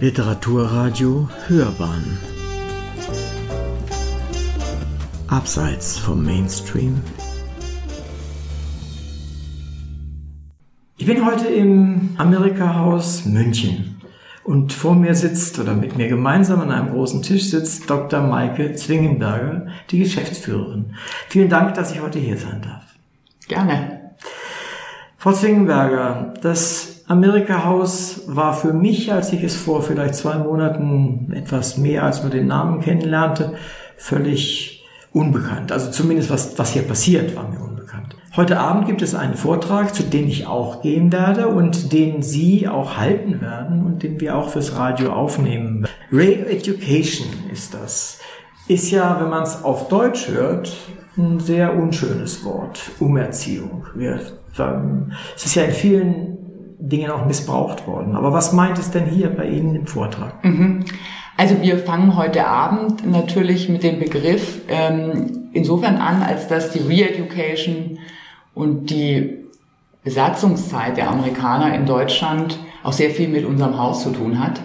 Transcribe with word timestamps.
Literaturradio 0.00 1.28
Hörbahn 1.46 2.18
Abseits 5.28 5.98
vom 5.98 6.24
Mainstream 6.24 7.00
Ich 10.96 11.06
bin 11.06 11.24
heute 11.24 11.46
im 11.46 12.10
Amerika-Haus 12.18 13.24
München 13.24 14.00
und 14.42 14.72
vor 14.72 14.96
mir 14.96 15.14
sitzt 15.14 15.58
oder 15.60 15.74
mit 15.74 15.96
mir 15.96 16.08
gemeinsam 16.08 16.60
an 16.60 16.72
einem 16.72 16.90
großen 16.90 17.22
Tisch 17.22 17.50
sitzt 17.50 17.88
Dr. 17.88 18.20
Maike 18.20 18.74
Zwingenberger, 18.74 19.68
die 19.90 20.00
Geschäftsführerin. 20.00 20.96
Vielen 21.28 21.48
Dank, 21.48 21.74
dass 21.74 21.92
ich 21.92 22.02
heute 22.02 22.18
hier 22.18 22.36
sein 22.36 22.62
darf. 22.62 22.84
Gerne. 23.46 24.10
Frau 25.18 25.32
Zwingenberger, 25.32 26.34
das 26.42 26.83
Amerika-Haus 27.06 28.22
war 28.26 28.54
für 28.54 28.72
mich, 28.72 29.12
als 29.12 29.32
ich 29.32 29.42
es 29.42 29.56
vor 29.56 29.82
vielleicht 29.82 30.14
zwei 30.14 30.38
Monaten 30.38 31.32
etwas 31.34 31.76
mehr 31.76 32.04
als 32.04 32.22
nur 32.22 32.30
den 32.30 32.46
Namen 32.46 32.80
kennenlernte, 32.80 33.54
völlig 33.96 34.84
unbekannt. 35.12 35.70
Also 35.70 35.90
zumindest 35.90 36.30
was, 36.30 36.58
was 36.58 36.72
hier 36.72 36.82
passiert, 36.82 37.36
war 37.36 37.48
mir 37.48 37.60
unbekannt. 37.60 38.16
Heute 38.36 38.58
Abend 38.58 38.86
gibt 38.86 39.02
es 39.02 39.14
einen 39.14 39.34
Vortrag, 39.34 39.94
zu 39.94 40.02
dem 40.02 40.26
ich 40.26 40.46
auch 40.46 40.80
gehen 40.82 41.12
werde 41.12 41.48
und 41.48 41.92
den 41.92 42.22
Sie 42.22 42.66
auch 42.66 42.96
halten 42.96 43.40
werden 43.40 43.84
und 43.84 44.02
den 44.02 44.20
wir 44.20 44.36
auch 44.36 44.48
fürs 44.48 44.76
Radio 44.76 45.12
aufnehmen. 45.12 45.86
Ray 46.10 46.40
Education 46.48 47.28
ist 47.52 47.74
das. 47.74 48.18
Ist 48.66 48.90
ja, 48.90 49.20
wenn 49.20 49.28
man 49.28 49.42
es 49.42 49.62
auf 49.62 49.88
Deutsch 49.88 50.28
hört, 50.28 50.74
ein 51.18 51.38
sehr 51.38 51.76
unschönes 51.76 52.44
Wort. 52.44 52.80
Umerziehung. 52.98 53.84
Wir 53.94 54.20
sagen, 54.52 55.12
es 55.36 55.44
ist 55.44 55.54
ja 55.54 55.64
in 55.64 55.72
vielen 55.72 56.33
Dingen 56.78 57.10
auch 57.10 57.26
missbraucht 57.26 57.86
worden. 57.86 58.16
Aber 58.16 58.32
was 58.32 58.52
meint 58.52 58.78
es 58.78 58.90
denn 58.90 59.06
hier 59.06 59.30
bei 59.30 59.46
Ihnen 59.46 59.74
im 59.74 59.86
Vortrag? 59.86 60.44
Mhm. 60.44 60.84
Also 61.36 61.60
wir 61.62 61.78
fangen 61.78 62.16
heute 62.16 62.46
Abend 62.46 63.10
natürlich 63.10 63.68
mit 63.68 63.82
dem 63.82 63.98
Begriff 63.98 64.60
ähm, 64.68 65.48
insofern 65.52 65.96
an, 65.96 66.22
als 66.22 66.46
dass 66.46 66.70
die 66.70 66.78
Re-Education 66.78 67.98
und 68.54 68.90
die 68.90 69.38
Besatzungszeit 70.04 70.96
der 70.96 71.10
Amerikaner 71.10 71.74
in 71.74 71.86
Deutschland 71.86 72.58
auch 72.84 72.92
sehr 72.92 73.10
viel 73.10 73.28
mit 73.28 73.44
unserem 73.44 73.78
Haus 73.78 74.02
zu 74.02 74.10
tun 74.10 74.38
hat. 74.38 74.60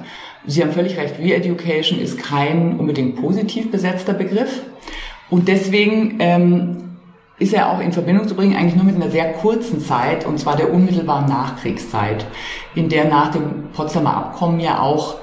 Sie 0.45 0.61
haben 0.61 0.71
völlig 0.71 0.97
recht, 0.97 1.17
Re-Education 1.19 1.99
ist 1.99 2.19
kein 2.19 2.77
unbedingt 2.77 3.15
positiv 3.15 3.71
besetzter 3.71 4.13
Begriff. 4.13 4.61
Und 5.29 5.47
deswegen 5.47 6.17
ähm, 6.19 6.88
ist 7.39 7.53
er 7.53 7.71
auch 7.71 7.79
in 7.79 7.93
Verbindung 7.93 8.27
zu 8.27 8.35
bringen, 8.35 8.55
eigentlich 8.55 8.75
nur 8.75 8.85
mit 8.85 8.95
einer 8.95 9.09
sehr 9.09 9.33
kurzen 9.33 9.79
Zeit, 9.79 10.25
und 10.25 10.39
zwar 10.39 10.55
der 10.55 10.73
unmittelbaren 10.73 11.25
Nachkriegszeit, 11.25 12.25
in 12.75 12.89
der 12.89 13.05
nach 13.05 13.31
dem 13.31 13.69
Potsdamer 13.73 14.15
Abkommen 14.15 14.59
ja 14.59 14.81
auch 14.81 15.15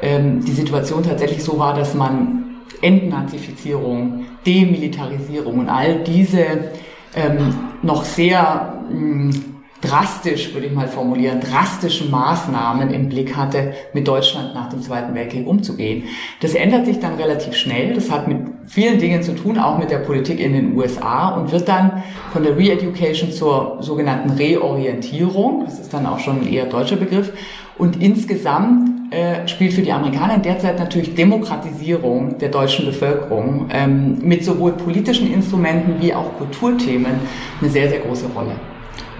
ähm, 0.00 0.44
die 0.44 0.52
Situation 0.52 1.02
tatsächlich 1.02 1.42
so 1.42 1.58
war, 1.58 1.74
dass 1.74 1.94
man 1.94 2.44
Entnazifizierung, 2.82 4.26
Demilitarisierung 4.46 5.60
und 5.60 5.68
all 5.68 6.04
diese 6.04 6.70
ähm, 7.14 7.54
noch 7.82 8.04
sehr 8.04 8.84
mh, 8.88 9.32
hm, 9.32 9.55
drastisch, 9.82 10.52
würde 10.54 10.66
ich 10.66 10.72
mal 10.72 10.88
formulieren, 10.88 11.40
drastischen 11.40 12.10
Maßnahmen 12.10 12.90
im 12.90 13.08
Blick 13.08 13.36
hatte, 13.36 13.74
mit 13.92 14.08
Deutschland 14.08 14.54
nach 14.54 14.68
dem 14.68 14.82
Zweiten 14.82 15.14
Weltkrieg 15.14 15.46
umzugehen. 15.46 16.04
Das 16.40 16.54
ändert 16.54 16.86
sich 16.86 16.98
dann 16.98 17.14
relativ 17.16 17.54
schnell. 17.54 17.94
Das 17.94 18.10
hat 18.10 18.28
mit 18.28 18.38
vielen 18.66 18.98
Dingen 18.98 19.22
zu 19.22 19.34
tun, 19.34 19.58
auch 19.58 19.78
mit 19.78 19.90
der 19.90 19.98
Politik 19.98 20.40
in 20.40 20.52
den 20.52 20.76
USA 20.76 21.28
und 21.30 21.52
wird 21.52 21.68
dann 21.68 22.02
von 22.32 22.42
der 22.42 22.56
Re-Education 22.56 23.30
zur 23.30 23.78
sogenannten 23.80 24.30
Reorientierung, 24.30 25.64
das 25.64 25.78
ist 25.78 25.92
dann 25.92 26.06
auch 26.06 26.18
schon 26.18 26.42
ein 26.42 26.52
eher 26.52 26.66
deutscher 26.66 26.96
Begriff, 26.96 27.32
und 27.78 28.02
insgesamt 28.02 29.12
äh, 29.12 29.46
spielt 29.46 29.74
für 29.74 29.82
die 29.82 29.92
Amerikaner 29.92 30.38
derzeit 30.38 30.78
natürlich 30.78 31.14
Demokratisierung 31.14 32.38
der 32.38 32.48
deutschen 32.48 32.86
Bevölkerung 32.86 33.68
ähm, 33.70 34.18
mit 34.22 34.44
sowohl 34.44 34.72
politischen 34.72 35.32
Instrumenten 35.32 36.00
wie 36.00 36.14
auch 36.14 36.36
Kulturthemen 36.38 37.20
eine 37.60 37.70
sehr, 37.70 37.88
sehr 37.88 38.00
große 38.00 38.26
Rolle. 38.34 38.52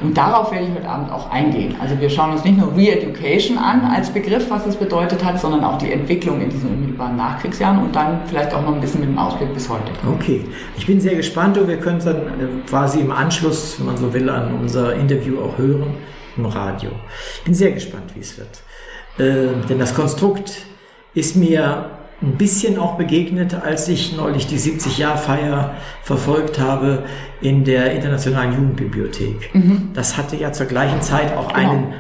Und 0.03 0.17
darauf 0.17 0.53
werde 0.53 0.67
ich 0.67 0.75
heute 0.75 0.89
Abend 0.89 1.11
auch 1.11 1.31
eingehen. 1.31 1.75
Also 1.81 1.99
wir 1.99 2.11
schauen 2.11 2.33
uns 2.33 2.45
nicht 2.45 2.59
nur 2.59 2.77
Re-Education 2.77 3.57
an 3.57 3.83
als 3.83 4.11
Begriff, 4.11 4.51
was 4.51 4.67
es 4.67 4.77
bedeutet 4.77 5.25
hat, 5.25 5.41
sondern 5.41 5.65
auch 5.65 5.79
die 5.79 5.91
Entwicklung 5.91 6.41
in 6.41 6.51
diesen 6.51 6.71
unmittelbaren 6.71 7.17
Nachkriegsjahren 7.17 7.83
und 7.83 7.97
dann 7.97 8.21
vielleicht 8.27 8.53
auch 8.53 8.63
noch 8.63 8.75
ein 8.75 8.81
bisschen 8.81 9.01
mit 9.01 9.09
dem 9.09 9.19
Ausblick 9.19 9.53
bis 9.55 9.69
heute. 9.69 9.91
Okay, 10.15 10.45
ich 10.77 10.87
bin 10.87 11.01
sehr 11.01 11.15
gespannt 11.15 11.57
und 11.57 11.69
wir 11.69 11.79
können 11.79 11.99
es 11.99 12.05
dann 12.05 12.17
äh, 12.17 12.69
quasi 12.69 13.01
im 13.01 13.11
Anschluss, 13.11 13.79
wenn 13.79 13.87
man 13.87 13.97
so 13.97 14.13
will, 14.13 14.29
an 14.29 14.55
unser 14.61 14.95
Interview 14.95 15.41
auch 15.41 15.57
hören 15.57 15.95
im 16.37 16.47
Radio. 16.47 16.91
Ich 17.39 17.45
bin 17.45 17.55
sehr 17.55 17.73
gespannt, 17.73 18.15
wie 18.15 18.21
es 18.21 18.37
wird. 18.37 18.63
Äh, 19.19 19.67
denn 19.69 19.79
das 19.79 19.95
Konstrukt 19.95 20.67
ist 21.15 21.37
mir 21.37 21.96
ein 22.23 22.33
bisschen 22.37 22.79
auch 22.79 22.97
begegnet, 22.97 23.55
als 23.55 23.89
ich 23.89 24.17
neulich 24.17 24.47
die 24.47 24.59
70-Jahr-Feier 24.59 25.75
verfolgt 26.03 26.59
habe 26.59 27.05
in 27.43 27.65
der 27.65 27.93
Internationalen 27.93 28.55
Jugendbibliothek. 28.55 29.55
Mhm. 29.55 29.91
Das 29.93 30.17
hatte 30.17 30.37
ja 30.37 30.51
zur 30.53 30.67
gleichen 30.67 31.03
Zeit 31.03 31.37
auch 31.37 31.53
genau. 31.53 31.71
einen 31.71 31.95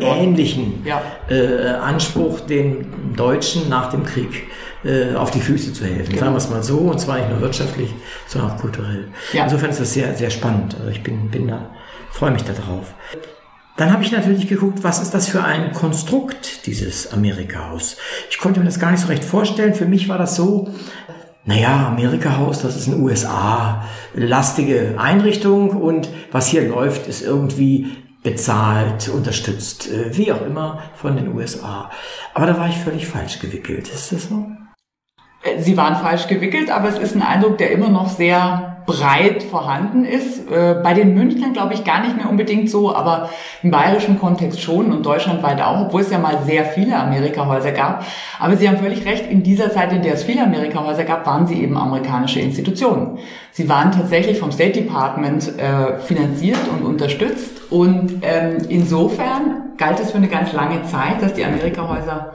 ähnlichen 0.00 0.82
ja. 0.86 1.02
äh, 1.28 1.74
Anspruch, 1.74 2.40
den 2.40 2.86
Deutschen 3.14 3.68
nach 3.68 3.90
dem 3.90 4.04
Krieg 4.04 4.44
äh, 4.84 5.14
auf 5.14 5.30
die 5.30 5.40
Füße 5.40 5.74
zu 5.74 5.84
helfen. 5.84 6.10
Genau. 6.12 6.20
Sagen 6.20 6.32
wir 6.32 6.38
es 6.38 6.50
mal 6.50 6.62
so, 6.62 6.78
und 6.78 6.98
zwar 6.98 7.18
nicht 7.18 7.28
nur 7.28 7.42
wirtschaftlich, 7.42 7.90
sondern 8.26 8.52
auch 8.52 8.56
kulturell. 8.58 9.08
Ja. 9.34 9.44
Insofern 9.44 9.70
ist 9.70 9.80
das 9.80 9.92
sehr, 9.92 10.14
sehr 10.14 10.30
spannend. 10.30 10.74
Also 10.78 10.90
ich 10.90 11.02
bin, 11.02 11.28
bin 11.28 11.48
da, 11.48 11.70
freue 12.10 12.30
mich 12.30 12.44
darauf. 12.44 12.94
Dann 13.76 13.92
habe 13.92 14.04
ich 14.04 14.12
natürlich 14.12 14.46
geguckt, 14.46 14.84
was 14.84 15.02
ist 15.02 15.14
das 15.14 15.28
für 15.28 15.42
ein 15.42 15.72
Konstrukt, 15.72 16.66
dieses 16.66 17.12
Amerika-Haus. 17.12 17.96
Ich 18.30 18.38
konnte 18.38 18.60
mir 18.60 18.66
das 18.66 18.78
gar 18.78 18.92
nicht 18.92 19.00
so 19.00 19.08
recht 19.08 19.24
vorstellen. 19.24 19.74
Für 19.74 19.86
mich 19.86 20.08
war 20.08 20.16
das 20.16 20.36
so, 20.36 20.68
naja, 21.44 21.88
Amerika-Haus, 21.88 22.62
das 22.62 22.76
ist 22.76 22.86
eine 22.86 22.98
USA-lastige 22.98 24.94
Einrichtung 24.96 25.70
und 25.70 26.08
was 26.30 26.46
hier 26.46 26.68
läuft, 26.68 27.08
ist 27.08 27.22
irgendwie 27.22 27.88
bezahlt, 28.22 29.08
unterstützt, 29.08 29.90
äh, 29.90 30.16
wie 30.16 30.32
auch 30.32 30.42
immer 30.42 30.82
von 30.94 31.16
den 31.16 31.34
USA. 31.34 31.90
Aber 32.32 32.46
da 32.46 32.58
war 32.58 32.68
ich 32.68 32.76
völlig 32.76 33.06
falsch 33.06 33.40
gewickelt. 33.40 33.88
Ist 33.88 34.12
das 34.12 34.28
so? 34.28 34.46
Sie 35.58 35.76
waren 35.76 35.96
falsch 35.96 36.26
gewickelt, 36.26 36.70
aber 36.70 36.88
es 36.88 36.98
ist 36.98 37.14
ein 37.14 37.22
Eindruck, 37.22 37.58
der 37.58 37.70
immer 37.70 37.90
noch 37.90 38.08
sehr 38.08 38.74
breit 38.86 39.42
vorhanden 39.42 40.04
ist. 40.04 40.50
Äh, 40.50 40.76
bei 40.82 40.94
den 40.94 41.14
Münchnern 41.14 41.52
glaube 41.52 41.74
ich 41.74 41.84
gar 41.84 42.02
nicht 42.02 42.16
mehr 42.16 42.28
unbedingt 42.28 42.68
so, 42.70 42.94
aber 42.94 43.30
im 43.62 43.70
bayerischen 43.70 44.18
Kontext 44.18 44.60
schon 44.60 44.92
und 44.92 45.04
deutschlandweit 45.04 45.60
auch, 45.62 45.86
obwohl 45.86 46.02
es 46.02 46.10
ja 46.10 46.18
mal 46.18 46.38
sehr 46.44 46.64
viele 46.64 46.96
Amerikahäuser 46.96 47.72
gab. 47.72 48.04
Aber 48.38 48.56
Sie 48.56 48.68
haben 48.68 48.78
völlig 48.78 49.04
recht, 49.06 49.30
in 49.30 49.42
dieser 49.42 49.70
Zeit, 49.72 49.92
in 49.92 50.02
der 50.02 50.14
es 50.14 50.24
viele 50.24 50.42
Amerikahäuser 50.42 51.04
gab, 51.04 51.26
waren 51.26 51.46
sie 51.46 51.62
eben 51.62 51.76
amerikanische 51.76 52.40
Institutionen. 52.40 53.18
Sie 53.52 53.68
waren 53.68 53.92
tatsächlich 53.92 54.38
vom 54.38 54.52
State 54.52 54.80
Department 54.80 55.58
äh, 55.58 55.98
finanziert 56.00 56.60
und 56.70 56.84
unterstützt 56.84 57.70
und 57.70 58.20
ähm, 58.22 58.58
insofern 58.68 59.72
galt 59.78 59.98
es 60.00 60.10
für 60.10 60.18
eine 60.18 60.28
ganz 60.28 60.52
lange 60.52 60.82
Zeit, 60.84 61.22
dass 61.22 61.34
die 61.34 61.44
Amerikahäuser 61.44 62.32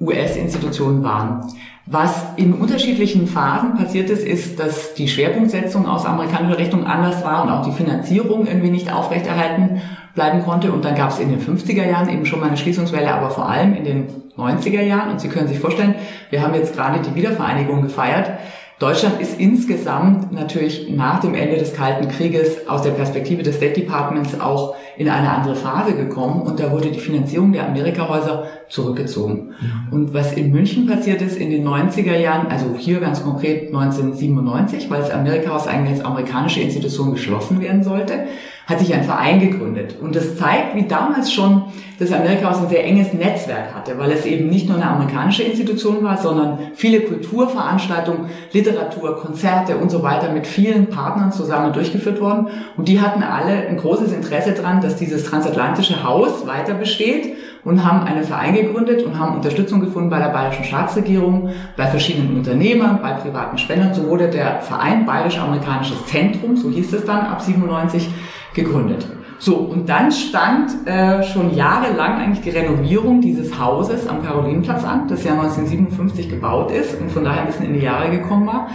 US-Institutionen 0.00 1.02
waren. 1.02 1.40
Was 1.86 2.24
in 2.36 2.54
unterschiedlichen 2.54 3.26
Phasen 3.26 3.74
passiert 3.74 4.08
ist, 4.08 4.24
ist, 4.24 4.60
dass 4.60 4.94
die 4.94 5.08
Schwerpunktsetzung 5.08 5.86
aus 5.86 6.06
amerikanischer 6.06 6.58
Richtung 6.58 6.86
anders 6.86 7.24
war 7.24 7.42
und 7.42 7.50
auch 7.50 7.66
die 7.66 7.72
Finanzierung 7.72 8.46
irgendwie 8.46 8.70
nicht 8.70 8.92
aufrechterhalten 8.92 9.80
bleiben 10.14 10.44
konnte. 10.44 10.70
Und 10.70 10.84
dann 10.84 10.94
gab 10.94 11.10
es 11.10 11.18
in 11.18 11.30
den 11.30 11.40
50er 11.40 11.84
Jahren 11.84 12.08
eben 12.08 12.24
schon 12.24 12.38
mal 12.38 12.46
eine 12.46 12.56
Schließungswelle, 12.56 13.12
aber 13.12 13.30
vor 13.30 13.48
allem 13.48 13.74
in 13.74 13.84
den 13.84 14.06
90er 14.36 14.82
Jahren. 14.82 15.10
Und 15.10 15.20
Sie 15.20 15.28
können 15.28 15.48
sich 15.48 15.58
vorstellen, 15.58 15.96
wir 16.30 16.42
haben 16.42 16.54
jetzt 16.54 16.74
gerade 16.74 17.00
die 17.00 17.16
Wiedervereinigung 17.16 17.82
gefeiert. 17.82 18.30
Deutschland 18.78 19.20
ist 19.20 19.38
insgesamt 19.38 20.32
natürlich 20.32 20.88
nach 20.90 21.20
dem 21.20 21.34
Ende 21.34 21.56
des 21.56 21.74
Kalten 21.74 22.08
Krieges 22.08 22.68
aus 22.68 22.82
der 22.82 22.90
Perspektive 22.90 23.42
des 23.42 23.56
State 23.56 23.80
Departments 23.80 24.40
auch 24.40 24.74
in 25.02 25.08
eine 25.08 25.30
andere 25.30 25.56
Phase 25.56 25.94
gekommen 25.94 26.42
und 26.42 26.60
da 26.60 26.70
wurde 26.70 26.90
die 26.90 27.00
Finanzierung 27.00 27.52
der 27.52 27.66
Amerikahäuser 27.66 28.46
zurückgezogen. 28.68 29.50
Ja. 29.60 29.96
Und 29.96 30.14
was 30.14 30.32
in 30.32 30.50
München 30.52 30.86
passiert 30.86 31.20
ist 31.20 31.36
in 31.36 31.50
den 31.50 31.66
90er 31.66 32.16
Jahren, 32.16 32.46
also 32.46 32.74
hier 32.76 33.00
ganz 33.00 33.22
konkret 33.22 33.66
1997, 33.66 34.88
weil 34.90 35.00
das 35.00 35.10
Amerikahaus 35.10 35.66
eigentlich 35.66 35.98
als 35.98 36.04
amerikanische 36.04 36.60
Institution 36.60 37.12
geschlossen 37.12 37.60
werden 37.60 37.82
sollte, 37.82 38.26
hat 38.66 38.78
sich 38.78 38.94
ein 38.94 39.04
Verein 39.04 39.40
gegründet. 39.40 39.96
Und 40.00 40.14
das 40.14 40.36
zeigt, 40.36 40.74
wie 40.74 40.84
damals 40.84 41.32
schon 41.32 41.64
das 41.98 42.12
Amerikahaus 42.12 42.58
ein 42.58 42.68
sehr 42.68 42.84
enges 42.84 43.12
Netzwerk 43.12 43.74
hatte, 43.74 43.98
weil 43.98 44.10
es 44.10 44.24
eben 44.26 44.48
nicht 44.48 44.68
nur 44.68 44.76
eine 44.76 44.88
amerikanische 44.88 45.42
Institution 45.42 46.02
war, 46.02 46.16
sondern 46.16 46.58
viele 46.74 47.00
Kulturveranstaltungen, 47.00 48.26
Literatur, 48.52 49.16
Konzerte 49.18 49.76
und 49.76 49.90
so 49.90 50.02
weiter 50.02 50.32
mit 50.32 50.46
vielen 50.46 50.86
Partnern 50.88 51.32
zusammen 51.32 51.72
durchgeführt 51.72 52.20
worden. 52.20 52.48
Und 52.76 52.88
die 52.88 53.00
hatten 53.00 53.22
alle 53.22 53.68
ein 53.68 53.76
großes 53.76 54.12
Interesse 54.12 54.52
daran, 54.52 54.80
dass 54.80 54.96
dieses 54.96 55.24
transatlantische 55.24 56.02
Haus 56.02 56.46
weiter 56.46 56.74
besteht 56.74 57.36
und 57.64 57.84
haben 57.84 58.04
einen 58.04 58.24
Verein 58.24 58.54
gegründet 58.54 59.04
und 59.04 59.18
haben 59.18 59.36
Unterstützung 59.36 59.80
gefunden 59.80 60.10
bei 60.10 60.18
der 60.18 60.30
bayerischen 60.30 60.64
Staatsregierung, 60.64 61.50
bei 61.76 61.86
verschiedenen 61.86 62.36
Unternehmern, 62.36 62.98
bei 63.00 63.12
privaten 63.12 63.58
Spendern. 63.58 63.94
So 63.94 64.08
wurde 64.08 64.28
der 64.28 64.60
Verein 64.60 65.06
Bayerisch-Amerikanisches 65.06 66.06
Zentrum, 66.06 66.56
so 66.56 66.70
hieß 66.70 66.92
es 66.92 67.04
dann 67.04 67.20
ab 67.20 67.40
97, 67.40 68.08
gegründet. 68.54 69.06
So, 69.38 69.56
und 69.56 69.88
dann 69.88 70.12
stand 70.12 70.86
äh, 70.86 71.20
schon 71.24 71.56
jahrelang 71.56 72.20
eigentlich 72.20 72.44
die 72.44 72.56
Renovierung 72.56 73.20
dieses 73.20 73.58
Hauses 73.58 74.06
am 74.06 74.24
Karolinenplatz 74.24 74.84
an, 74.84 75.08
das 75.08 75.24
ja 75.24 75.32
1957 75.32 76.28
gebaut 76.28 76.70
ist 76.70 77.00
und 77.00 77.10
von 77.10 77.24
daher 77.24 77.40
ein 77.40 77.48
bisschen 77.48 77.66
in 77.66 77.72
die 77.72 77.80
Jahre 77.80 78.08
gekommen 78.10 78.46
war. 78.46 78.68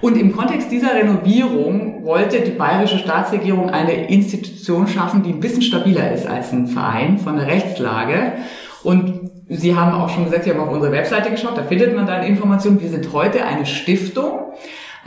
Und 0.00 0.16
im 0.16 0.36
Kontext 0.36 0.72
dieser 0.72 0.92
Renovierung 0.94 2.04
wollte 2.04 2.40
die 2.40 2.50
bayerische 2.50 2.98
Staatsregierung 2.98 3.70
eine 3.70 4.08
Institution 4.08 4.88
schaffen, 4.88 5.22
die 5.22 5.30
ein 5.30 5.38
bisschen 5.38 5.62
stabiler 5.62 6.10
ist 6.10 6.26
als 6.26 6.52
ein 6.52 6.66
Verein 6.66 7.18
von 7.18 7.36
der 7.36 7.46
Rechtslage. 7.46 8.32
Und 8.82 9.30
Sie 9.48 9.76
haben 9.76 9.92
auch 9.92 10.08
schon 10.08 10.24
gesagt, 10.24 10.44
Sie 10.44 10.50
haben 10.50 10.60
auf 10.60 10.72
unsere 10.72 10.92
Webseite 10.92 11.30
geschaut, 11.30 11.56
da 11.56 11.62
findet 11.62 11.94
man 11.94 12.06
dann 12.06 12.24
Informationen. 12.24 12.80
Wir 12.80 12.90
sind 12.90 13.12
heute 13.12 13.44
eine 13.44 13.66
Stiftung, 13.66 14.52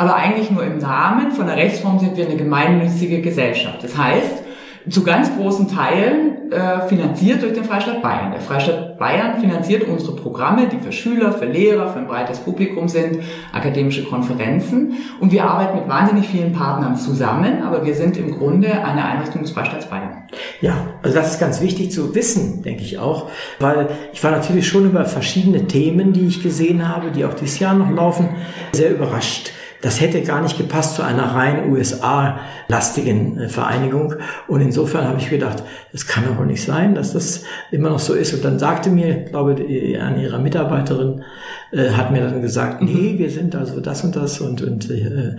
aber 0.01 0.15
eigentlich 0.15 0.49
nur 0.49 0.63
im 0.63 0.79
Namen. 0.79 1.31
Von 1.31 1.45
der 1.45 1.57
Rechtsform 1.57 1.99
sind 1.99 2.17
wir 2.17 2.25
eine 2.25 2.35
gemeinnützige 2.35 3.21
Gesellschaft. 3.21 3.83
Das 3.83 3.95
heißt, 3.95 4.43
zu 4.89 5.03
ganz 5.03 5.31
großen 5.35 5.67
Teilen 5.67 6.51
äh, 6.51 6.87
finanziert 6.87 7.43
durch 7.43 7.53
den 7.53 7.63
Freistaat 7.63 8.01
Bayern. 8.01 8.31
Der 8.31 8.41
Freistaat 8.41 8.97
Bayern 8.97 9.39
finanziert 9.39 9.83
unsere 9.87 10.15
Programme, 10.15 10.67
die 10.69 10.79
für 10.79 10.91
Schüler, 10.91 11.33
für 11.33 11.45
Lehrer, 11.45 11.89
für 11.89 11.99
ein 11.99 12.07
breites 12.07 12.39
Publikum 12.39 12.87
sind, 12.87 13.19
akademische 13.53 14.03
Konferenzen. 14.05 14.95
Und 15.19 15.31
wir 15.31 15.45
arbeiten 15.45 15.77
mit 15.77 15.87
wahnsinnig 15.87 16.27
vielen 16.27 16.53
Partnern 16.53 16.95
zusammen, 16.95 17.61
aber 17.61 17.85
wir 17.85 17.93
sind 17.93 18.17
im 18.17 18.31
Grunde 18.31 18.83
eine 18.83 19.05
Einrichtung 19.05 19.43
des 19.43 19.51
Freistaats 19.51 19.85
Bayern. 19.85 20.23
Ja, 20.61 20.73
also 21.03 21.15
das 21.15 21.33
ist 21.33 21.39
ganz 21.39 21.61
wichtig 21.61 21.91
zu 21.91 22.15
wissen, 22.15 22.63
denke 22.63 22.81
ich 22.81 22.97
auch, 22.97 23.29
weil 23.59 23.87
ich 24.13 24.23
war 24.23 24.31
natürlich 24.31 24.67
schon 24.67 24.85
über 24.85 25.05
verschiedene 25.05 25.67
Themen, 25.67 26.11
die 26.11 26.25
ich 26.25 26.41
gesehen 26.41 26.89
habe, 26.89 27.11
die 27.11 27.23
auch 27.23 27.35
dieses 27.35 27.59
Jahr 27.59 27.75
noch 27.75 27.91
laufen, 27.91 28.29
sehr 28.71 28.89
überrascht 28.89 29.51
das 29.81 29.99
hätte 29.99 30.21
gar 30.21 30.41
nicht 30.41 30.57
gepasst 30.57 30.95
zu 30.95 31.01
einer 31.01 31.23
rein 31.23 31.71
USA-lastigen 31.71 33.39
äh, 33.39 33.49
Vereinigung. 33.49 34.15
Und 34.47 34.61
insofern 34.61 35.07
habe 35.07 35.19
ich 35.19 35.29
gedacht, 35.29 35.63
das 35.91 36.05
kann 36.05 36.25
doch 36.25 36.37
wohl 36.37 36.45
nicht 36.45 36.63
sein, 36.63 36.95
dass 36.95 37.13
das 37.13 37.43
immer 37.71 37.89
noch 37.89 37.99
so 37.99 38.13
ist. 38.13 38.33
Und 38.33 38.45
dann 38.45 38.59
sagte 38.59 38.89
mir, 38.89 39.25
glaube 39.25 39.61
ich, 39.61 39.99
an 39.99 40.19
ihrer 40.19 40.39
Mitarbeiterin, 40.39 41.23
äh, 41.71 41.89
hat 41.89 42.11
mir 42.11 42.21
dann 42.21 42.41
gesagt, 42.41 42.81
nee, 42.81 43.15
wir 43.17 43.29
sind 43.29 43.55
also 43.55 43.79
das 43.79 44.03
und 44.03 44.15
das. 44.15 44.39
Und, 44.39 44.61
und 44.61 44.89
äh, 44.89 45.35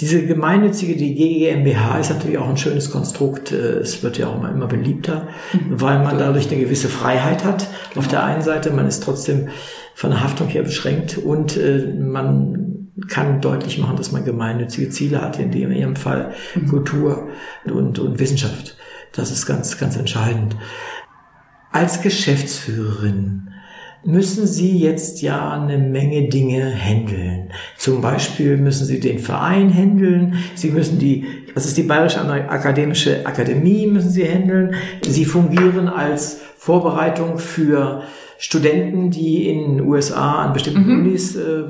diese 0.00 0.24
gemeinnützige, 0.26 0.96
die 0.96 1.14
GmbH 1.14 1.98
ist 1.98 2.10
natürlich 2.10 2.38
auch 2.38 2.48
ein 2.48 2.58
schönes 2.58 2.90
Konstrukt. 2.90 3.52
Äh, 3.52 3.78
es 3.78 4.02
wird 4.02 4.18
ja 4.18 4.28
auch 4.28 4.36
immer, 4.36 4.50
immer 4.50 4.66
beliebter, 4.66 5.28
mhm. 5.52 5.80
weil 5.80 5.98
man 6.00 6.18
dadurch 6.18 6.50
eine 6.50 6.60
gewisse 6.60 6.88
Freiheit 6.88 7.44
hat. 7.44 7.66
Auf 7.96 8.08
der 8.08 8.22
einen 8.22 8.42
Seite, 8.42 8.70
man 8.70 8.86
ist 8.86 9.02
trotzdem 9.02 9.48
von 9.94 10.10
der 10.10 10.22
Haftung 10.22 10.46
her 10.48 10.62
beschränkt 10.62 11.18
und 11.18 11.56
äh, 11.56 11.92
man 11.98 12.77
kann 13.06 13.40
deutlich 13.40 13.78
machen, 13.78 13.96
dass 13.96 14.12
man 14.12 14.24
gemeinnützige 14.24 14.90
Ziele 14.90 15.20
hat, 15.20 15.38
in 15.38 15.50
dem 15.50 15.70
in 15.70 15.78
ihrem 15.78 15.96
Fall 15.96 16.32
mhm. 16.54 16.68
Kultur 16.68 17.28
und, 17.64 17.98
und 17.98 18.18
Wissenschaft. 18.18 18.76
Das 19.12 19.30
ist 19.30 19.46
ganz, 19.46 19.78
ganz 19.78 19.96
entscheidend. 19.96 20.56
Als 21.70 22.02
Geschäftsführerin 22.02 23.50
müssen 24.04 24.46
Sie 24.46 24.78
jetzt 24.78 25.22
ja 25.22 25.52
eine 25.52 25.78
Menge 25.78 26.28
Dinge 26.28 26.72
handeln. 26.74 27.52
Zum 27.76 28.00
Beispiel 28.00 28.56
müssen 28.56 28.86
Sie 28.86 29.00
den 29.00 29.18
Verein 29.18 29.72
handeln. 29.72 30.34
Sie 30.54 30.70
müssen 30.70 30.98
die, 30.98 31.26
was 31.54 31.66
ist 31.66 31.76
die 31.76 31.82
Bayerische 31.82 32.20
Akademische 32.20 33.26
Akademie, 33.26 33.86
müssen 33.86 34.10
Sie 34.10 34.24
handeln. 34.24 34.74
Sie 35.02 35.24
fungieren 35.24 35.88
als 35.88 36.40
Vorbereitung 36.56 37.38
für 37.38 38.02
Studenten, 38.40 39.10
die 39.10 39.48
in 39.48 39.78
den 39.78 39.86
USA 39.86 40.44
an 40.44 40.52
bestimmten 40.52 40.86
mhm. 40.86 41.00
Unis 41.00 41.34
äh, 41.34 41.64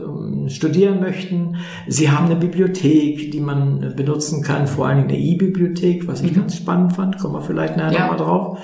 studieren 0.51 1.01
möchten. 1.01 1.57
Sie 1.87 2.11
haben 2.11 2.27
eine 2.27 2.37
Bibliothek, 2.37 3.31
die 3.31 3.41
man 3.41 3.95
benutzen 3.97 4.43
kann, 4.43 4.67
vor 4.67 4.87
allen 4.87 4.99
Dingen 4.99 5.09
eine 5.09 5.19
E-Bibliothek, 5.19 6.07
was 6.07 6.21
ich 6.21 6.33
mhm. 6.33 6.41
ganz 6.41 6.57
spannend 6.57 6.93
fand, 6.93 7.19
kommen 7.19 7.35
wir 7.35 7.41
vielleicht 7.41 7.79
nachher 7.79 7.93
ja. 7.93 8.01
nochmal 8.01 8.19
drauf. 8.19 8.59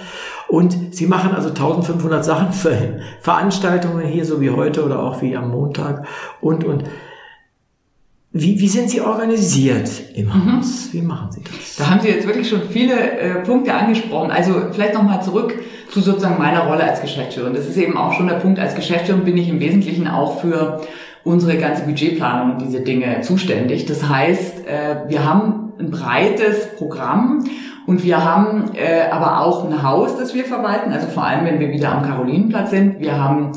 Und 0.49 0.95
sie 0.95 1.07
machen 1.07 1.33
also 1.35 1.49
1500 1.49 2.23
Sachen 2.23 2.53
für 2.53 3.01
Veranstaltungen 3.21 4.07
hier, 4.07 4.27
so 4.27 4.39
wie 4.43 4.51
heute 4.51 4.85
oder 4.85 5.03
auch 5.03 5.23
wie 5.23 5.35
am 5.35 5.51
Montag 5.51 6.07
und, 6.43 6.63
und 6.63 6.85
wie, 8.37 8.59
wie 8.59 8.69
sind 8.69 8.91
Sie 8.91 9.01
organisiert 9.01 9.89
im 10.15 10.27
mhm. 10.27 10.59
Haus? 10.59 10.89
Wie 10.91 11.01
machen 11.01 11.31
Sie 11.31 11.41
das? 11.43 11.77
Da 11.77 11.89
haben 11.89 12.01
Sie 12.01 12.09
jetzt 12.09 12.27
wirklich 12.27 12.49
schon 12.49 12.63
viele 12.69 13.13
äh, 13.13 13.35
Punkte 13.45 13.73
angesprochen. 13.73 14.33
Also 14.33 14.55
vielleicht 14.73 14.95
nochmal 14.95 15.23
zurück 15.23 15.55
zu 15.95 16.01
sozusagen 16.01 16.39
meiner 16.39 16.67
Rolle 16.67 16.83
als 16.83 17.01
Geschäftsführerin. 17.01 17.55
Das 17.55 17.69
ist 17.69 17.77
eben 17.77 17.97
auch 17.97 18.15
schon 18.15 18.27
der 18.27 18.35
Punkt. 18.35 18.59
Als 18.59 18.75
Geschäftsführerin 18.75 19.25
bin 19.25 19.37
ich 19.37 19.49
im 19.49 19.61
Wesentlichen 19.61 20.09
auch 20.09 20.41
für 20.41 20.81
unsere 21.23 21.57
ganze 21.57 21.85
Budgetplanung 21.85 22.55
und 22.55 22.63
diese 22.63 22.81
Dinge 22.81 23.21
zuständig. 23.21 23.87
Das 23.87 24.09
heißt, 24.09 24.67
äh, 24.67 25.09
wir 25.09 25.25
haben 25.25 25.73
ein 25.79 25.93
breites 25.93 26.75
Programm 26.77 27.45
und 27.87 28.03
wir 28.03 28.25
haben 28.25 28.73
äh, 28.75 29.09
aber 29.09 29.43
auch 29.43 29.65
ein 29.65 29.85
Haus, 29.85 30.19
das 30.19 30.35
wir 30.35 30.45
verwalten. 30.45 30.93
Also 30.93 31.07
vor 31.07 31.25
allem, 31.25 31.45
wenn 31.45 31.61
wir 31.61 31.71
wieder 31.71 31.93
am 31.93 32.03
Karolinenplatz 32.03 32.71
sind. 32.71 32.99
Wir 32.99 33.23
haben 33.23 33.53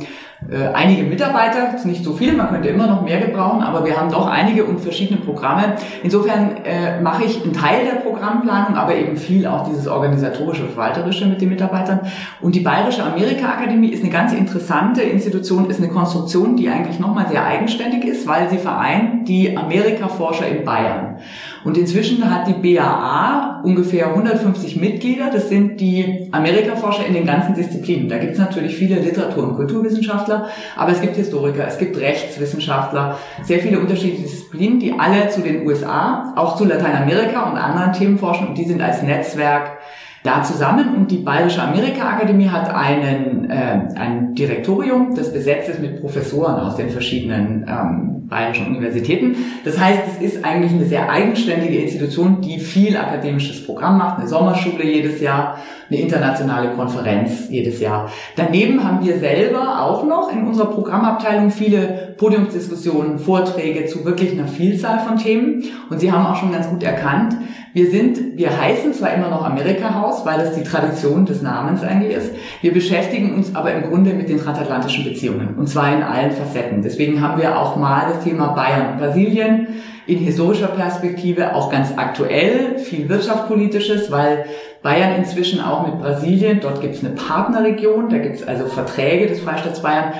äh, 0.50 0.68
einige 0.74 1.04
Mitarbeiter, 1.04 1.74
nicht 1.84 2.04
so 2.04 2.13
viel, 2.13 2.34
man 2.34 2.50
könnte 2.50 2.69
immer 2.69 2.86
noch 2.86 3.01
mehr 3.01 3.19
gebrauchen, 3.19 3.62
aber 3.62 3.84
wir 3.86 4.00
haben 4.00 4.12
doch 4.12 4.28
einige 4.28 4.66
und 4.66 4.80
verschiedene 4.80 5.19
Programme. 5.19 5.75
Insofern 6.04 6.57
äh, 6.63 7.01
mache 7.01 7.24
ich 7.24 7.44
einen 7.44 7.54
Teil 7.54 7.86
der 7.86 8.01
Programmplanung, 8.01 8.75
aber 8.75 8.95
eben 8.95 9.18
viel 9.18 9.48
auch 9.48 9.68
dieses 9.68 9.88
organisatorische, 9.88 10.66
verwalterische 10.66 11.25
mit 11.25 11.42
den 11.42 11.50
Mitarbeitern. 11.50 12.01
Und 12.39 12.54
die 12.54 12.60
Bayerische 12.60 13.04
Amerika-Akademie 13.04 13.89
ist 13.89 14.04
eine 14.04 14.12
ganz 14.12 14.31
interessante 14.31 15.01
Institution, 15.01 15.69
ist 15.69 15.80
eine 15.80 15.89
Konstruktion, 15.89 16.56
die 16.56 16.69
eigentlich 16.69 17.00
nochmal 17.00 17.28
sehr 17.28 17.44
eigenständig 17.44 18.06
ist, 18.06 18.28
weil 18.28 18.50
sie 18.50 18.57
vereint 18.57 19.28
die 19.28 19.57
Amerika-Forscher 19.57 20.48
in 20.48 20.63
Bayern. 20.63 21.18
Und 21.67 21.77
inzwischen 21.77 22.33
hat 22.33 22.47
die 22.47 22.53
BAA 22.53 23.59
ungefähr 23.61 24.07
150 24.07 24.77
Mitglieder. 24.77 25.29
Das 25.33 25.49
sind 25.49 25.81
die 25.81 26.29
Amerikaforscher 26.31 27.05
in 27.05 27.13
den 27.13 27.25
ganzen 27.25 27.55
Disziplinen. 27.55 28.07
Da 28.07 28.19
gibt 28.19 28.33
es 28.33 28.39
natürlich 28.39 28.73
viele 28.73 29.01
Literatur- 29.01 29.49
und 29.49 29.55
Kulturwissenschaftler, 29.57 30.47
aber 30.77 30.93
es 30.93 31.01
gibt 31.01 31.17
Historiker, 31.17 31.67
es 31.67 31.77
gibt 31.77 31.97
Rechtswissenschaftler, 31.97 33.17
sehr 33.43 33.59
viele 33.59 33.79
unterschiedliche 33.79 34.23
Disziplinen, 34.23 34.79
die 34.79 34.93
alle 34.97 35.27
zu 35.27 35.41
den 35.41 35.67
USA, 35.67 36.33
auch 36.37 36.55
zu 36.55 36.63
Lateinamerika 36.63 37.49
und 37.49 37.57
anderen 37.57 37.91
Themen 37.91 38.17
forschen 38.17 38.47
und 38.47 38.57
die 38.57 38.63
sind 38.63 38.81
als 38.81 39.03
Netzwerk 39.03 39.76
da 40.23 40.43
zusammen 40.43 40.95
und 40.95 41.11
die 41.11 41.17
Bayerische 41.17 41.61
Amerika-Akademie 41.61 42.49
hat 42.49 42.73
einen, 42.73 43.49
äh, 43.49 43.79
ein 43.95 44.35
Direktorium, 44.35 45.15
das 45.15 45.31
besetzt 45.31 45.69
ist 45.69 45.81
mit 45.81 46.01
Professoren 46.01 46.55
aus 46.55 46.75
den 46.75 46.89
verschiedenen 46.89 47.65
ähm, 47.67 48.27
bayerischen 48.27 48.67
Universitäten. 48.67 49.35
Das 49.63 49.79
heißt, 49.79 50.01
es 50.07 50.33
ist 50.33 50.45
eigentlich 50.45 50.73
eine 50.73 50.85
sehr 50.85 51.09
eigenständige 51.09 51.77
Institution, 51.77 52.41
die 52.41 52.59
viel 52.59 52.97
akademisches 52.97 53.65
Programm 53.65 53.97
macht, 53.97 54.19
eine 54.19 54.27
Sommerschule 54.27 54.83
jedes 54.83 55.21
Jahr, 55.21 55.59
eine 55.89 56.00
internationale 56.00 56.69
Konferenz 56.69 57.50
jedes 57.50 57.79
Jahr. 57.79 58.12
Daneben 58.36 58.84
haben 58.84 59.06
wir 59.06 59.20
selber 59.20 59.82
auch 59.82 60.03
noch 60.06 60.32
in 60.32 60.46
unserer 60.46 60.67
Programmabteilung 60.67 61.50
viele 61.50 62.15
Podiumsdiskussionen, 62.17 63.20
Vorträge 63.20 63.86
zu 63.86 64.03
wirklich 64.06 64.32
einer 64.32 64.48
Vielzahl 64.48 65.00
von 65.00 65.17
Themen. 65.17 65.63
Und 65.89 66.00
Sie 66.00 66.12
haben 66.12 66.25
auch 66.25 66.36
schon 66.36 66.51
ganz 66.51 66.70
gut 66.70 66.84
erkannt, 66.84 67.36
wir 67.77 67.91
sind, 67.91 68.38
wir 68.38 68.60
heißen 68.60 68.91
zwar 68.91 69.13
immer 69.13 69.29
noch 69.29 69.46
Amerika-Haus, 69.46 70.25
weil 70.25 70.39
das 70.39 70.56
die 70.56 70.63
Tradition 70.63 71.27
des 71.27 71.44
Namens 71.44 71.84
eigentlich 71.84 72.15
ist. 72.15 72.32
Wir 72.62 72.74
beschäftigen 72.74 73.36
uns 73.36 73.53
aber 73.56 73.72
im 73.72 73.84
Grunde 73.84 74.15
mit 74.15 74.29
den 74.29 74.39
transatlantischen 74.39 75.03
Beziehungen. 75.03 75.56
Und 75.58 75.67
zwar 75.67 75.96
in 75.96 76.01
allen 76.01 76.32
Facetten. 76.32 76.82
Deswegen 76.82 77.22
haben 77.22 77.39
wir 77.39 77.56
auch 77.56 77.75
mal 77.75 78.12
das 78.12 78.24
Thema 78.24 78.48
Bayern 78.48 78.94
und 78.94 78.98
Brasilien 78.98 79.67
in 80.08 80.17
historischer 80.20 80.70
Perspektive, 80.70 81.53
auch 81.53 81.70
ganz 81.70 81.94
aktuell, 81.98 82.79
viel 82.79 83.10
wirtschaftspolitisches, 83.10 84.10
weil 84.10 84.46
Bayern 84.88 85.17
inzwischen 85.17 85.60
auch 85.60 85.86
mit 85.86 86.00
Brasilien, 86.00 86.62
dort 86.62 86.79
gibt 86.79 86.96
es 86.96 87.03
eine 87.03 87.13
Partnerregion, 87.13 88.08
da 88.08 88.20
gibt 88.20 88.38
es 88.38 88.48
also 88.48 88.67
Verträge 88.67 89.27
des 89.27 89.41
Freistaats 89.41 89.82
Bayern 89.82 90.13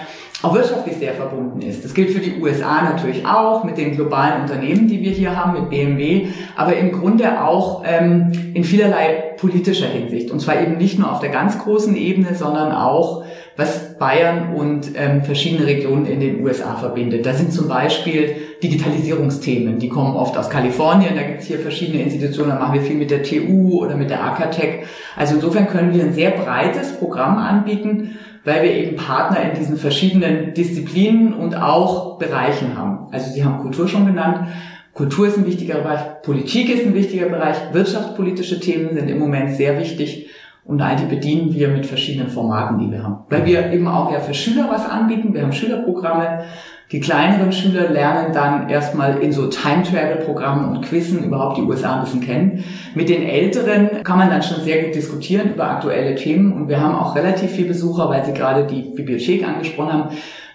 auch 0.44 0.54
wirtschaftlich 0.54 0.98
sehr 0.98 1.14
verbunden 1.14 1.62
ist. 1.62 1.86
Das 1.86 1.94
gilt 1.94 2.10
für 2.10 2.20
die 2.20 2.42
USA 2.42 2.82
natürlich 2.82 3.26
auch, 3.26 3.64
mit 3.64 3.78
den 3.78 3.96
globalen 3.96 4.42
Unternehmen, 4.42 4.90
die 4.90 5.02
wir 5.02 5.12
hier 5.12 5.38
haben, 5.38 5.54
mit 5.54 5.70
BMW, 5.70 6.28
aber 6.58 6.76
im 6.76 6.92
Grunde 6.92 7.42
auch 7.42 7.84
ähm, 7.86 8.52
in 8.54 8.66
vielerlei 8.66 9.36
politischer 9.38 9.88
Hinsicht. 9.88 10.32
Und 10.32 10.42
zwar 10.42 10.62
eben 10.62 10.76
nicht 10.76 11.00
nur 11.00 11.14
auf 11.14 11.22
der 11.22 11.30
ganz 11.30 11.58
großen 11.58 11.96
Ebene, 11.96 12.36
sondern 12.36 12.74
auch, 12.74 13.24
was 13.58 13.98
Bayern 13.98 14.54
und 14.54 14.92
ähm, 14.96 15.24
verschiedene 15.24 15.66
Regionen 15.66 16.06
in 16.06 16.20
den 16.20 16.44
USA 16.44 16.76
verbindet. 16.76 17.26
Da 17.26 17.34
sind 17.34 17.52
zum 17.52 17.68
Beispiel 17.68 18.36
Digitalisierungsthemen, 18.62 19.80
die 19.80 19.90
kommen 19.90 20.16
oft 20.16 20.38
aus 20.38 20.52
Kalifornien, 20.52 21.16
da 21.16 21.24
gibt 21.24 21.42
es 21.42 21.48
hier 21.48 21.58
verschiedene 21.58 22.04
Institutionen, 22.04 22.52
da 22.52 22.60
machen 22.60 22.76
wir 22.76 22.82
viel 22.82 22.96
mit 22.96 23.10
der 23.10 23.24
TU 23.24 23.80
oder 23.84 23.98
mit 23.98 24.12
der 24.12 24.24
Akatech. 24.24 24.86
Also 25.16 25.36
insofern 25.36 25.68
können 25.68 25.94
wir 25.94 26.04
ein 26.04 26.14
sehr 26.14 26.32
breites 26.32 26.94
Programm 26.94 27.38
anbieten, 27.40 28.20
weil 28.46 28.62
wir 28.62 28.72
eben 28.72 28.96
Partner 28.96 29.42
in 29.42 29.60
diesen 29.60 29.78
verschiedenen 29.78 30.54
Disziplinen 30.54 31.34
und 31.34 31.56
auch 31.56 32.20
Bereichen 32.20 32.78
haben. 32.78 33.08
Also 33.12 33.32
Sie 33.32 33.44
haben 33.44 33.60
Kultur 33.60 33.88
schon 33.88 34.06
genannt. 34.06 34.48
Kultur 34.94 35.28
ist 35.28 35.38
ein 35.38 35.46
wichtiger 35.46 35.80
Bereich, 35.80 36.22
Politik 36.24 36.74
ist 36.74 36.86
ein 36.86 36.96
wichtiger 36.96 37.28
Bereich, 37.28 37.56
wirtschaftspolitische 37.72 38.60
Themen 38.60 38.96
sind 38.96 39.10
im 39.10 39.20
Moment 39.20 39.56
sehr 39.56 39.78
wichtig 39.80 40.30
und 40.68 40.82
all 40.82 40.98
die 40.98 41.06
bedienen 41.06 41.54
wir 41.54 41.70
mit 41.70 41.86
verschiedenen 41.86 42.28
Formaten, 42.28 42.78
die 42.80 42.92
wir 42.92 43.02
haben. 43.02 43.20
Weil 43.30 43.46
wir 43.46 43.72
eben 43.72 43.88
auch 43.88 44.12
ja 44.12 44.20
für 44.20 44.34
Schüler 44.34 44.68
was 44.70 44.88
anbieten. 44.88 45.34
Wir 45.34 45.44
haben 45.44 45.54
Schülerprogramme, 45.54 46.44
Die 46.92 47.02
kleineren 47.02 47.52
Schüler 47.52 47.90
lernen 47.90 48.34
dann 48.34 48.70
erstmal 48.70 49.18
in 49.18 49.34
so 49.34 49.48
Time-Travel-Programmen 49.48 50.70
und 50.70 50.86
Quizzen 50.86 51.24
überhaupt 51.24 51.58
die 51.58 51.62
USA 51.62 51.96
ein 51.96 52.02
bisschen 52.02 52.22
kennen. 52.22 52.64
Mit 52.96 53.10
den 53.10 53.24
Älteren 53.24 54.04
kann 54.04 54.18
man 54.18 54.30
dann 54.30 54.42
schon 54.42 54.64
sehr 54.64 54.84
gut 54.84 54.96
diskutieren 54.96 55.54
über 55.54 55.70
aktuelle 55.70 56.16
Themen 56.16 56.54
und 56.54 56.70
wir 56.70 56.80
haben 56.80 56.96
auch 56.96 57.14
relativ 57.16 57.52
viele 57.52 57.70
Besucher, 57.70 58.10
weil 58.10 58.24
Sie 58.24 58.34
gerade 58.34 58.66
die 58.66 58.94
Bibliothek 58.96 59.46
angesprochen 59.46 59.92
haben, 59.92 60.10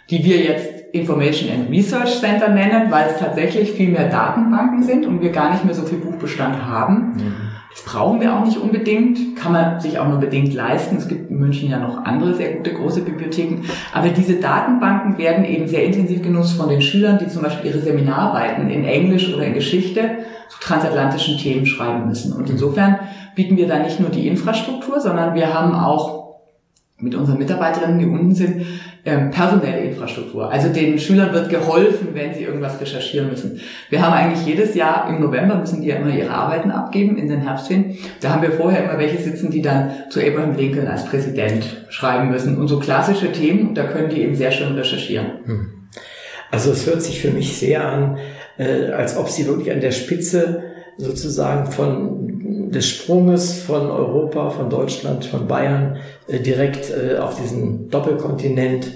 die 0.09 0.25
wir 0.25 0.38
jetzt 0.38 0.71
Information 0.92 1.50
and 1.50 1.71
Research 1.71 2.21
Center 2.21 2.49
nennen, 2.49 2.90
weil 2.90 3.11
es 3.11 3.19
tatsächlich 3.19 3.73
viel 3.73 3.90
mehr 3.90 4.09
Datenbanken 4.09 4.83
sind 4.83 5.07
und 5.07 5.21
wir 5.23 5.33
gar 5.33 5.52
nicht 5.52 5.64
mehr 5.64 5.75
so 5.75 5.83
viel 5.83 5.99
Buchbestand 5.99 6.64
haben. 6.64 7.14
Mhm. 7.14 7.51
Das 7.73 7.85
brauchen 7.85 8.21
wir 8.21 8.35
auch 8.35 8.45
nicht 8.45 8.59
unbedingt, 8.59 9.35
kann 9.35 9.52
man 9.52 9.81
sich 9.81 9.99
auch 9.99 10.07
nur 10.07 10.19
bedingt 10.19 10.52
leisten. 10.52 10.97
Es 10.97 11.09
gibt 11.09 11.31
in 11.31 11.38
München 11.38 11.71
ja 11.71 11.79
noch 11.79 12.05
andere 12.05 12.35
sehr 12.35 12.52
gute 12.57 12.75
große 12.75 13.00
Bibliotheken. 13.00 13.64
Aber 13.95 14.09
diese 14.09 14.37
Datenbanken 14.37 15.17
werden 15.17 15.45
eben 15.45 15.67
sehr 15.67 15.85
intensiv 15.85 16.23
genutzt 16.23 16.52
von 16.52 16.69
den 16.69 16.83
Schülern, 16.83 17.19
die 17.19 17.29
zum 17.29 17.43
Beispiel 17.43 17.71
ihre 17.71 17.81
Seminararbeiten 17.81 18.69
in 18.69 18.85
Englisch 18.85 19.33
oder 19.33 19.47
in 19.47 19.55
Geschichte 19.55 20.19
zu 20.49 20.61
transatlantischen 20.61 21.38
Themen 21.38 21.64
schreiben 21.64 22.07
müssen. 22.07 22.35
Und 22.35 22.50
insofern 22.50 22.99
bieten 23.35 23.57
wir 23.57 23.67
da 23.67 23.79
nicht 23.79 24.00
nur 24.00 24.11
die 24.11 24.29
Infrastruktur, 24.29 25.00
sondern 25.00 25.35
wir 25.35 25.55
haben 25.55 25.75
auch 25.75 26.22
mit 27.02 27.14
unseren 27.14 27.38
Mitarbeiterinnen, 27.38 27.99
die 27.99 28.06
unten 28.06 28.35
sind, 28.35 28.64
ähm, 29.04 29.30
personelle 29.32 29.80
Infrastruktur. 29.80 30.50
Also 30.50 30.68
den 30.68 30.99
Schülern 30.99 31.32
wird 31.32 31.50
geholfen, 31.50 32.09
wenn 32.14 32.32
sie 32.32 32.44
irgendwas 32.44 32.80
recherchieren 32.80 33.28
müssen. 33.28 33.61
Wir 33.90 34.00
haben 34.00 34.12
eigentlich 34.12 34.47
jedes 34.47 34.75
Jahr 34.75 35.09
im 35.09 35.21
November 35.21 35.56
müssen 35.56 35.82
die 35.82 35.88
ja 35.88 35.97
immer 35.97 36.14
ihre 36.14 36.30
Arbeiten 36.30 36.71
abgeben 36.71 37.18
in 37.18 37.28
den 37.28 37.40
Herbstferien. 37.40 37.99
Da 38.21 38.30
haben 38.30 38.42
wir 38.42 38.52
vorher 38.52 38.85
immer 38.85 38.99
welche 38.99 39.18
sitzen, 39.18 39.50
die 39.50 39.61
dann 39.61 39.90
zu 40.09 40.21
Abraham 40.21 40.54
Lincoln 40.56 40.87
als 40.87 41.04
Präsident 41.04 41.85
schreiben 41.88 42.30
müssen. 42.30 42.56
Und 42.59 42.68
so 42.68 42.78
klassische 42.78 43.32
Themen, 43.32 43.75
da 43.75 43.85
können 43.85 44.09
die 44.09 44.23
eben 44.23 44.37
sehr 44.37 44.52
schön 44.52 44.75
recherchieren. 44.75 45.26
Hm. 45.44 45.66
Also 46.52 46.71
es 46.71 46.87
hört 46.87 47.02
sich 47.02 47.21
für 47.21 47.30
mich 47.30 47.56
sehr 47.56 47.85
an, 47.85 48.18
äh, 48.59 48.92
als 48.92 49.16
ob 49.16 49.28
sie 49.28 49.47
wirklich 49.47 49.73
an 49.73 49.80
der 49.80 49.90
Spitze 49.90 50.62
sozusagen 50.97 51.73
von 51.73 52.62
des 52.73 52.88
Sprunges 52.88 53.62
von 53.62 53.91
Europa, 53.91 54.50
von 54.50 54.71
Deutschland, 54.71 55.25
von 55.25 55.47
Bayern 55.47 55.99
äh, 56.29 56.41
direkt 56.41 56.91
äh, 56.91 57.19
auf 57.19 57.41
diesen 57.41 57.91
Doppelkontinent 57.91 58.93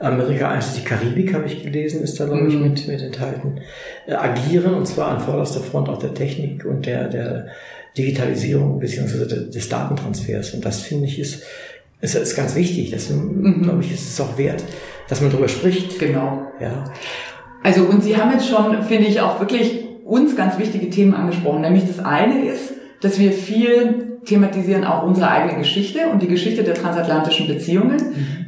Amerika, 0.00 0.50
einschließlich 0.50 0.86
Karibik 0.86 1.34
habe 1.34 1.46
ich 1.46 1.62
gelesen, 1.62 2.02
ist 2.02 2.18
da 2.18 2.24
glaube 2.24 2.48
ich 2.48 2.54
mhm. 2.54 2.62
mit, 2.62 2.88
mit 2.88 3.02
enthalten, 3.02 3.60
äh, 4.06 4.14
agieren 4.14 4.74
und 4.74 4.86
zwar 4.86 5.08
an 5.08 5.20
vorderster 5.20 5.60
Front 5.60 5.88
auch 5.88 5.98
der 5.98 6.14
Technik 6.14 6.64
und 6.64 6.86
der, 6.86 7.08
der 7.08 7.48
Digitalisierung 7.96 8.78
beziehungsweise 8.78 9.26
des 9.26 9.68
Datentransfers. 9.68 10.54
Und 10.54 10.64
das 10.64 10.80
finde 10.80 11.06
ich 11.06 11.18
ist, 11.18 11.42
ist, 12.00 12.14
ist 12.14 12.36
ganz 12.36 12.54
wichtig. 12.54 12.90
Das 12.90 13.10
mhm. 13.10 13.62
glaube 13.62 13.82
ich 13.82 13.92
ist 13.92 14.08
es 14.08 14.20
auch 14.20 14.38
wert, 14.38 14.64
dass 15.08 15.20
man 15.20 15.30
darüber 15.30 15.48
spricht. 15.48 15.98
Genau. 15.98 16.46
Ja. 16.60 16.84
Also 17.62 17.82
und 17.82 18.02
Sie 18.02 18.16
haben 18.16 18.32
jetzt 18.32 18.48
schon, 18.48 18.82
finde 18.84 19.06
ich, 19.06 19.20
auch 19.20 19.38
wirklich 19.38 19.84
uns 20.04 20.34
ganz 20.34 20.58
wichtige 20.58 20.88
Themen 20.88 21.14
angesprochen. 21.14 21.60
Nämlich 21.60 21.84
das 21.86 22.04
eine 22.04 22.46
ist, 22.46 22.69
dass 23.00 23.18
wir 23.18 23.32
viel 23.32 24.10
thematisieren 24.24 24.84
auch 24.84 25.02
unsere 25.04 25.30
eigene 25.30 25.58
Geschichte 25.58 26.00
und 26.12 26.20
die 26.20 26.28
Geschichte 26.28 26.62
der 26.62 26.74
transatlantischen 26.74 27.46
Beziehungen, 27.46 27.96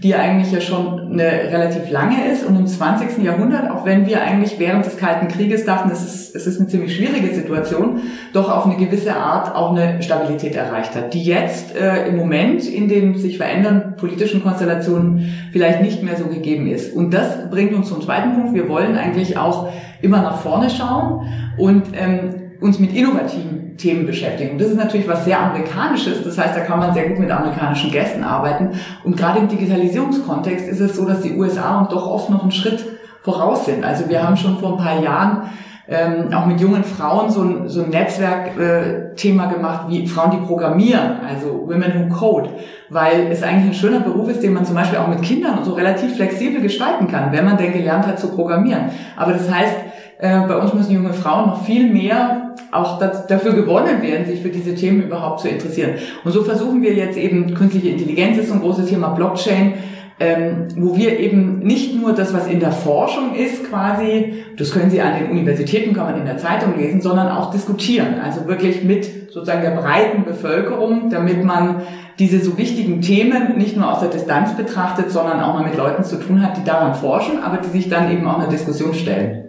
die 0.02 0.10
ja 0.10 0.18
eigentlich 0.18 0.52
ja 0.52 0.60
schon 0.60 1.12
eine 1.12 1.24
relativ 1.24 1.90
lange 1.90 2.30
ist 2.30 2.44
und 2.44 2.56
im 2.56 2.66
20. 2.66 3.24
Jahrhundert, 3.24 3.70
auch 3.70 3.86
wenn 3.86 4.06
wir 4.06 4.20
eigentlich 4.20 4.58
während 4.58 4.84
des 4.84 4.98
Kalten 4.98 5.28
Krieges 5.28 5.64
dachten, 5.64 5.90
es 5.90 6.04
ist, 6.04 6.36
es 6.36 6.46
ist 6.46 6.60
eine 6.60 6.68
ziemlich 6.68 6.94
schwierige 6.94 7.34
Situation, 7.34 8.00
doch 8.34 8.50
auf 8.50 8.66
eine 8.66 8.76
gewisse 8.76 9.16
Art 9.16 9.54
auch 9.54 9.74
eine 9.74 10.02
Stabilität 10.02 10.54
erreicht 10.54 10.94
hat, 10.94 11.14
die 11.14 11.24
jetzt 11.24 11.74
äh, 11.74 12.06
im 12.08 12.16
Moment 12.16 12.66
in 12.66 12.88
den 12.88 13.16
sich 13.16 13.38
verändernden 13.38 13.96
politischen 13.96 14.42
Konstellationen 14.42 15.34
vielleicht 15.52 15.80
nicht 15.80 16.02
mehr 16.02 16.16
so 16.16 16.26
gegeben 16.26 16.66
ist. 16.66 16.94
Und 16.94 17.14
das 17.14 17.50
bringt 17.50 17.72
uns 17.72 17.88
zum 17.88 18.02
zweiten 18.02 18.34
Punkt. 18.34 18.54
Wir 18.54 18.68
wollen 18.68 18.96
eigentlich 18.96 19.38
auch 19.38 19.68
immer 20.02 20.20
nach 20.20 20.38
vorne 20.38 20.68
schauen 20.68 21.26
und 21.56 21.84
ähm, 21.94 22.34
uns 22.60 22.78
mit 22.78 22.94
innovativen 22.94 23.71
Themen 23.82 24.06
beschäftigen. 24.06 24.52
Und 24.52 24.60
das 24.60 24.68
ist 24.68 24.76
natürlich 24.76 25.08
was 25.08 25.24
sehr 25.24 25.40
Amerikanisches. 25.40 26.22
Das 26.22 26.38
heißt, 26.38 26.56
da 26.56 26.60
kann 26.60 26.78
man 26.78 26.94
sehr 26.94 27.08
gut 27.08 27.18
mit 27.18 27.30
amerikanischen 27.30 27.90
Gästen 27.90 28.22
arbeiten. 28.22 28.70
Und 29.04 29.16
gerade 29.16 29.40
im 29.40 29.48
Digitalisierungskontext 29.48 30.68
ist 30.68 30.80
es 30.80 30.96
so, 30.96 31.04
dass 31.04 31.20
die 31.20 31.36
USA 31.36 31.80
und 31.80 31.92
doch 31.92 32.06
oft 32.06 32.30
noch 32.30 32.42
einen 32.42 32.52
Schritt 32.52 32.84
voraus 33.22 33.66
sind. 33.66 33.84
Also 33.84 34.08
wir 34.08 34.22
haben 34.22 34.36
schon 34.36 34.58
vor 34.58 34.72
ein 34.72 34.84
paar 34.84 35.02
Jahren 35.02 35.42
ähm, 35.88 36.32
auch 36.32 36.46
mit 36.46 36.60
jungen 36.60 36.84
Frauen 36.84 37.30
so 37.30 37.42
ein, 37.42 37.68
so 37.68 37.82
ein 37.82 37.90
Netzwerk-Thema 37.90 39.50
äh, 39.50 39.54
gemacht, 39.54 39.86
wie 39.88 40.06
Frauen, 40.06 40.30
die 40.30 40.46
programmieren, 40.46 41.18
also 41.28 41.66
Women 41.66 42.08
Who 42.08 42.14
Code, 42.14 42.50
weil 42.88 43.26
es 43.30 43.42
eigentlich 43.42 43.70
ein 43.70 43.74
schöner 43.74 44.00
Beruf 44.00 44.28
ist, 44.28 44.42
den 44.42 44.52
man 44.52 44.64
zum 44.64 44.76
Beispiel 44.76 44.98
auch 44.98 45.08
mit 45.08 45.22
Kindern 45.22 45.64
so 45.64 45.74
relativ 45.74 46.16
flexibel 46.16 46.62
gestalten 46.62 47.08
kann, 47.08 47.32
wenn 47.32 47.44
man 47.44 47.56
denn 47.56 47.72
gelernt 47.72 48.06
hat 48.06 48.18
zu 48.18 48.28
programmieren. 48.28 48.90
Aber 49.16 49.32
das 49.32 49.50
heißt, 49.50 49.76
äh, 50.18 50.46
bei 50.46 50.56
uns 50.56 50.72
müssen 50.72 50.94
junge 50.94 51.12
Frauen 51.12 51.48
noch 51.48 51.64
viel 51.64 51.92
mehr 51.92 52.41
auch 52.70 52.98
das, 52.98 53.26
dafür 53.26 53.52
gewonnen 53.52 54.02
werden, 54.02 54.26
sich 54.26 54.40
für 54.40 54.48
diese 54.48 54.74
Themen 54.74 55.02
überhaupt 55.02 55.40
zu 55.40 55.48
interessieren. 55.48 55.92
Und 56.24 56.32
so 56.32 56.42
versuchen 56.42 56.82
wir 56.82 56.94
jetzt 56.94 57.16
eben, 57.16 57.54
künstliche 57.54 57.88
Intelligenz 57.88 58.38
ist 58.38 58.48
so 58.48 58.54
ein 58.54 58.60
großes 58.60 58.88
Thema, 58.88 59.08
Blockchain, 59.08 59.74
ähm, 60.20 60.68
wo 60.76 60.96
wir 60.96 61.18
eben 61.18 61.60
nicht 61.60 62.00
nur 62.00 62.12
das, 62.12 62.32
was 62.32 62.46
in 62.46 62.60
der 62.60 62.70
Forschung 62.70 63.34
ist, 63.34 63.68
quasi, 63.68 64.44
das 64.56 64.70
können 64.70 64.90
Sie 64.90 65.00
an 65.00 65.18
den 65.18 65.30
Universitäten, 65.30 65.94
kann 65.94 66.06
man 66.06 66.20
in 66.20 66.26
der 66.26 66.38
Zeitung 66.38 66.78
lesen, 66.78 67.00
sondern 67.00 67.28
auch 67.28 67.50
diskutieren. 67.50 68.20
Also 68.22 68.46
wirklich 68.46 68.84
mit 68.84 69.32
sozusagen 69.32 69.62
der 69.62 69.70
breiten 69.70 70.24
Bevölkerung, 70.24 71.10
damit 71.10 71.42
man 71.42 71.82
diese 72.18 72.38
so 72.38 72.56
wichtigen 72.58 73.00
Themen 73.00 73.56
nicht 73.56 73.76
nur 73.76 73.90
aus 73.90 74.00
der 74.00 74.10
Distanz 74.10 74.54
betrachtet, 74.54 75.10
sondern 75.10 75.40
auch 75.40 75.54
mal 75.54 75.64
mit 75.64 75.76
Leuten 75.76 76.04
zu 76.04 76.20
tun 76.20 76.42
hat, 76.42 76.56
die 76.56 76.64
daran 76.64 76.94
forschen, 76.94 77.42
aber 77.42 77.56
die 77.56 77.70
sich 77.70 77.88
dann 77.88 78.12
eben 78.12 78.26
auch 78.28 78.38
einer 78.38 78.48
Diskussion 78.48 78.94
stellen. 78.94 79.41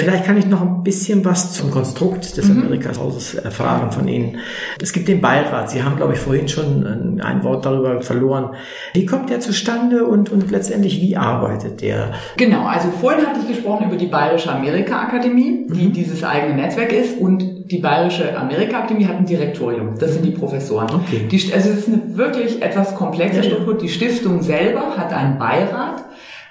Vielleicht 0.00 0.26
kann 0.26 0.36
ich 0.36 0.46
noch 0.46 0.62
ein 0.62 0.84
bisschen 0.84 1.24
was 1.24 1.54
zum 1.54 1.72
Konstrukt 1.72 2.36
des 2.36 2.48
mhm. 2.48 2.62
Amerikas-Hauses 2.62 3.34
erfahren 3.34 3.90
von 3.90 4.06
Ihnen. 4.06 4.38
Es 4.80 4.92
gibt 4.92 5.08
den 5.08 5.20
Beirat. 5.20 5.70
Sie 5.70 5.82
haben, 5.82 5.96
glaube 5.96 6.12
ich, 6.12 6.20
vorhin 6.20 6.46
schon 6.46 7.20
ein 7.20 7.42
Wort 7.42 7.66
darüber 7.66 8.00
verloren. 8.00 8.54
Wie 8.94 9.06
kommt 9.06 9.28
der 9.28 9.40
zustande 9.40 10.04
und, 10.06 10.30
und 10.30 10.52
letztendlich 10.52 11.00
wie 11.00 11.16
arbeitet 11.16 11.82
der? 11.82 12.12
Genau, 12.36 12.64
also 12.64 12.90
vorhin 12.92 13.26
hatte 13.26 13.40
ich 13.40 13.56
gesprochen 13.56 13.88
über 13.88 13.96
die 13.96 14.06
Bayerische 14.06 14.52
Amerika-Akademie, 14.52 15.66
die 15.68 15.88
mhm. 15.88 15.92
dieses 15.92 16.22
eigene 16.22 16.54
Netzwerk 16.54 16.92
ist 16.92 17.18
und 17.18 17.42
die 17.68 17.78
Bayerische 17.78 18.38
Amerika-Akademie 18.38 19.06
hat 19.06 19.16
ein 19.16 19.26
Direktorium. 19.26 19.98
Das 19.98 20.12
sind 20.12 20.24
die 20.24 20.30
Professoren. 20.30 20.88
Okay. 20.94 21.26
Die, 21.28 21.52
also 21.52 21.70
es 21.70 21.78
ist 21.78 21.88
eine 21.88 22.16
wirklich 22.16 22.62
etwas 22.62 22.94
komplexe 22.94 23.38
ja, 23.38 23.42
Struktur. 23.42 23.76
Die 23.76 23.88
Stiftung 23.88 24.42
selber 24.42 24.96
hat 24.96 25.12
einen 25.12 25.38
Beirat 25.38 26.04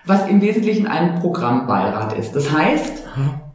was 0.07 0.27
im 0.27 0.41
Wesentlichen 0.41 0.87
ein 0.87 1.19
Programmbeirat 1.19 2.17
ist. 2.17 2.35
Das 2.35 2.51
heißt, 2.51 3.03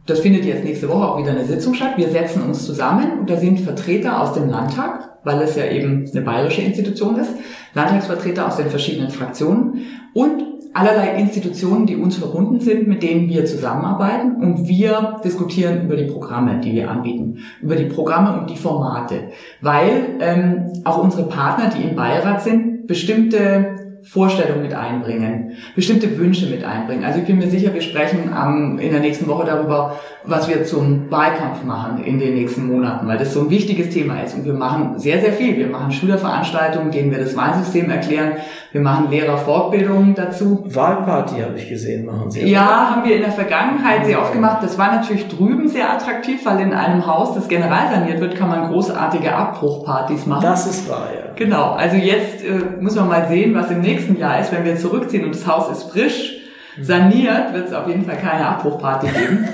das 0.05 0.19
findet 0.19 0.45
jetzt 0.45 0.63
nächste 0.63 0.89
Woche 0.89 1.07
auch 1.07 1.17
wieder 1.17 1.31
eine 1.31 1.45
Sitzung 1.45 1.73
statt. 1.73 1.93
Wir 1.95 2.09
setzen 2.09 2.43
uns 2.43 2.65
zusammen 2.65 3.19
und 3.19 3.29
da 3.29 3.37
sind 3.37 3.59
Vertreter 3.59 4.21
aus 4.21 4.33
dem 4.33 4.49
Landtag, 4.49 5.17
weil 5.23 5.41
es 5.41 5.55
ja 5.55 5.65
eben 5.65 6.09
eine 6.11 6.21
bayerische 6.21 6.61
Institution 6.61 7.17
ist, 7.17 7.31
Landtagsvertreter 7.73 8.47
aus 8.47 8.57
den 8.57 8.67
verschiedenen 8.67 9.09
Fraktionen 9.09 9.81
und 10.13 10.43
allerlei 10.73 11.15
Institutionen, 11.19 11.85
die 11.85 11.95
uns 11.95 12.17
verbunden 12.17 12.59
sind, 12.59 12.87
mit 12.87 13.03
denen 13.03 13.29
wir 13.29 13.45
zusammenarbeiten 13.45 14.35
und 14.35 14.67
wir 14.67 15.21
diskutieren 15.23 15.85
über 15.85 15.95
die 15.95 16.05
Programme, 16.05 16.59
die 16.59 16.73
wir 16.73 16.89
anbieten, 16.89 17.39
über 17.61 17.75
die 17.75 17.85
Programme 17.85 18.39
und 18.39 18.49
die 18.49 18.57
Formate, 18.57 19.29
weil 19.61 20.17
ähm, 20.19 20.73
auch 20.83 21.01
unsere 21.01 21.27
Partner, 21.27 21.69
die 21.69 21.87
im 21.87 21.95
Beirat 21.95 22.41
sind, 22.41 22.87
bestimmte 22.87 23.82
Vorstellungen 24.03 24.61
mit 24.61 24.73
einbringen, 24.73 25.57
bestimmte 25.75 26.17
Wünsche 26.17 26.47
mit 26.47 26.63
einbringen. 26.63 27.03
Also 27.03 27.19
ich 27.19 27.25
bin 27.25 27.37
mir 27.37 27.49
sicher, 27.49 27.73
wir 27.73 27.81
sprechen 27.81 28.31
ähm, 28.35 28.77
in 28.79 28.91
der 28.91 28.99
nächsten 28.99 29.27
Woche 29.27 29.45
darüber, 29.45 29.99
was 30.25 30.47
wir 30.47 30.63
zum 30.63 31.11
Wahlkampf 31.11 31.63
machen 31.63 32.03
in 32.03 32.17
den 32.17 32.35
nächsten 32.35 32.67
Monaten, 32.67 33.07
weil 33.07 33.17
das 33.17 33.33
so 33.33 33.41
ein 33.41 33.49
wichtiges 33.49 33.89
Thema 33.89 34.21
ist. 34.21 34.35
Und 34.35 34.45
wir 34.45 34.53
machen 34.53 34.97
sehr, 34.97 35.19
sehr 35.19 35.33
viel. 35.33 35.57
Wir 35.57 35.67
machen 35.67 35.91
Schülerveranstaltungen, 35.91 36.91
denen 36.91 37.11
wir 37.11 37.19
das 37.19 37.35
Wahlsystem 37.35 37.89
erklären. 37.89 38.33
Wir 38.71 38.81
machen 38.81 39.09
Lehrerfortbildungen 39.09 40.15
dazu. 40.15 40.63
Wahlparty 40.65 41.41
habe 41.41 41.57
ich 41.57 41.67
gesehen, 41.67 42.05
machen 42.05 42.31
Sie. 42.31 42.45
Ja, 42.45 42.91
haben 42.91 43.07
wir 43.07 43.17
in 43.17 43.21
der 43.21 43.31
Vergangenheit 43.31 44.05
sehr 44.05 44.21
oft 44.21 44.33
gemacht. 44.33 44.59
Das 44.61 44.77
war 44.77 44.95
natürlich 44.95 45.27
drüben 45.27 45.67
sehr 45.67 45.91
attraktiv, 45.91 46.45
weil 46.45 46.61
in 46.61 46.73
einem 46.73 47.05
Haus, 47.05 47.35
das 47.35 47.49
general 47.49 47.91
saniert 47.91 48.21
wird, 48.21 48.35
kann 48.35 48.49
man 48.49 48.69
großartige 48.71 49.35
Abbruchpartys 49.35 50.25
machen. 50.25 50.43
Das 50.43 50.65
ist 50.67 50.89
wahr, 50.89 51.09
ja. 51.13 51.33
Genau. 51.35 51.73
Also 51.73 51.97
jetzt 51.97 52.43
äh, 52.43 52.81
muss 52.81 52.95
man 52.95 53.09
mal 53.09 53.27
sehen, 53.27 53.53
was 53.55 53.69
im 53.71 53.81
nächsten 53.81 54.17
Jahr 54.17 54.39
ist, 54.39 54.53
wenn 54.53 54.63
wir 54.63 54.77
zurückziehen 54.77 55.25
und 55.25 55.35
das 55.35 55.45
Haus 55.47 55.69
ist 55.69 55.91
frisch 55.91 56.32
saniert, 56.81 57.53
wird 57.53 57.67
es 57.67 57.73
auf 57.73 57.87
jeden 57.87 58.05
Fall 58.05 58.17
keine 58.17 58.47
Abbruchparty 58.47 59.07
geben. 59.07 59.47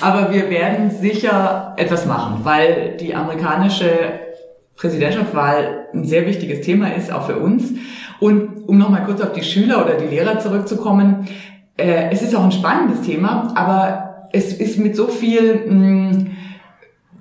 Aber 0.00 0.32
wir 0.32 0.50
werden 0.50 0.90
sicher 0.90 1.74
etwas 1.76 2.06
machen, 2.06 2.40
weil 2.42 2.96
die 2.98 3.14
amerikanische 3.14 3.88
Präsidentschaftswahl 4.76 5.86
ein 5.94 6.04
sehr 6.04 6.26
wichtiges 6.26 6.62
Thema 6.62 6.94
ist, 6.94 7.12
auch 7.12 7.26
für 7.26 7.36
uns. 7.36 7.72
Und 8.20 8.68
um 8.68 8.78
nochmal 8.78 9.04
kurz 9.04 9.20
auf 9.20 9.32
die 9.32 9.42
Schüler 9.42 9.84
oder 9.84 9.94
die 9.94 10.06
Lehrer 10.06 10.38
zurückzukommen, 10.38 11.28
äh, 11.76 12.10
es 12.10 12.22
ist 12.22 12.34
auch 12.34 12.44
ein 12.44 12.52
spannendes 12.52 13.02
Thema, 13.02 13.52
aber 13.54 14.28
es 14.32 14.52
ist 14.52 14.78
mit 14.78 14.96
so 14.96 15.06
viel 15.06 15.64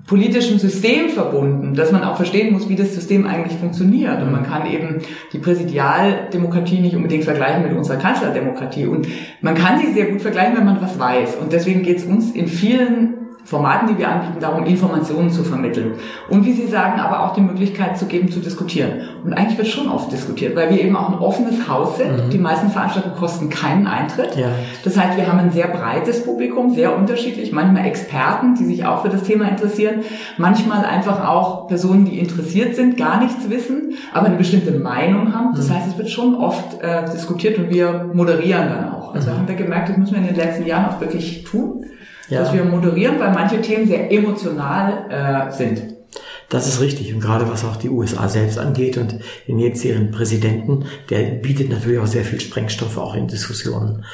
mh, 0.03 0.07
politischen 0.07 0.59
System 0.59 1.09
verbunden, 1.09 1.75
dass 1.75 1.91
man 1.91 2.03
auch 2.03 2.15
verstehen 2.15 2.53
muss, 2.53 2.69
wie 2.69 2.75
das 2.75 2.93
System 2.93 3.25
eigentlich 3.25 3.57
funktioniert. 3.57 4.21
Und 4.21 4.31
man 4.31 4.43
kann 4.43 4.69
eben 4.69 4.99
die 5.31 5.39
Präsidialdemokratie 5.39 6.79
nicht 6.79 6.95
unbedingt 6.95 7.23
vergleichen 7.23 7.63
mit 7.63 7.73
unserer 7.73 7.97
Kanzlerdemokratie. 7.97 8.85
Und 8.85 9.07
man 9.41 9.55
kann 9.55 9.79
sie 9.79 9.93
sehr 9.93 10.07
gut 10.07 10.21
vergleichen, 10.21 10.57
wenn 10.57 10.65
man 10.65 10.81
was 10.81 10.99
weiß. 10.99 11.35
Und 11.37 11.53
deswegen 11.53 11.83
geht 11.83 11.97
es 11.97 12.05
uns 12.05 12.31
in 12.31 12.47
vielen 12.47 13.22
Formaten, 13.45 13.89
die 13.89 13.97
wir 13.97 14.07
anbieten, 14.07 14.39
darum, 14.39 14.65
Informationen 14.65 15.29
zu 15.29 15.43
vermitteln. 15.43 15.95
Und 16.29 16.45
wie 16.45 16.53
Sie 16.53 16.65
sagen, 16.65 16.99
aber 17.01 17.25
auch 17.25 17.33
die 17.33 17.41
Möglichkeit 17.41 17.97
zu 17.97 18.05
geben, 18.05 18.31
zu 18.31 18.39
diskutieren. 18.39 19.01
Und 19.25 19.33
eigentlich 19.33 19.57
wird 19.57 19.67
schon 19.67 19.89
oft 19.89 20.11
diskutiert, 20.13 20.55
weil 20.55 20.69
wir 20.69 20.79
eben 20.79 20.95
auch 20.95 21.09
ein 21.09 21.19
offenes 21.19 21.67
Haus 21.67 21.97
sind. 21.97 22.25
Mhm. 22.25 22.29
Die 22.29 22.37
meisten 22.37 22.69
Veranstaltungen 22.69 23.15
kosten 23.17 23.49
keinen 23.49 23.85
Eintritt. 23.85 24.37
Ja. 24.37 24.47
Das 24.85 24.97
heißt, 24.97 25.17
wir 25.17 25.27
haben 25.27 25.39
ein 25.39 25.51
sehr 25.51 25.67
breites 25.67 26.23
Publikum, 26.23 26.73
sehr 26.73 26.97
unterschiedlich. 26.97 27.51
Manchmal 27.51 27.85
Experten, 27.85 28.55
die 28.55 28.63
sich 28.63 28.85
auch 28.85 29.01
für 29.01 29.09
das 29.09 29.23
Thema 29.23 29.49
interessieren. 29.49 30.03
Manchmal 30.37 30.85
einfach 30.85 31.27
auch 31.27 31.67
Personen, 31.67 32.05
die 32.05 32.19
interessiert 32.19 32.75
sind, 32.75 32.95
gar 32.95 33.19
nichts 33.19 33.49
wissen, 33.49 33.95
aber 34.13 34.27
eine 34.27 34.37
bestimmte 34.37 34.71
Meinung 34.71 35.35
haben. 35.35 35.53
Das 35.53 35.67
mhm. 35.67 35.73
heißt, 35.73 35.87
es 35.89 35.97
wird 35.97 36.09
schon 36.09 36.35
oft 36.35 36.81
äh, 36.81 37.11
diskutiert 37.11 37.57
und 37.57 37.69
wir 37.69 38.09
moderieren 38.13 38.69
dann 38.69 38.93
auch. 38.93 39.13
Also 39.13 39.31
mhm. 39.31 39.39
haben 39.39 39.47
wir 39.49 39.55
gemerkt, 39.55 39.89
das 39.89 39.97
müssen 39.97 40.13
wir 40.13 40.21
in 40.21 40.27
den 40.27 40.37
letzten 40.37 40.65
Jahren 40.65 40.85
auch 40.85 41.01
wirklich 41.01 41.43
tun 41.43 41.83
ja. 42.29 42.41
dass 42.41 42.53
wir 42.53 42.63
moderieren, 42.63 43.19
weil 43.19 43.33
manche 43.33 43.61
Themen 43.61 43.87
sehr 43.87 44.11
emotional 44.11 45.05
äh, 45.09 45.51
sind. 45.51 45.93
Das 46.49 46.67
ist 46.67 46.81
richtig. 46.81 47.13
Und 47.13 47.19
gerade 47.19 47.49
was 47.49 47.65
auch 47.65 47.77
die 47.77 47.89
USA 47.89 48.29
selbst 48.29 48.59
angeht 48.59 48.97
und 48.97 49.19
den 49.47 49.57
jetzigen 49.57 50.11
Präsidenten, 50.11 50.85
der 51.09 51.23
bietet 51.23 51.69
natürlich 51.69 51.99
auch 51.99 52.07
sehr 52.07 52.23
viel 52.23 52.39
Sprengstoff 52.39 52.97
auch 52.97 53.15
in 53.15 53.27
Diskussionen. 53.27 54.05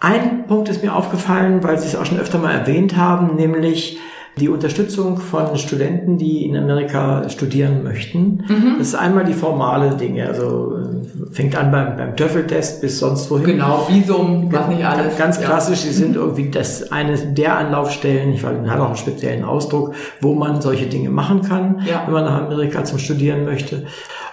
Ein 0.00 0.46
Punkt 0.46 0.68
ist 0.68 0.82
mir 0.82 0.94
aufgefallen, 0.94 1.62
weil 1.62 1.78
Sie 1.78 1.86
es 1.86 1.96
auch 1.96 2.04
schon 2.04 2.18
öfter 2.18 2.38
mal 2.38 2.52
erwähnt 2.52 2.96
haben, 2.96 3.36
nämlich 3.36 3.98
die 4.38 4.48
Unterstützung 4.48 5.16
von 5.16 5.56
Studenten, 5.56 6.18
die 6.18 6.44
in 6.44 6.56
Amerika 6.56 7.28
studieren 7.28 7.84
möchten. 7.84 8.44
Mhm. 8.48 8.74
Das 8.78 8.88
ist 8.88 8.94
einmal 8.96 9.24
die 9.24 9.32
formale 9.32 9.96
Dinge, 9.96 10.26
also 10.26 10.76
äh, 10.76 10.93
fängt 11.32 11.56
an 11.56 11.70
beim, 11.70 11.96
beim 11.96 12.16
TOEFL-Test 12.16 12.80
bis 12.80 12.98
sonst 12.98 13.30
wohin. 13.30 13.44
Genau, 13.44 13.86
Visum, 13.88 14.52
was 14.52 14.68
nicht 14.68 14.84
alles. 14.84 15.16
Ganz 15.16 15.40
klassisch, 15.40 15.80
sie 15.80 15.92
sind 15.92 16.16
irgendwie 16.16 16.50
das 16.50 16.90
eine 16.92 17.16
der 17.16 17.56
Anlaufstellen, 17.56 18.32
ich 18.32 18.42
weiß, 18.42 18.56
hat 18.68 18.80
auch 18.80 18.86
einen 18.86 18.96
speziellen 18.96 19.44
Ausdruck, 19.44 19.94
wo 20.20 20.34
man 20.34 20.60
solche 20.60 20.86
Dinge 20.86 21.10
machen 21.10 21.42
kann, 21.42 21.82
ja. 21.88 22.02
wenn 22.06 22.14
man 22.14 22.24
nach 22.24 22.42
Amerika 22.42 22.84
zum 22.84 22.98
Studieren 22.98 23.44
möchte. 23.44 23.84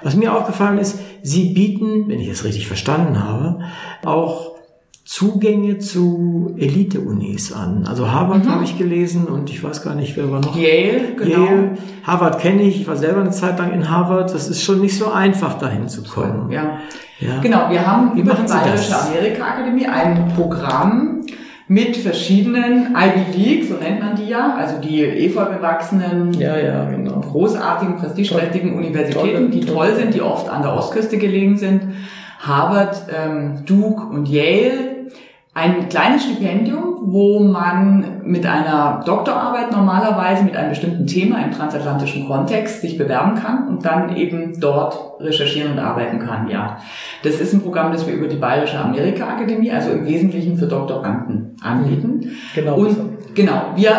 Was 0.03 0.15
mir 0.15 0.35
aufgefallen 0.35 0.79
ist, 0.79 0.99
sie 1.21 1.53
bieten, 1.53 2.07
wenn 2.07 2.19
ich 2.19 2.27
es 2.27 2.43
richtig 2.43 2.67
verstanden 2.67 3.23
habe, 3.23 3.59
auch 4.03 4.50
Zugänge 5.03 5.79
zu 5.79 6.53
Elite-Unis 6.57 7.51
an. 7.51 7.85
Also 7.87 8.11
Harvard 8.11 8.45
mhm. 8.45 8.51
habe 8.51 8.63
ich 8.63 8.77
gelesen 8.77 9.25
und 9.25 9.49
ich 9.49 9.63
weiß 9.63 9.83
gar 9.83 9.95
nicht, 9.95 10.15
wer 10.15 10.31
war 10.31 10.39
noch. 10.39 10.55
Yale, 10.55 11.15
genau. 11.17 11.45
Yale. 11.45 11.71
Harvard 12.03 12.39
kenne 12.39 12.61
ich, 12.61 12.81
ich 12.81 12.87
war 12.87 12.95
selber 12.95 13.21
eine 13.21 13.31
Zeit 13.31 13.57
lang 13.57 13.73
in 13.73 13.89
Harvard. 13.89 14.33
Das 14.33 14.47
ist 14.47 14.63
schon 14.63 14.79
nicht 14.79 14.97
so 14.97 15.11
einfach, 15.11 15.55
dahin 15.55 15.89
zu 15.89 16.03
kommen. 16.03 16.51
Ja. 16.51 16.77
ja. 17.19 17.39
Genau, 17.41 17.69
wir 17.69 17.85
haben 17.85 18.15
Wie 18.15 18.21
über 18.21 18.35
die 18.35 18.47
Bayerische 18.47 18.95
Amerika-Akademie 18.95 19.87
ein 19.87 20.31
Programm 20.35 21.21
mit 21.67 21.95
verschiedenen 21.95 22.95
Ivy 22.95 23.37
League, 23.37 23.65
so 23.65 23.75
nennt 23.75 24.01
man 24.01 24.15
die 24.15 24.27
ja, 24.27 24.55
also 24.57 24.79
die 24.81 25.03
EFA 25.03 25.45
bewachsenen, 25.45 26.33
ja, 26.33 26.57
ja, 26.57 26.83
genau. 26.83 27.21
großartigen, 27.21 27.95
prestigeträchtigen 27.95 28.75
Universitäten, 28.75 29.51
die 29.51 29.61
toll 29.61 29.95
sind, 29.95 30.13
die 30.13 30.21
oft 30.21 30.49
an 30.49 30.63
der 30.63 30.73
Ostküste 30.75 31.17
gelegen 31.17 31.57
sind. 31.57 31.83
Harvard, 32.39 33.03
ähm, 33.15 33.63
Duke 33.65 34.03
und 34.07 34.27
Yale 34.27 34.90
ein 35.53 35.89
kleines 35.89 36.23
Stipendium, 36.23 36.95
wo 37.01 37.39
man 37.39 38.21
mit 38.23 38.45
einer 38.45 39.03
Doktorarbeit 39.05 39.71
normalerweise 39.71 40.45
mit 40.45 40.55
einem 40.55 40.69
bestimmten 40.69 41.05
Thema 41.07 41.43
im 41.43 41.51
transatlantischen 41.51 42.25
Kontext 42.25 42.79
sich 42.79 42.97
bewerben 42.97 43.35
kann 43.35 43.67
und 43.67 43.85
dann 43.85 44.15
eben 44.15 44.57
dort 44.61 45.19
recherchieren 45.19 45.73
und 45.73 45.79
arbeiten 45.79 46.19
kann, 46.19 46.47
ja. 46.47 46.77
Das 47.23 47.41
ist 47.41 47.53
ein 47.53 47.61
Programm, 47.61 47.91
das 47.91 48.07
wir 48.07 48.13
über 48.13 48.27
die 48.27 48.37
Bayerische 48.37 48.79
Amerika 48.79 49.27
Akademie, 49.27 49.71
also 49.71 49.91
im 49.91 50.05
Wesentlichen 50.05 50.55
für 50.57 50.67
Doktoranden 50.67 51.57
anbieten. 51.61 52.31
Genau. 52.55 52.75
Und 52.75 53.35
genau, 53.35 53.73
wir 53.75 53.91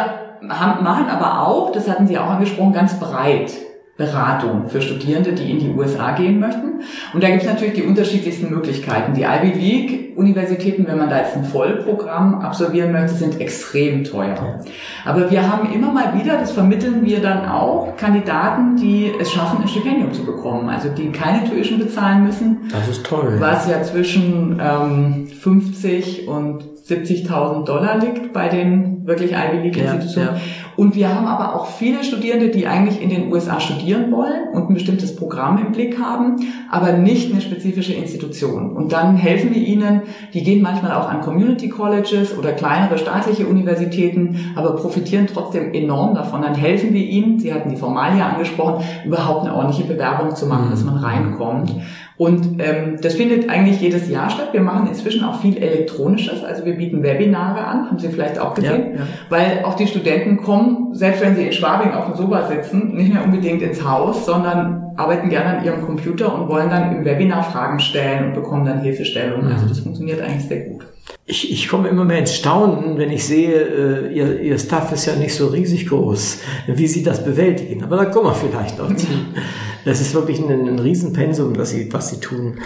haben, 0.49 0.83
machen 0.83 1.07
aber 1.11 1.47
auch, 1.47 1.71
das 1.73 1.89
hatten 1.89 2.07
Sie 2.07 2.17
auch 2.17 2.31
angesprochen, 2.31 2.73
ganz 2.73 2.99
breit 2.99 3.53
Beratung 3.99 4.71
für 4.71 4.81
Studierende, 4.81 5.33
die 5.33 5.51
in 5.51 5.59
die 5.59 5.69
USA 5.69 6.13
gehen 6.13 6.41
möchten. 6.41 6.81
Und 7.13 7.23
da 7.23 7.29
gibt 7.29 7.43
es 7.43 7.49
natürlich 7.49 7.75
die 7.75 7.83
unterschiedlichsten 7.83 8.51
Möglichkeiten. 8.51 9.13
Die 9.13 9.23
Ivy 9.23 9.53
League 9.53 10.17
Universitäten, 10.17 10.87
wenn 10.87 10.97
man 10.97 11.11
da 11.11 11.19
jetzt 11.19 11.37
ein 11.37 11.45
Vollprogramm 11.45 12.41
absolvieren 12.41 12.93
möchte, 12.93 13.15
sind 13.15 13.39
extrem 13.41 14.05
teuer. 14.05 14.61
Aber 15.05 15.31
wir 15.31 15.51
haben 15.51 15.71
immer 15.73 15.93
mal 15.93 16.19
wieder, 16.19 16.39
das 16.39 16.53
vermitteln 16.53 17.05
wir 17.05 17.21
dann 17.21 17.47
auch, 17.47 17.95
Kandidaten, 17.97 18.77
die 18.77 19.13
es 19.21 19.31
schaffen, 19.31 19.63
ein 19.63 19.69
Stipendium 19.69 20.13
zu 20.13 20.25
bekommen. 20.25 20.71
Also 20.71 20.89
die 20.89 21.11
keine 21.13 21.49
Tuition 21.49 21.79
bezahlen 21.79 22.25
müssen. 22.25 22.71
Das 22.71 22.89
ist 22.89 23.05
toll. 23.05 23.37
Was 23.39 23.69
ja 23.69 23.83
zwischen 23.83 24.59
ähm, 24.59 25.29
50 25.29 26.29
und 26.29 26.72
70.000 26.87 27.65
Dollar 27.65 27.99
liegt 27.99 28.33
bei 28.33 28.49
den 28.49 29.07
wirklich 29.07 29.33
Ivy 29.33 29.63
League 29.63 29.77
Institutionen. 29.77 30.29
Ja, 30.29 30.35
ja. 30.35 30.41
Und 30.77 30.95
wir 30.95 31.15
haben 31.15 31.27
aber 31.27 31.55
auch 31.55 31.67
viele 31.67 32.03
Studierende, 32.03 32.49
die 32.49 32.67
eigentlich 32.67 33.01
in 33.01 33.11
den 33.11 33.31
USA 33.33 33.61
studieren 33.61 34.11
wollen 34.11 34.49
und 34.53 34.69
ein 34.69 34.75
bestimmtes 34.75 35.15
Programm 35.15 35.59
im 35.59 35.73
Blick 35.73 35.99
haben, 36.01 36.37
aber 36.71 36.93
nicht 36.93 37.33
eine 37.33 37.41
spezifische 37.41 37.93
Institution. 37.93 38.75
Und 38.75 38.93
dann 38.93 39.17
helfen 39.17 39.55
wir 39.55 39.61
ihnen, 39.61 40.03
die 40.33 40.43
gehen 40.43 40.63
manchmal 40.63 40.93
auch 40.93 41.09
an 41.09 41.21
Community 41.21 41.69
Colleges 41.69 42.37
oder 42.37 42.53
kleinere 42.53 42.99
staatliche 42.99 43.47
Universitäten, 43.47 44.53
aber 44.57 44.77
profitieren 44.77 45.27
trotzdem 45.33 45.73
enorm 45.75 46.15
davon. 46.15 46.43
Dann 46.43 46.55
helfen 46.55 46.93
wir 46.93 47.03
ihnen, 47.03 47.39
Sie 47.39 47.53
hatten 47.53 47.71
die 47.71 47.77
Formalie 47.77 48.25
angesprochen, 48.25 48.85
überhaupt 49.05 49.47
eine 49.47 49.55
ordentliche 49.55 49.85
Bewerbung 49.85 50.35
zu 50.35 50.47
machen, 50.47 50.71
dass 50.71 50.85
man 50.85 50.97
reinkommt. 50.97 51.75
Und 52.17 52.61
ähm, 52.61 52.99
das 53.01 53.15
findet 53.15 53.49
eigentlich 53.49 53.81
jedes 53.81 54.09
Jahr 54.09 54.31
statt. 54.31 54.51
Wir 54.53 54.61
machen 54.61 54.87
inzwischen 54.87 55.25
auch 55.25 55.41
viel 55.41 55.57
Elektronisches. 55.57 56.45
Also 56.45 56.65
wir 56.65 56.75
bieten 56.75 57.03
Webinare 57.03 57.65
an, 57.65 57.89
haben 57.89 57.99
Sie 57.99 58.09
vielleicht 58.09 58.39
auch 58.39 58.55
gesehen, 58.55 58.93
ja, 58.93 59.01
ja. 59.01 59.07
weil 59.29 59.65
auch 59.65 59.75
die 59.75 59.87
Studenten 59.87 60.37
kommen, 60.37 60.95
selbst 60.95 61.23
wenn 61.23 61.35
sie 61.35 61.47
in 61.47 61.53
Schwabing 61.53 61.93
auf 61.93 62.07
dem 62.07 62.15
Sofa 62.15 62.47
sitzen, 62.49 62.95
nicht 62.95 63.13
mehr 63.13 63.25
unbedingt 63.25 63.63
ins 63.63 63.85
Haus, 63.85 64.27
sondern 64.27 64.93
arbeiten 64.97 65.31
gerne 65.31 65.59
an 65.59 65.65
ihrem 65.65 65.83
Computer 65.83 66.35
und 66.35 66.49
wollen 66.49 66.69
dann 66.71 66.97
im 66.97 67.05
Webinar 67.05 67.43
Fragen 67.43 67.81
stellen 67.81 68.27
und 68.27 68.35
bekommen 68.35 68.67
dann 68.67 68.81
Hilfestellungen. 68.81 69.51
Also 69.51 69.67
das 69.67 69.81
funktioniert 69.81 70.21
eigentlich 70.21 70.47
sehr 70.47 70.67
gut. 70.67 70.87
Ich, 71.25 71.53
ich 71.53 71.69
komme 71.69 71.89
immer 71.89 72.05
mehr 72.05 72.19
ins 72.19 72.35
Staunen, 72.35 72.99
wenn 72.99 73.11
ich 73.11 73.25
sehe, 73.25 73.55
äh, 73.55 74.13
ihr, 74.13 74.41
ihr 74.41 74.59
Staff 74.59 74.91
ist 74.93 75.07
ja 75.07 75.15
nicht 75.15 75.35
so 75.35 75.47
riesig 75.47 75.89
groß, 75.89 76.39
wie 76.67 76.87
Sie 76.89 77.05
das 77.05 77.25
bewältigen. 77.25 77.85
Aber 77.85 77.97
da 77.97 78.07
kommen 78.07 78.27
wir 78.27 78.35
vielleicht 78.35 78.79
noch 78.79 78.95
zu. 78.97 79.07
Das 79.85 80.01
ist 80.01 80.15
wirklich 80.15 80.39
ein, 80.39 80.69
ein 80.69 80.79
Riesenpensum, 80.79 81.57
was 81.59 81.71
sie, 81.71 81.93
was 81.93 82.11
sie 82.11 82.21
tun. 82.21 82.61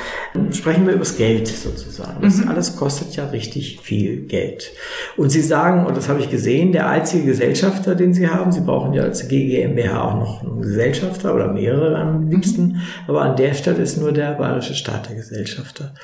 Sprechen 0.50 0.84
wir 0.84 0.92
über 0.92 1.04
das 1.04 1.16
Geld 1.16 1.48
sozusagen. 1.48 2.20
Das 2.20 2.38
mhm. 2.38 2.48
alles 2.48 2.76
kostet 2.76 3.16
ja 3.16 3.26
richtig 3.26 3.80
viel 3.82 4.22
Geld. 4.22 4.72
Und 5.16 5.30
Sie 5.30 5.40
sagen, 5.40 5.86
und 5.86 5.96
das 5.96 6.08
habe 6.08 6.20
ich 6.20 6.30
gesehen, 6.30 6.72
der 6.72 6.88
einzige 6.88 7.24
Gesellschafter, 7.24 7.94
den 7.94 8.12
Sie 8.12 8.28
haben, 8.28 8.52
Sie 8.52 8.60
brauchen 8.60 8.92
ja 8.92 9.02
als 9.04 9.28
GGMBH 9.28 10.02
auch 10.02 10.18
noch 10.18 10.42
einen 10.42 10.60
Gesellschafter 10.60 11.34
oder 11.34 11.52
mehrere 11.52 11.96
am 11.96 12.28
liebsten, 12.28 12.82
aber 13.08 13.22
an 13.22 13.36
der 13.36 13.54
Stelle 13.54 13.82
ist 13.82 13.98
nur 13.98 14.12
der 14.12 14.32
bayerische 14.32 14.74
Staat 14.74 15.08
der 15.08 15.16
Gesellschafter. 15.16 15.94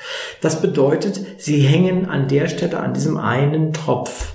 Das 0.41 0.61
bedeutet, 0.61 1.21
Sie 1.37 1.59
hängen 1.59 2.07
an 2.07 2.27
der 2.27 2.42
Stelle 2.47 2.79
an 2.79 2.93
diesem 2.93 3.17
einen 3.17 3.73
Tropf. 3.73 4.33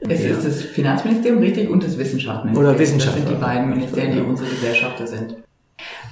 Es 0.00 0.22
ja. 0.22 0.30
ist 0.30 0.46
das 0.46 0.62
Finanzministerium, 0.62 1.40
richtig, 1.42 1.68
und 1.68 1.82
das 1.82 1.98
Wissenschaftsministerium. 1.98 2.70
Oder 2.70 2.78
Wissenschaft. 2.78 3.16
Das 3.16 3.24
sind 3.24 3.36
die 3.36 3.42
beiden 3.42 3.70
Ministerien, 3.70 4.12
die 4.12 4.20
unsere 4.20 4.48
Gesellschafter 4.48 5.06
sind. 5.06 5.36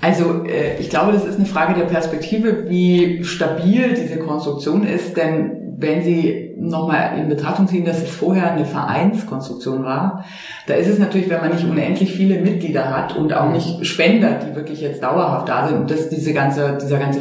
Also 0.01 0.45
äh, 0.45 0.79
ich 0.79 0.91
glaube, 0.91 1.13
das 1.13 1.25
ist 1.25 1.39
eine 1.39 1.47
Frage 1.47 1.75
der 1.75 1.87
Perspektive, 1.87 2.69
wie 2.69 3.25
stabil 3.25 3.95
diese 3.95 4.19
Konstruktion 4.19 4.87
ist, 4.87 5.17
denn 5.17 5.67
wenn 5.79 6.03
Sie 6.03 6.55
nochmal 6.59 7.19
in 7.19 7.29
Betrachtung 7.29 7.69
ziehen, 7.69 7.85
dass 7.85 8.03
es 8.03 8.11
vorher 8.11 8.53
eine 8.53 8.65
Vereinskonstruktion 8.65 9.85
war, 9.85 10.25
da 10.67 10.75
ist 10.75 10.89
es 10.89 10.99
natürlich, 10.99 11.29
wenn 11.29 11.41
man 11.41 11.53
nicht 11.53 11.65
unendlich 11.65 12.13
viele 12.13 12.41
Mitglieder 12.41 12.97
hat 12.97 13.17
und 13.17 13.35
auch 13.35 13.51
nicht 13.51 13.85
Spender, 13.85 14.39
die 14.39 14.57
wirklich 14.57 14.81
jetzt 14.81 15.03
dauerhaft 15.03 15.49
da 15.49 15.69
sind, 15.69 15.81
und 15.81 15.91
das, 15.91 16.09
diese 16.09 16.33
ganze, 16.33 16.79
dieser 16.81 16.99
ganze 16.99 17.21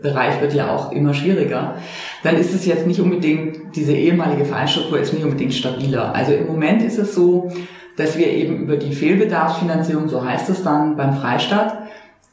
Sponsorship-Bereich 0.00 0.40
wird 0.40 0.54
ja 0.54 0.74
auch 0.74 0.92
immer 0.92 1.14
schwieriger, 1.14 1.76
dann 2.22 2.36
ist 2.36 2.54
es 2.54 2.66
jetzt 2.66 2.86
nicht 2.86 3.00
unbedingt, 3.00 3.76
diese 3.76 3.92
ehemalige 3.92 4.44
Vereinsstruktur 4.44 4.98
ist 4.98 5.12
nicht 5.12 5.24
unbedingt 5.24 5.54
stabiler. 5.54 6.14
Also 6.14 6.32
im 6.32 6.46
Moment 6.46 6.82
ist 6.82 6.98
es 6.98 7.14
so, 7.14 7.50
dass 7.96 8.16
wir 8.16 8.28
eben 8.28 8.60
über 8.60 8.76
die 8.76 8.92
Fehlbedarfsfinanzierung, 8.92 10.08
so 10.08 10.24
heißt 10.24 10.48
es 10.48 10.62
dann 10.62 10.96
beim 10.96 11.14
Freistaat, 11.14 11.78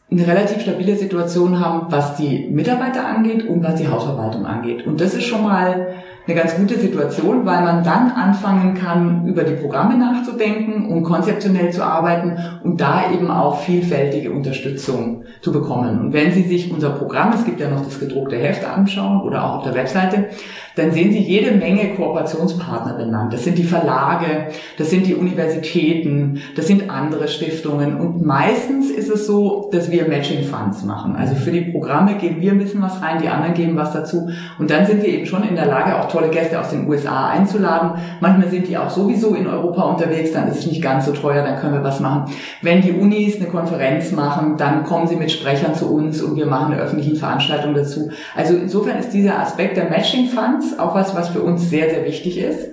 eine 0.09 0.25
relativ 0.25 0.61
stabile 0.61 0.95
Situation 0.95 1.59
haben, 1.59 1.87
was 1.91 2.15
die 2.15 2.47
Mitarbeiter 2.49 3.05
angeht 3.05 3.45
und 3.45 3.61
was 3.61 3.75
die 3.75 3.89
Hausverwaltung 3.89 4.45
angeht. 4.45 4.87
Und 4.87 5.01
das 5.01 5.13
ist 5.13 5.25
schon 5.25 5.43
mal 5.43 5.87
eine 6.27 6.35
ganz 6.35 6.57
gute 6.57 6.77
Situation, 6.77 7.45
weil 7.45 7.63
man 7.63 7.83
dann 7.83 8.11
anfangen 8.11 8.73
kann, 8.73 9.25
über 9.27 9.43
die 9.43 9.55
Programme 9.55 9.97
nachzudenken 9.97 10.87
und 10.89 11.03
konzeptionell 11.03 11.71
zu 11.71 11.83
arbeiten 11.83 12.37
und 12.63 12.81
da 12.81 13.11
eben 13.13 13.31
auch 13.31 13.61
vielfältige 13.61 14.31
Unterstützung 14.31 15.23
zu 15.41 15.53
bekommen. 15.53 16.01
Und 16.01 16.13
wenn 16.13 16.33
Sie 16.33 16.43
sich 16.43 16.71
unser 16.71 16.89
Programm, 16.89 17.31
es 17.33 17.45
gibt 17.45 17.61
ja 17.61 17.69
noch 17.69 17.85
das 17.85 17.99
gedruckte 17.99 18.35
Heft 18.35 18.65
anschauen 18.65 19.21
oder 19.21 19.45
auch 19.45 19.57
auf 19.59 19.63
der 19.63 19.75
Webseite, 19.75 20.25
dann 20.77 20.91
sehen 20.91 21.11
Sie 21.11 21.19
jede 21.19 21.55
Menge 21.55 21.95
Kooperationspartner 21.95 22.93
benannt. 22.93 23.33
Das 23.33 23.43
sind 23.43 23.57
die 23.57 23.63
Verlage, 23.63 24.49
das 24.77 24.89
sind 24.89 25.07
die 25.07 25.15
Universitäten, 25.15 26.41
das 26.55 26.67
sind 26.67 26.89
andere 26.89 27.27
Stiftungen 27.27 27.99
und 27.99 28.23
meistens 28.23 28.91
ist 28.91 29.09
es 29.09 29.25
so, 29.25 29.69
dass 29.71 29.91
wir 29.91 30.07
Matching 30.07 30.43
Funds 30.43 30.83
machen. 30.83 31.15
Also 31.15 31.35
für 31.35 31.51
die 31.51 31.61
Programme 31.61 32.15
geben 32.15 32.41
wir 32.41 32.51
ein 32.51 32.59
bisschen 32.59 32.81
was 32.81 33.01
rein, 33.01 33.21
die 33.21 33.27
anderen 33.27 33.55
geben 33.55 33.75
was 33.75 33.93
dazu 33.93 34.29
und 34.59 34.69
dann 34.69 34.85
sind 34.85 35.01
wir 35.01 35.09
eben 35.09 35.25
schon 35.25 35.43
in 35.43 35.55
der 35.55 35.65
Lage, 35.65 35.97
auch 35.97 36.09
tolle 36.17 36.29
Gäste 36.29 36.59
aus 36.59 36.69
den 36.69 36.87
USA 36.87 37.29
einzuladen. 37.29 37.91
Manchmal 38.19 38.49
sind 38.49 38.67
die 38.67 38.77
auch 38.77 38.89
sowieso 38.89 39.35
in 39.35 39.47
Europa 39.47 39.83
unterwegs, 39.83 40.31
dann 40.31 40.47
ist 40.47 40.59
es 40.59 40.67
nicht 40.67 40.81
ganz 40.81 41.05
so 41.05 41.11
teuer, 41.11 41.43
dann 41.43 41.59
können 41.59 41.73
wir 41.73 41.83
was 41.83 41.99
machen. 41.99 42.31
Wenn 42.61 42.81
die 42.81 42.91
Unis 42.91 43.37
eine 43.37 43.47
Konferenz 43.47 44.11
machen, 44.11 44.57
dann 44.57 44.83
kommen 44.83 45.07
sie 45.07 45.15
mit 45.15 45.31
Sprechern 45.31 45.75
zu 45.75 45.93
uns 45.93 46.21
und 46.21 46.35
wir 46.35 46.47
machen 46.47 46.73
eine 46.73 46.81
öffentliche 46.81 47.15
Veranstaltung 47.15 47.73
dazu. 47.73 48.09
Also 48.35 48.55
insofern 48.55 48.97
ist 48.97 49.13
dieser 49.13 49.39
Aspekt 49.39 49.77
der 49.77 49.89
Matching 49.89 50.27
Funds 50.27 50.77
auch 50.79 50.95
was, 50.95 51.15
was 51.15 51.29
für 51.29 51.41
uns 51.41 51.69
sehr, 51.69 51.89
sehr 51.89 52.05
wichtig 52.05 52.39
ist. 52.39 52.67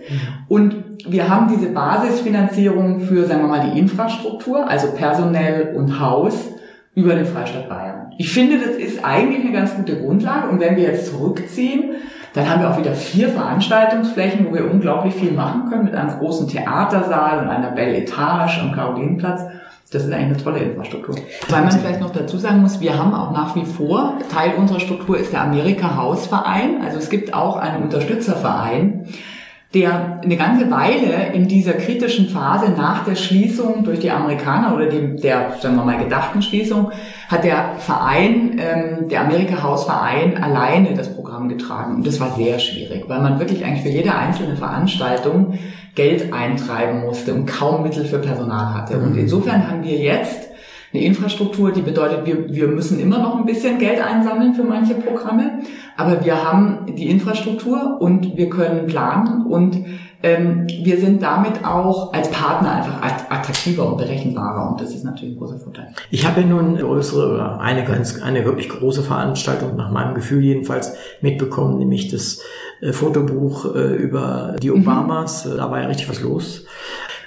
Und 0.48 0.76
wir 1.06 1.28
haben 1.28 1.48
diese 1.54 1.70
Basisfinanzierung 1.70 3.00
für, 3.00 3.26
sagen 3.26 3.42
wir 3.42 3.48
mal, 3.48 3.70
die 3.70 3.78
Infrastruktur, 3.78 4.68
also 4.68 4.88
personell 4.96 5.74
und 5.76 6.00
Haus, 6.00 6.34
über 6.94 7.14
den 7.14 7.26
Freistaat 7.26 7.68
Bayern. 7.68 8.12
Ich 8.18 8.32
finde, 8.32 8.58
das 8.58 8.76
ist 8.76 9.04
eigentlich 9.04 9.44
eine 9.44 9.52
ganz 9.52 9.74
gute 9.74 10.00
Grundlage. 10.00 10.48
Und 10.48 10.60
wenn 10.60 10.76
wir 10.76 10.84
jetzt 10.84 11.10
zurückziehen, 11.10 11.96
dann 12.34 12.48
haben 12.48 12.62
wir 12.62 12.70
auch 12.70 12.78
wieder 12.78 12.94
vier 12.94 13.28
Veranstaltungsflächen, 13.28 14.46
wo 14.46 14.54
wir 14.54 14.70
unglaublich 14.70 15.14
viel 15.14 15.32
machen 15.32 15.68
können, 15.68 15.84
mit 15.84 15.94
einem 15.94 16.18
großen 16.18 16.48
Theatersaal 16.48 17.40
und 17.40 17.48
einer 17.48 17.70
Belle 17.70 17.96
Etage 17.96 18.60
am 18.60 18.72
Karolinenplatz. 18.72 19.42
Das 19.92 20.04
ist 20.04 20.12
eigentlich 20.12 20.34
eine 20.34 20.36
tolle 20.42 20.58
Infrastruktur. 20.58 21.14
Weil 21.48 21.62
man 21.62 21.70
vielleicht 21.70 22.00
noch 22.00 22.10
dazu 22.10 22.36
sagen 22.36 22.62
muss, 22.62 22.80
wir 22.80 22.98
haben 22.98 23.14
auch 23.14 23.30
nach 23.30 23.54
wie 23.54 23.64
vor, 23.64 24.18
Teil 24.32 24.54
unserer 24.56 24.80
Struktur 24.80 25.16
ist 25.16 25.32
der 25.32 25.42
Amerika 25.42 25.96
Hausverein. 25.96 26.80
Also 26.84 26.98
es 26.98 27.10
gibt 27.10 27.32
auch 27.32 27.56
einen 27.56 27.84
Unterstützerverein, 27.84 29.06
der 29.74 30.20
eine 30.22 30.36
ganze 30.36 30.70
Weile 30.70 31.32
in 31.32 31.48
dieser 31.48 31.72
kritischen 31.72 32.28
Phase 32.28 32.70
nach 32.70 33.04
der 33.04 33.16
Schließung 33.16 33.82
durch 33.82 33.98
die 33.98 34.10
Amerikaner 34.10 34.74
oder 34.74 34.86
dem, 34.86 35.16
der, 35.16 35.56
sagen 35.60 35.74
wir 35.74 35.84
mal, 35.84 35.98
gedachten 35.98 36.42
Schließung, 36.42 36.92
hat 37.28 37.42
der 37.42 37.74
Verein, 37.78 38.58
ähm, 38.58 39.08
der 39.08 39.22
Amerika-Haus-Verein 39.22 40.42
alleine 40.42 40.94
das 40.94 41.12
Programm 41.12 41.48
getragen. 41.48 41.96
Und 41.96 42.06
das 42.06 42.20
war 42.20 42.36
sehr 42.36 42.60
schwierig, 42.60 43.04
weil 43.08 43.20
man 43.20 43.40
wirklich 43.40 43.64
eigentlich 43.64 43.82
für 43.82 43.88
jede 43.88 44.14
einzelne 44.14 44.56
Veranstaltung 44.56 45.58
Geld 45.96 46.32
eintreiben 46.32 47.00
musste 47.00 47.34
und 47.34 47.46
kaum 47.46 47.82
Mittel 47.82 48.04
für 48.04 48.18
Personal 48.18 48.74
hatte. 48.74 48.98
Und 48.98 49.12
mhm. 49.12 49.18
insofern 49.18 49.68
haben 49.68 49.82
wir 49.82 49.96
jetzt 49.96 50.43
eine 50.94 51.02
Infrastruktur, 51.02 51.72
die 51.72 51.82
bedeutet, 51.82 52.24
wir, 52.24 52.54
wir 52.54 52.68
müssen 52.68 53.00
immer 53.00 53.18
noch 53.18 53.36
ein 53.36 53.44
bisschen 53.44 53.78
Geld 53.78 54.00
einsammeln 54.00 54.54
für 54.54 54.62
manche 54.62 54.94
Programme, 54.94 55.58
aber 55.96 56.24
wir 56.24 56.44
haben 56.44 56.86
die 56.96 57.10
Infrastruktur 57.10 57.96
und 58.00 58.36
wir 58.36 58.48
können 58.48 58.86
planen 58.86 59.44
und 59.46 59.84
ähm, 60.22 60.66
wir 60.68 60.98
sind 60.98 61.20
damit 61.20 61.64
auch 61.64 62.12
als 62.12 62.30
Partner 62.30 62.72
einfach 62.72 63.02
attraktiver 63.02 63.90
und 63.90 63.98
berechenbarer 63.98 64.70
und 64.70 64.80
das 64.80 64.94
ist 64.94 65.04
natürlich 65.04 65.34
ein 65.34 65.38
großer 65.38 65.58
Vorteil. 65.58 65.88
Ich 66.10 66.26
habe 66.26 66.42
ja 66.42 66.46
nun 66.46 66.76
größere 66.76 67.34
oder 67.34 67.60
eine 67.60 67.84
ganz, 67.84 68.22
eine 68.22 68.44
wirklich 68.44 68.68
große 68.68 69.02
Veranstaltung 69.02 69.76
nach 69.76 69.90
meinem 69.90 70.14
Gefühl 70.14 70.44
jedenfalls 70.44 70.94
mitbekommen, 71.20 71.78
nämlich 71.78 72.08
das 72.08 72.40
äh, 72.80 72.92
Fotobuch 72.92 73.74
äh, 73.74 73.96
über 73.96 74.54
die 74.62 74.70
mhm. 74.70 74.82
Obamas. 74.82 75.44
Mhm. 75.44 75.56
Da 75.56 75.70
war 75.70 75.80
ja 75.80 75.88
richtig 75.88 76.08
was 76.08 76.22
los 76.22 76.64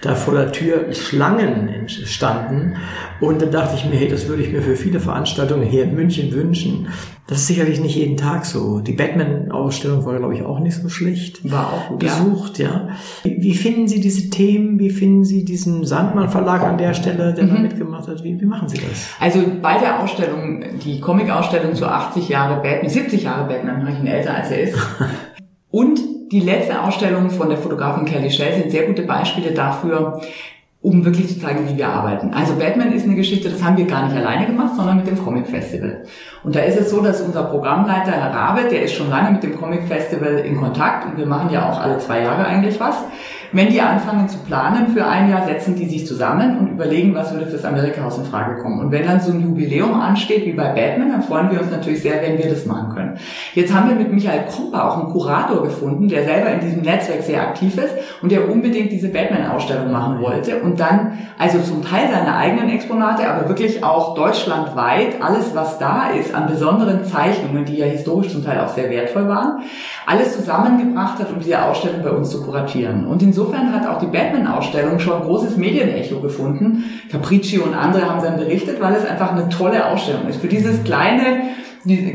da 0.02 0.16
vor 0.16 0.36
der 0.36 0.52
Tür 0.52 0.94
Schlangen 0.94 1.68
entstanden. 1.70 2.76
Und 3.20 3.42
dann 3.42 3.52
dachte 3.52 3.76
ich 3.76 3.86
mir, 3.86 3.96
hey, 3.96 4.08
das 4.08 4.28
würde 4.28 4.44
ich 4.44 4.52
mir 4.52 4.62
für 4.62 4.76
viele 4.76 5.00
Veranstaltungen 5.00 5.64
hier 5.64 5.84
in 5.84 5.96
München 5.96 6.32
wünschen. 6.32 6.88
Das 7.26 7.40
ist 7.40 7.48
sicherlich 7.48 7.82
nicht 7.82 7.96
jeden 7.96 8.16
Tag 8.16 8.46
so. 8.46 8.80
Die 8.80 8.94
Batman-Ausstellung 8.94 10.06
war, 10.06 10.18
glaube 10.18 10.36
ich, 10.36 10.44
auch 10.44 10.60
nicht 10.60 10.76
so 10.76 10.88
schlecht. 10.88 11.50
War 11.52 11.74
auch 11.74 11.90
gut, 11.90 12.00
besucht, 12.00 12.58
ja. 12.58 12.90
ja. 13.24 13.32
Wie, 13.38 13.54
finden 13.54 13.88
Sie 13.88 14.00
diese 14.00 14.30
Themen? 14.30 14.80
Wie 14.80 14.90
finden 14.90 15.26
Sie 15.26 15.44
diesen 15.44 15.84
Sandmann-Verlag 15.84 16.62
an 16.62 16.78
der 16.78 16.94
Stelle, 16.94 17.34
der 17.34 17.44
mhm. 17.44 17.50
da 17.50 17.60
mitgemacht 17.60 18.08
hat? 18.08 18.24
Wie, 18.24 18.40
wie 18.40 18.46
machen 18.46 18.70
Sie 18.70 18.78
das? 18.78 19.10
Also 19.20 19.42
bei 19.62 19.78
der 19.78 20.02
Ausstellung, 20.02 20.64
die 20.86 21.02
Comic-Ausstellung 21.02 21.76
zu 21.76 21.86
80 21.86 22.30
Jahre 22.30 22.62
Batman, 22.62 22.90
70 22.90 23.24
Jahre 23.24 23.48
Batman, 23.48 23.82
habe 23.82 23.92
ich 23.92 24.00
ihn 24.00 24.08
älter 24.08 24.34
als 24.34 24.52
er 24.52 24.62
ist. 24.62 24.78
Und 25.70 26.00
die 26.32 26.40
letzte 26.40 26.82
Ausstellung 26.82 27.30
von 27.30 27.50
der 27.50 27.58
Fotografin 27.58 28.06
Kelly 28.06 28.30
Shell 28.30 28.62
sind 28.62 28.72
sehr 28.72 28.86
gute 28.86 29.04
Beispiele 29.04 29.52
dafür, 29.52 30.22
um 30.82 31.04
wirklich 31.04 31.28
zu 31.28 31.40
zeigen, 31.40 31.68
wie 31.68 31.78
wir 31.78 31.90
arbeiten. 31.90 32.34
Also 32.34 32.56
Batman 32.56 32.94
ist 32.94 33.06
eine 33.06 33.16
Geschichte, 33.16 33.50
das 33.50 33.64
haben 33.64 33.78
wir 33.78 33.86
gar 33.86 34.08
nicht 34.08 34.16
alleine 34.16 34.46
gemacht, 34.46 34.76
sondern 34.76 34.98
mit 34.98 35.08
dem 35.08 35.18
Comic 35.18 35.48
Festival. 35.48 36.04
Und 36.44 36.56
da 36.56 36.60
ist 36.62 36.80
es 36.80 36.92
so, 36.92 37.02
dass 37.02 37.22
unser 37.22 37.44
Programmleiter, 37.44 38.12
Herr 38.12 38.34
Rabe, 38.34 38.70
der 38.70 38.84
ist 38.84 38.94
schon 38.94 39.10
lange 39.10 39.32
mit 39.32 39.44
dem 39.44 39.58
Comic 39.58 39.84
Festival 39.84 40.40
in 40.40 40.58
Kontakt 40.58 41.06
und 41.06 41.18
wir 41.18 41.26
machen 41.26 41.50
ja 41.50 41.70
auch 41.70 41.80
alle 41.80 41.98
zwei 41.98 42.22
Jahre 42.22 42.46
eigentlich 42.46 42.80
was. 42.80 42.98
Wenn 43.52 43.70
die 43.70 43.82
anfangen 43.82 44.28
zu 44.28 44.38
planen 44.40 44.90
für 44.90 45.06
ein 45.06 45.30
Jahr, 45.30 45.46
setzen 45.46 45.76
die 45.76 45.86
sich 45.86 46.06
zusammen 46.06 46.58
und 46.60 46.68
überlegen, 46.72 47.16
was 47.16 47.34
würde 47.34 47.48
fürs 47.48 47.64
Amerika-Haus 47.64 48.18
in 48.18 48.26
Frage 48.26 48.62
kommen. 48.62 48.80
Und 48.80 48.92
wenn 48.92 49.06
dann 49.06 49.22
so 49.22 49.32
ein 49.32 49.42
Jubiläum 49.42 50.00
ansteht, 50.00 50.46
wie 50.46 50.54
bei 50.54 50.74
Batman, 50.74 51.12
dann 51.12 51.22
freuen 51.22 51.50
wir 51.52 51.62
uns 51.62 51.72
natürlich 51.72 52.02
sehr, 52.02 52.22
wenn 52.22 52.38
wir 52.38 52.50
das 52.50 52.66
machen 52.66 52.94
können. 52.94 53.18
Jetzt 53.54 53.74
haben 53.74 53.90
wir 53.90 53.96
mit 53.96 54.12
Michael 54.12 54.46
Krumper 54.50 54.86
auch 54.86 54.98
einen 54.98 55.12
Kurator 55.12 55.64
gefunden, 55.64 56.08
der 56.08 56.26
selber 56.26 56.52
in 56.52 56.60
diesem 56.60 56.82
Netzwerk 56.82 57.24
sehr 57.24 57.42
aktiv 57.42 57.78
ist 57.78 57.94
und 58.22 58.32
der 58.32 58.50
unbedingt 58.50 58.92
diese 58.92 59.10
Batman-Ausstellung 59.10 59.92
machen 59.92 60.22
wollte 60.22 60.62
und 60.62 60.80
dann 60.80 61.18
also 61.38 61.60
zum 61.60 61.84
Teil 61.84 62.10
seine 62.12 62.36
eigenen 62.36 62.70
Exponate, 62.70 63.30
aber 63.30 63.48
wirklich 63.48 63.84
auch 63.84 64.16
deutschlandweit 64.16 65.22
alles, 65.22 65.56
was 65.56 65.80
da 65.80 66.10
ist 66.10 66.34
an 66.34 66.48
besonderen 66.48 67.06
Zeichnungen, 67.06 67.66
die 67.66 67.78
ja 67.78 67.86
historisch 67.86 68.32
zum 68.32 68.44
Teil 68.44 68.60
auch 68.60 68.70
sehr 68.70 68.90
wertvoll 68.90 69.28
waren, 69.28 69.64
alles 70.06 70.36
zusammengebracht 70.36 71.20
hat, 71.20 71.32
um 71.32 71.40
diese 71.40 71.64
Ausstellung 71.64 72.02
bei 72.04 72.12
uns 72.12 72.30
zu 72.30 72.42
kuratieren. 72.44 73.06
Und 73.06 73.22
insofern 73.38 73.72
hat 73.72 73.88
auch 73.88 74.00
die 74.00 74.08
Batman-Ausstellung 74.08 75.00
schon 75.00 75.22
großes 75.22 75.58
Medienecho 75.58 76.20
gefunden. 76.22 76.84
Capricci 77.12 77.60
und 77.60 77.76
andere 77.76 78.10
haben 78.10 78.24
dann 78.24 78.38
berichtet, 78.38 78.82
weil 78.82 78.96
es 78.96 79.06
einfach 79.06 79.32
eine 79.32 79.48
tolle 79.50 79.86
Ausstellung 79.86 80.28
ist. 80.28 80.42
Für 80.42 80.48
dieses 80.48 80.84
kleine, 80.84 81.42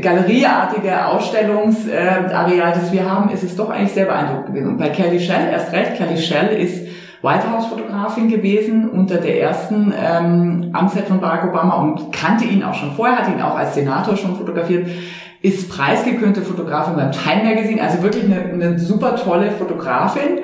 galerieartige 0.01 1.05
Ausstellungsareal, 1.05 2.73
das 2.73 2.91
wir 2.91 3.09
haben, 3.09 3.29
ist 3.29 3.43
es 3.43 3.55
doch 3.55 3.69
eigentlich 3.69 3.93
sehr 3.93 4.05
beeindruckend 4.05 4.47
gewesen. 4.47 4.67
Und 4.67 4.77
bei 4.77 4.89
Kelly 4.89 5.21
Shell 5.21 5.49
erst 5.49 5.71
recht. 5.71 5.95
Kelly 5.95 6.17
Shell 6.17 6.57
ist 6.57 6.87
White 7.21 7.49
House-Fotografin 7.49 8.27
gewesen 8.27 8.89
unter 8.89 9.15
der 9.15 9.39
ersten 9.39 9.93
ähm, 9.97 10.71
Amtszeit 10.73 11.05
von 11.05 11.21
Barack 11.21 11.45
Obama 11.45 11.75
und 11.75 12.11
kannte 12.11 12.43
ihn 12.43 12.63
auch 12.63 12.73
schon 12.73 12.91
vorher, 12.91 13.19
hat 13.19 13.33
ihn 13.33 13.41
auch 13.41 13.55
als 13.55 13.75
Senator 13.75 14.17
schon 14.17 14.35
fotografiert 14.35 14.87
ist 15.43 15.69
preisgekrönte 15.69 16.41
Fotografin 16.41 16.95
beim 16.95 17.11
Time 17.11 17.43
Magazine, 17.43 17.81
also 17.81 18.01
wirklich 18.01 18.23
eine, 18.23 18.53
eine 18.53 18.79
super 18.79 19.17
tolle 19.17 19.51
Fotografin, 19.51 20.39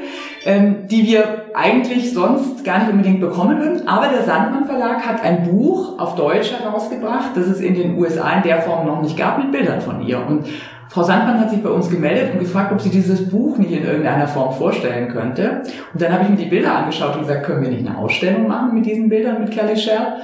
ähm, 0.46 0.88
die 0.88 1.08
wir 1.08 1.46
eigentlich 1.54 2.14
sonst 2.14 2.66
gar 2.66 2.80
nicht 2.80 2.92
unbedingt 2.92 3.22
bekommen 3.22 3.60
würden. 3.60 3.88
Aber 3.88 4.10
der 4.10 4.24
Sandmann 4.24 4.66
Verlag 4.66 5.08
hat 5.08 5.24
ein 5.24 5.44
Buch 5.44 5.98
auf 5.98 6.16
Deutsch 6.16 6.52
herausgebracht, 6.52 7.30
das 7.36 7.48
es 7.48 7.62
in 7.62 7.76
den 7.76 7.98
USA 7.98 8.30
in 8.34 8.44
der 8.44 8.62
Form 8.62 8.86
noch 8.86 9.02
nicht 9.02 9.18
gab, 9.18 9.38
mit 9.38 9.54
Bildern 9.54 9.80
von 9.80 10.06
ihr. 10.06 10.20
Und 10.20 10.48
Frau 10.90 11.04
Sandmann 11.04 11.40
hat 11.40 11.50
sich 11.50 11.64
bei 11.64 11.70
uns 11.70 11.90
gemeldet 11.90 12.34
und 12.34 12.40
gefragt, 12.40 12.74
ob 12.74 12.82
sie 12.82 12.90
dieses 12.90 13.30
Buch 13.30 13.58
nicht 13.58 13.72
in 13.72 13.86
irgendeiner 13.86 14.28
Form 14.28 14.54
vorstellen 14.54 15.08
könnte. 15.08 15.62
Und 15.94 16.02
dann 16.02 16.12
habe 16.12 16.24
ich 16.24 16.30
mir 16.30 16.36
die 16.36 16.50
Bilder 16.50 16.76
angeschaut 16.76 17.16
und 17.16 17.22
gesagt, 17.22 17.46
können 17.46 17.62
wir 17.62 17.70
nicht 17.70 17.88
eine 17.88 17.98
Ausstellung 17.98 18.50
machen 18.50 18.74
mit 18.74 18.86
diesen 18.86 19.08
Bildern 19.08 19.40
mit 19.40 19.52
Kelly 19.52 19.78
Shell? 19.78 20.18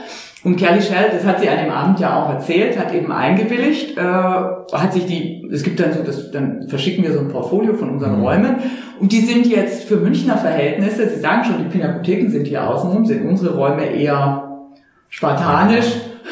Und 0.46 0.58
Kelly 0.58 0.80
Shell, 0.80 1.10
das 1.12 1.26
hat 1.26 1.42
sie 1.42 1.50
an 1.50 1.58
dem 1.58 1.72
Abend 1.72 2.00
ja 2.00 2.22
auch 2.22 2.30
erzählt, 2.30 2.78
hat 2.78 2.94
eben 2.94 3.12
eingewilligt, 3.12 3.98
äh, 3.98 4.02
hat 4.02 4.94
sich 4.94 5.08
die, 5.08 5.44
es 5.52 5.64
gibt 5.64 5.80
dann 5.80 5.92
so, 5.92 6.04
das, 6.04 6.30
dann 6.30 6.70
verschicken 6.70 7.04
wir 7.04 7.14
so 7.14 7.20
ein 7.20 7.30
Portfolio 7.30 7.74
von 7.74 7.90
unseren 7.90 8.20
mhm. 8.20 8.24
Räumen 8.24 8.56
und 9.00 9.12
die 9.12 9.22
sind 9.22 9.48
jetzt 9.48 9.86
für 9.86 9.96
Münchner 9.96 10.38
Verhältnisse, 10.38 11.10
Sie 11.10 11.20
sagen 11.20 11.46
schon, 11.46 11.58
die 11.58 11.76
Pinakotheken 11.76 12.30
sind 12.30 12.46
hier 12.46 12.70
außenrum, 12.70 13.08
sind 13.08 13.28
unsere 13.28 13.56
Räume 13.56 13.86
eher 13.88 14.68
spartanisch, 15.10 15.88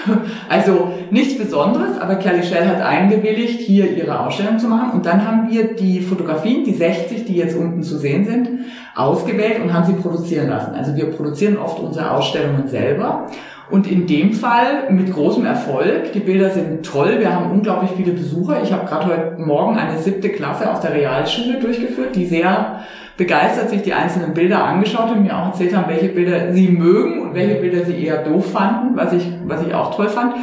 also 0.50 0.90
nichts 1.10 1.36
Besonderes, 1.36 2.00
aber 2.00 2.16
Kelly 2.16 2.44
Shell 2.44 2.68
hat 2.68 2.82
eingewilligt, 2.82 3.62
hier 3.62 3.98
ihre 3.98 4.20
Ausstellung 4.20 4.60
zu 4.60 4.68
machen. 4.68 4.92
Und 4.92 5.06
dann 5.06 5.26
haben 5.26 5.50
wir 5.52 5.76
die 5.76 6.02
Fotografien, 6.02 6.64
die 6.64 6.74
60, 6.74 7.26
die 7.26 7.36
jetzt 7.36 7.56
unten 7.56 7.82
zu 7.84 7.98
sehen 7.98 8.26
sind, 8.26 8.50
ausgewählt 8.96 9.62
und 9.64 9.74
haben 9.74 9.86
sie 9.86 9.94
produzieren 9.94 10.50
lassen. 10.50 10.74
Also 10.74 10.96
wir 10.96 11.12
produzieren 11.12 11.58
oft 11.58 11.80
unsere 11.80 12.12
Ausstellungen 12.12 12.68
selber 12.68 13.28
und 13.74 13.88
in 13.88 14.06
dem 14.06 14.34
Fall 14.34 14.92
mit 14.92 15.12
großem 15.12 15.48
Erfolg. 15.48 16.14
Die 16.14 16.20
Bilder 16.20 16.52
sind 16.52 16.86
toll. 16.86 17.16
Wir 17.18 17.34
haben 17.34 17.50
unglaublich 17.50 17.90
viele 17.98 18.12
Besucher. 18.12 18.62
Ich 18.62 18.72
habe 18.72 18.86
gerade 18.86 19.08
heute 19.08 19.42
Morgen 19.42 19.76
eine 19.80 19.98
siebte 19.98 20.30
Klasse 20.30 20.72
aus 20.72 20.82
der 20.82 20.94
Realschule 20.94 21.60
durchgeführt, 21.60 22.16
die 22.16 22.28
sehr 22.28 22.82
begeistert 23.18 23.72
sich 23.72 23.82
die 23.82 23.94
einzelnen 23.94 24.36
Bilder 24.36 24.64
angeschaut 24.64 25.10
und 25.10 25.24
mir 25.24 25.36
auch 25.36 25.48
erzählt 25.48 25.76
haben, 25.76 25.90
welche 25.90 26.10
Bilder 26.10 26.54
sie 26.54 26.68
mögen 26.68 27.24
und 27.24 27.34
welche 27.34 27.56
Bilder 27.56 27.84
sie 27.84 28.06
eher 28.06 28.24
doof 28.24 28.52
fanden, 28.52 28.96
was 28.96 29.12
ich, 29.12 29.28
was 29.46 29.66
ich 29.66 29.74
auch 29.74 29.96
toll 29.96 30.10
fand. 30.10 30.36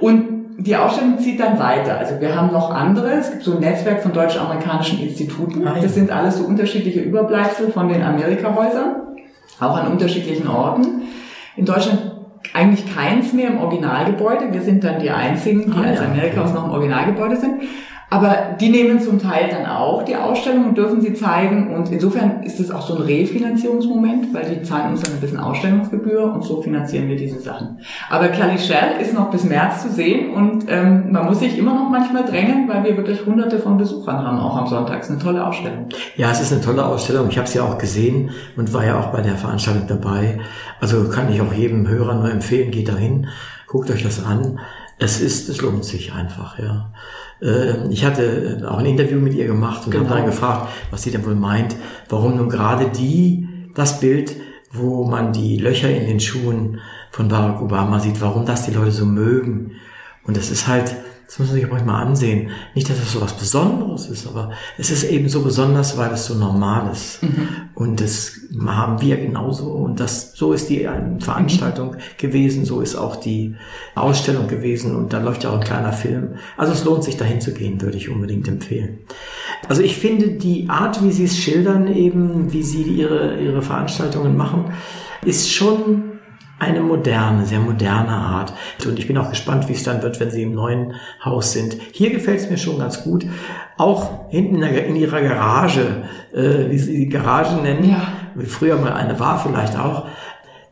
Und 0.00 0.54
die 0.58 0.76
Ausstellung 0.76 1.18
zieht 1.18 1.40
dann 1.40 1.58
weiter. 1.58 1.98
Also 1.98 2.20
wir 2.20 2.36
haben 2.36 2.52
noch 2.52 2.70
andere. 2.70 3.10
Es 3.14 3.32
gibt 3.32 3.42
so 3.42 3.54
ein 3.54 3.60
Netzwerk 3.60 4.00
von 4.00 4.12
deutsch-amerikanischen 4.12 5.00
Instituten. 5.00 5.66
Ah, 5.66 5.78
das 5.82 5.94
sind 5.94 6.12
alles 6.12 6.38
so 6.38 6.44
unterschiedliche 6.44 7.00
Überbleibsel 7.00 7.72
von 7.72 7.88
den 7.88 8.04
Amerika-Häusern, 8.04 8.94
auch 9.58 9.76
an 9.76 9.90
unterschiedlichen 9.90 10.46
Orten. 10.46 11.02
In 11.56 11.64
Deutschland 11.64 12.15
eigentlich 12.54 12.94
keins 12.94 13.32
mehr 13.32 13.48
im 13.48 13.58
Originalgebäude. 13.58 14.52
Wir 14.52 14.62
sind 14.62 14.84
dann 14.84 15.00
die 15.00 15.10
einzigen, 15.10 15.70
die 15.72 15.78
ah, 15.78 15.90
als 15.90 16.00
Amerika-Haus 16.00 16.52
noch 16.52 16.64
im 16.64 16.70
Originalgebäude 16.70 17.36
sind. 17.36 17.62
Aber 18.08 18.56
die 18.60 18.68
nehmen 18.68 19.00
zum 19.00 19.18
Teil 19.18 19.48
dann 19.50 19.66
auch 19.66 20.04
die 20.04 20.14
Ausstellung 20.14 20.66
und 20.66 20.78
dürfen 20.78 21.00
sie 21.00 21.14
zeigen. 21.14 21.74
Und 21.74 21.90
insofern 21.90 22.42
ist 22.44 22.60
es 22.60 22.70
auch 22.70 22.86
so 22.86 22.96
ein 22.96 23.02
Refinanzierungsmoment, 23.02 24.32
weil 24.32 24.44
die 24.54 24.62
zahlen 24.62 24.92
uns 24.92 25.02
dann 25.02 25.14
ein 25.14 25.20
bisschen 25.20 25.40
Ausstellungsgebühr 25.40 26.22
und 26.22 26.44
so 26.44 26.62
finanzieren 26.62 27.08
wir 27.08 27.16
diese 27.16 27.40
Sachen. 27.40 27.80
Aber 28.08 28.32
Shell 28.32 29.00
ist 29.00 29.12
noch 29.12 29.30
bis 29.30 29.42
März 29.44 29.82
zu 29.82 29.90
sehen 29.90 30.32
und 30.34 30.66
ähm, 30.68 31.10
man 31.10 31.26
muss 31.26 31.40
sich 31.40 31.58
immer 31.58 31.74
noch 31.74 31.90
manchmal 31.90 32.24
drängen, 32.24 32.68
weil 32.68 32.84
wir 32.84 32.96
wirklich 32.96 33.26
hunderte 33.26 33.58
von 33.58 33.76
Besuchern 33.76 34.18
haben, 34.18 34.38
auch 34.38 34.56
am 34.56 34.66
Sonntag. 34.68 35.00
Es 35.00 35.06
ist 35.06 35.12
eine 35.12 35.22
tolle 35.22 35.44
Ausstellung. 35.44 35.88
Ja, 36.16 36.30
es 36.30 36.40
ist 36.40 36.52
eine 36.52 36.62
tolle 36.62 36.86
Ausstellung. 36.86 37.28
Ich 37.28 37.38
habe 37.38 37.48
sie 37.48 37.58
ja 37.58 37.64
auch 37.64 37.78
gesehen 37.78 38.30
und 38.56 38.72
war 38.72 38.84
ja 38.84 39.00
auch 39.00 39.08
bei 39.08 39.20
der 39.20 39.34
Veranstaltung 39.34 39.86
dabei. 39.88 40.38
Also 40.80 41.08
kann 41.08 41.32
ich 41.32 41.40
auch 41.40 41.52
jedem 41.52 41.88
Hörer 41.88 42.14
nur 42.14 42.30
empfehlen, 42.30 42.70
geht 42.70 42.88
dahin, 42.88 43.26
guckt 43.66 43.90
euch 43.90 44.04
das 44.04 44.24
an. 44.24 44.60
Es 44.98 45.20
ist, 45.20 45.48
es 45.48 45.60
lohnt 45.60 45.84
sich 45.84 46.12
einfach, 46.12 46.58
ja. 46.58 46.92
Äh, 47.42 47.88
ich 47.90 48.04
hatte 48.04 48.66
auch 48.68 48.78
ein 48.78 48.86
Interview 48.86 49.20
mit 49.20 49.34
ihr 49.34 49.46
gemacht 49.46 49.84
und 49.84 49.90
genau. 49.92 50.04
habe 50.04 50.16
dann 50.16 50.26
gefragt, 50.26 50.68
was 50.90 51.02
sie 51.02 51.10
denn 51.10 51.24
wohl 51.26 51.34
meint, 51.34 51.76
warum 52.08 52.36
nun 52.36 52.48
gerade 52.48 52.90
die, 52.90 53.46
das 53.74 54.00
Bild, 54.00 54.34
wo 54.72 55.04
man 55.04 55.32
die 55.32 55.58
Löcher 55.58 55.90
in 55.90 56.06
den 56.06 56.20
Schuhen 56.20 56.80
von 57.10 57.28
Barack 57.28 57.60
Obama 57.60 58.00
sieht, 58.00 58.20
warum 58.20 58.46
das 58.46 58.64
die 58.64 58.72
Leute 58.72 58.90
so 58.90 59.06
mögen. 59.06 59.72
Und 60.24 60.36
es 60.36 60.50
ist 60.50 60.66
halt, 60.66 60.96
das 61.26 61.40
muss 61.40 61.48
man 61.48 61.56
sich 61.56 61.66
auch 61.66 61.72
manchmal 61.72 62.06
ansehen. 62.06 62.50
Nicht, 62.74 62.88
dass 62.88 62.98
es 62.98 63.12
so 63.12 63.20
was 63.20 63.32
Besonderes 63.32 64.08
ist, 64.08 64.28
aber 64.28 64.52
es 64.78 64.90
ist 64.90 65.02
eben 65.04 65.28
so 65.28 65.42
besonders, 65.42 65.98
weil 65.98 66.12
es 66.12 66.26
so 66.26 66.34
normal 66.34 66.90
ist. 66.92 67.20
Mhm. 67.22 67.48
Und 67.74 68.00
das 68.00 68.32
haben 68.64 69.00
wir 69.00 69.16
genauso. 69.16 69.72
Und 69.72 69.98
das, 69.98 70.32
so 70.34 70.52
ist 70.52 70.70
die 70.70 70.88
Veranstaltung 71.18 71.92
mhm. 71.92 71.98
gewesen, 72.18 72.64
so 72.64 72.80
ist 72.80 72.94
auch 72.94 73.16
die 73.16 73.56
Ausstellung 73.96 74.46
gewesen. 74.46 74.94
Und 74.94 75.12
da 75.12 75.18
läuft 75.18 75.42
ja 75.42 75.50
auch 75.50 75.58
ein 75.58 75.64
kleiner 75.64 75.92
Film. 75.92 76.36
Also 76.56 76.72
es 76.72 76.84
lohnt 76.84 77.02
sich 77.02 77.16
dahin 77.16 77.40
zu 77.40 77.52
gehen, 77.52 77.80
würde 77.80 77.96
ich 77.96 78.08
unbedingt 78.08 78.46
empfehlen. 78.46 78.98
Also 79.68 79.82
ich 79.82 79.96
finde 79.96 80.28
die 80.28 80.68
Art, 80.68 81.02
wie 81.02 81.10
Sie 81.10 81.24
es 81.24 81.36
schildern, 81.36 81.92
eben, 81.92 82.52
wie 82.52 82.62
Sie 82.62 82.82
ihre, 82.82 83.40
ihre 83.40 83.62
Veranstaltungen 83.62 84.36
machen, 84.36 84.66
ist 85.24 85.52
schon 85.52 86.15
eine 86.58 86.80
moderne, 86.80 87.44
sehr 87.44 87.60
moderne 87.60 88.12
Art. 88.12 88.52
Und 88.86 88.98
ich 88.98 89.06
bin 89.06 89.18
auch 89.18 89.30
gespannt, 89.30 89.68
wie 89.68 89.74
es 89.74 89.82
dann 89.82 90.02
wird, 90.02 90.20
wenn 90.20 90.30
sie 90.30 90.42
im 90.42 90.54
neuen 90.54 90.94
Haus 91.24 91.52
sind. 91.52 91.76
Hier 91.92 92.10
gefällt 92.10 92.40
es 92.40 92.50
mir 92.50 92.56
schon 92.56 92.78
ganz 92.78 93.02
gut. 93.02 93.26
Auch 93.76 94.30
hinten 94.30 94.62
in 94.62 94.96
ihrer 94.96 95.20
Garage, 95.20 96.04
äh, 96.32 96.70
wie 96.70 96.78
sie 96.78 96.96
die 96.96 97.08
Garage 97.08 97.56
nennen, 97.56 97.88
ja. 97.88 98.08
wie 98.34 98.46
früher 98.46 98.76
mal 98.76 98.92
eine 98.92 99.20
war 99.20 99.38
vielleicht 99.38 99.78
auch, 99.78 100.06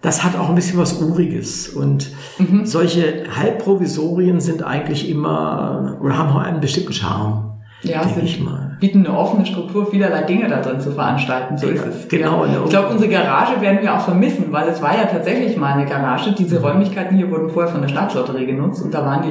das 0.01 0.23
hat 0.23 0.37
auch 0.39 0.51
ein 0.51 0.55
bisschen 0.55 0.79
was 0.79 1.01
Uriges. 1.01 1.69
Und 1.69 2.11
mhm. 2.39 2.67
solche 2.67 3.25
Halbprovisorien 3.37 4.41
sind 4.41 4.63
eigentlich 4.63 5.09
immer, 5.09 5.99
oder 6.03 6.17
haben 6.17 6.31
auch 6.31 6.41
einen 6.41 6.61
bestimmten 6.61 6.93
Charme. 6.93 7.54
Ja, 7.85 8.03
denke 8.05 8.21
ich 8.23 8.41
mal. 8.41 8.77
bieten 8.81 9.07
eine 9.07 9.17
offene 9.17 9.47
Struktur, 9.47 9.87
vielerlei 9.87 10.23
Dinge 10.23 10.49
da 10.49 10.61
drin 10.61 10.81
zu 10.81 10.93
veranstalten. 10.93 11.57
So 11.57 11.67
ja, 11.67 11.75
ist 11.75 11.87
es. 11.87 12.09
Genau. 12.09 12.45
Ja. 12.45 12.65
Ich 12.65 12.71
glaube, 12.71 12.89
unsere 12.89 13.11
Garage 13.11 13.61
werden 13.61 13.81
wir 13.83 13.95
auch 13.95 14.01
vermissen, 14.01 14.47
weil 14.51 14.69
es 14.69 14.83
war 14.83 14.97
ja 14.97 15.05
tatsächlich 15.05 15.57
mal 15.57 15.75
eine 15.75 15.87
Garage. 15.87 16.33
Diese 16.33 16.59
mhm. 16.59 16.65
Räumlichkeiten 16.65 17.17
hier 17.17 17.31
wurden 17.31 17.51
vorher 17.51 17.71
von 17.71 17.83
der 17.83 17.89
Staatslotterie 17.89 18.47
genutzt 18.47 18.83
und 18.83 18.93
da 18.93 19.05
waren 19.05 19.23
die 19.23 19.31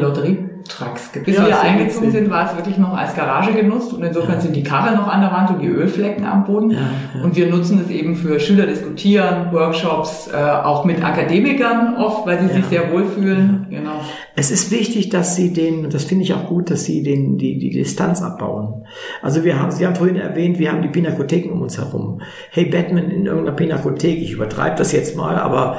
Lotterietrucks. 0.64 1.12
Bis 1.26 1.38
ja, 1.38 1.48
wir 1.48 1.62
eingezogen 1.62 2.12
sind, 2.12 2.30
war 2.30 2.50
es 2.50 2.56
wirklich 2.56 2.78
noch 2.78 2.96
als 2.96 3.16
Garage 3.16 3.54
genutzt 3.54 3.94
und 3.94 4.04
insofern 4.04 4.40
sind 4.42 4.56
die 4.56 4.64
Karre 4.64 4.96
noch 4.96 5.08
an 5.08 5.22
der 5.22 5.32
Wand 5.32 5.50
und 5.52 5.60
die 5.62 5.68
Ölflecken 5.68 6.26
am 6.26 6.46
Boden. 6.46 6.72
Ja, 6.72 6.78
ja. 7.16 7.24
Und 7.24 7.36
wir 7.36 7.50
nutzen 7.50 7.82
es 7.84 7.90
eben 7.90 8.16
für 8.16 8.40
Schüler 8.40 8.66
diskutieren, 8.66 9.52
Workshops, 9.52 10.30
äh, 10.34 10.38
auch 10.38 10.86
mit 10.86 11.04
Akademikern 11.04 11.98
oft, 11.98 12.26
weil 12.26 12.42
sie 12.42 12.54
sich 12.54 12.66
sehr 12.66 12.92
wohlfühlen. 12.92 13.68
Genau. 13.70 14.02
Es 14.36 14.52
ist 14.52 14.72
wichtig, 14.72 15.10
dass 15.10 15.36
Sie 15.36 15.54
den, 15.54 15.90
das 15.90 16.06
finde 16.06 16.24
ich 16.24 16.34
auch 16.34 16.48
gut, 16.48 16.72
dass 16.72 16.84
Sie 16.86 17.04
den, 17.04 17.38
die, 17.38 17.60
die 17.60 17.70
Distanz 17.70 18.22
abbauen. 18.22 18.86
Also 19.22 19.44
wir 19.44 19.60
haben, 19.60 19.72
Sie 19.72 19.86
haben 19.86 19.96
vorhin 19.96 20.16
erwähnt, 20.16 20.60
wir 20.60 20.72
haben 20.72 20.82
die 20.82 20.88
Pinakotheken 20.88 21.52
um 21.52 21.62
uns 21.62 21.78
herum. 21.78 22.22
Hey, 22.52 22.66
Batman 22.66 23.10
in 23.10 23.26
irgendeiner 23.26 23.56
Pinakothek, 23.56 24.22
ich 24.22 24.32
übertreibe 24.32 24.76
das 24.78 24.92
jetzt 24.92 25.16
mal, 25.16 25.38
aber 25.38 25.78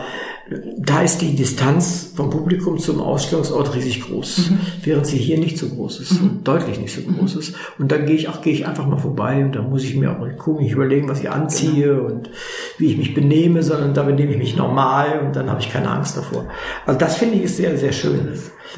da 0.76 1.00
ist 1.00 1.22
die 1.22 1.34
Distanz 1.34 2.12
vom 2.14 2.28
Publikum 2.28 2.78
zum 2.78 3.00
Ausstellungsort 3.00 3.74
riesig 3.74 4.02
groß, 4.02 4.50
mhm. 4.50 4.58
während 4.82 5.06
sie 5.06 5.16
hier 5.16 5.38
nicht 5.38 5.56
so 5.56 5.68
groß 5.68 6.00
ist, 6.00 6.20
mhm. 6.20 6.44
deutlich 6.44 6.78
nicht 6.78 6.94
so 6.94 7.00
groß 7.00 7.34
mhm. 7.34 7.40
ist. 7.40 7.54
Und 7.78 7.90
dann 7.90 8.04
gehe 8.04 8.14
ich 8.14 8.28
auch, 8.28 8.42
gehe 8.42 8.52
ich 8.52 8.66
einfach 8.66 8.86
mal 8.86 8.98
vorbei 8.98 9.42
und 9.42 9.54
da 9.56 9.62
muss 9.62 9.84
ich 9.84 9.96
mir 9.96 10.12
auch 10.12 10.18
mal 10.18 10.34
gucken, 10.36 10.66
ich 10.66 10.72
überlegen, 10.72 11.08
was 11.08 11.20
ich 11.20 11.30
anziehe 11.30 11.94
genau. 11.94 12.06
und 12.06 12.30
wie 12.76 12.86
ich 12.86 12.98
mich 12.98 13.14
benehme, 13.14 13.62
sondern 13.62 13.94
da 13.94 14.02
benehme 14.02 14.32
ich 14.32 14.38
mich 14.38 14.56
normal 14.56 15.20
und 15.24 15.34
dann 15.34 15.48
habe 15.48 15.60
ich 15.60 15.72
keine 15.72 15.88
Angst 15.88 16.16
davor. 16.16 16.46
Also 16.84 16.98
das 16.98 17.16
finde 17.16 17.36
ich 17.36 17.44
ist 17.44 17.56
sehr, 17.56 17.78
sehr 17.78 17.92
schön. 17.92 18.28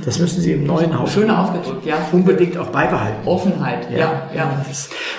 Das 0.05 0.19
müssen 0.19 0.41
Sie 0.41 0.53
im 0.53 0.67
neuen 0.67 0.99
Haus 0.99 1.15
Schön 1.15 1.31
ausgedrückt, 1.31 1.87
ja. 1.87 1.95
Unbedingt 2.13 2.59
auch 2.59 2.67
beibehalten. 2.67 3.27
Offenheit, 3.27 3.91
ja, 3.91 3.99
ja. 3.99 4.31
ja. 4.35 4.67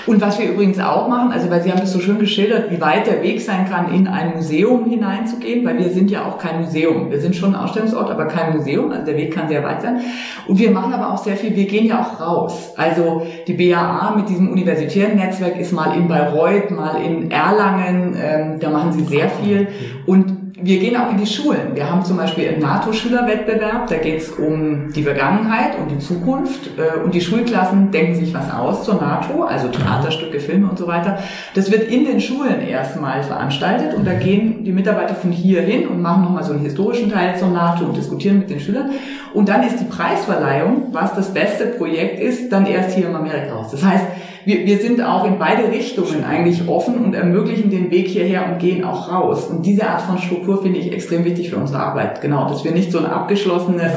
Und 0.06 0.22
was 0.22 0.38
wir 0.38 0.52
übrigens 0.52 0.80
auch 0.80 1.08
machen, 1.08 1.32
also 1.32 1.50
weil 1.50 1.64
Sie 1.64 1.72
haben 1.72 1.80
das 1.80 1.92
so 1.92 2.00
schön 2.00 2.20
geschildert, 2.20 2.70
wie 2.70 2.80
weit 2.80 3.08
der 3.08 3.24
Weg 3.24 3.42
sein 3.42 3.68
kann, 3.68 3.92
in 3.92 4.08
ein 4.08 4.36
Museum 4.36 4.88
hineinzugehen, 4.90 5.66
weil 5.66 5.80
wir 5.80 5.90
sind 5.90 6.12
ja 6.12 6.26
auch 6.26 6.38
kein 6.38 6.62
Museum. 6.62 7.10
Wir 7.10 7.20
sind 7.20 7.36
schon 7.36 7.56
ein 7.56 7.62
Ausstellungsort, 7.62 8.12
aber 8.12 8.26
kein 8.26 8.56
Museum. 8.56 8.92
Also 8.92 9.06
der 9.06 9.18
Weg 9.18 9.34
kann 9.34 9.48
sehr 9.48 9.64
weit 9.64 9.82
sein. 9.82 10.00
Und 10.48 10.60
wir 10.60 10.70
machen 10.72 10.94
aber 10.94 11.14
auch 11.14 11.24
sehr 11.24 11.38
viel, 11.38 11.56
wir 11.56 11.66
gehen 11.66 11.88
ja 11.88 12.02
auch 12.02 12.22
raus. 12.22 12.74
Also 12.76 13.26
die 13.48 13.54
BAA 13.54 14.16
mit 14.16 14.30
diesem 14.30 14.52
universitären 14.52 15.16
Netzwerk 15.16 15.60
ist 15.60 15.72
mal 15.72 15.98
in 15.98 16.08
Bayreuth, 16.08 16.70
mal 16.70 17.02
in 17.02 17.32
Erlangen, 17.32 18.16
ähm, 18.22 18.60
da 18.60 18.70
machen 18.70 18.92
sie 18.92 19.06
sehr 19.06 19.30
viel. 19.30 19.68
Und 20.06 20.37
wir 20.60 20.80
gehen 20.80 20.98
auch 20.98 21.12
in 21.12 21.18
die 21.18 21.26
Schulen. 21.28 21.76
Wir 21.76 21.90
haben 21.90 22.04
zum 22.04 22.18
Beispiel 22.18 22.48
einen 22.48 22.60
NATO-Schülerwettbewerb, 22.60 23.88
da 23.88 23.98
geht 23.98 24.22
es 24.22 24.32
um 24.32 24.92
die 24.92 25.04
Vergangenheit 25.04 25.78
und 25.78 25.92
die 25.92 26.00
Zukunft. 26.00 26.72
Äh, 26.78 27.04
und 27.04 27.14
die 27.14 27.22
Schulklassen 27.22 27.92
denken 27.92 28.16
sich 28.16 28.34
was 28.34 28.52
aus 28.52 28.84
zur 28.84 28.96
NATO, 28.96 29.44
also 29.44 29.68
Theaterstücke, 29.68 30.40
Filme 30.40 30.68
und 30.68 30.80
so 30.80 30.88
weiter. 30.88 31.20
Das 31.54 31.72
wird 31.72 31.92
in 31.92 32.06
den 32.06 32.20
Schulen 32.20 32.62
erstmal 32.68 33.22
veranstaltet 33.22 33.94
und 33.94 34.06
da 34.06 34.14
gehen 34.14 34.64
die 34.64 34.72
Mitarbeiter 34.72 35.14
von 35.14 35.32
hier 35.32 35.62
hin 35.62 35.88
und 35.88 36.02
machen 36.02 36.24
nochmal 36.24 36.44
so 36.44 36.54
einen 36.54 36.64
historischen 36.64 37.12
Teil 37.12 37.38
zur 37.38 37.50
NATO 37.50 37.86
und 37.86 37.96
diskutieren 37.96 38.40
mit 38.40 38.50
den 38.50 38.60
Schülern. 38.60 38.90
Und 39.36 39.50
dann 39.50 39.62
ist 39.62 39.80
die 39.80 39.86
Preisverleihung, 39.86 40.88
was 40.92 41.14
das 41.14 41.34
beste 41.34 41.68
Projekt 41.68 42.20
ist, 42.20 42.52
dann 42.52 42.66
erst 42.66 42.96
hier 42.96 43.08
im 43.08 43.16
Amerika-Haus. 43.16 43.70
Das 43.70 43.84
heißt, 43.84 44.06
wir, 44.48 44.66
wir 44.66 44.78
sind 44.78 45.02
auch 45.02 45.26
in 45.26 45.40
beide 45.40 45.70
Richtungen 45.74 46.24
eigentlich 46.24 46.70
offen 46.70 47.04
und 47.04 47.14
ermöglichen 47.14 47.70
den 47.70 47.92
Weg 47.92 48.08
hierher 48.08 48.50
und 48.50 48.60
gehen 48.60 48.86
auch 48.86 49.12
raus. 49.12 49.48
Und 49.48 49.66
diese 49.66 49.86
Art 49.86 50.04
von 50.04 50.18
Struktur 50.20 50.47
finde 50.56 50.80
ich 50.80 50.92
extrem 50.94 51.26
wichtig 51.26 51.50
für 51.50 51.58
unsere 51.58 51.80
Arbeit. 51.80 52.22
Genau, 52.22 52.48
dass 52.48 52.64
wir 52.64 52.72
nicht 52.72 52.92
so 52.92 53.00
ein 53.00 53.06
abgeschlossenes, 53.06 53.92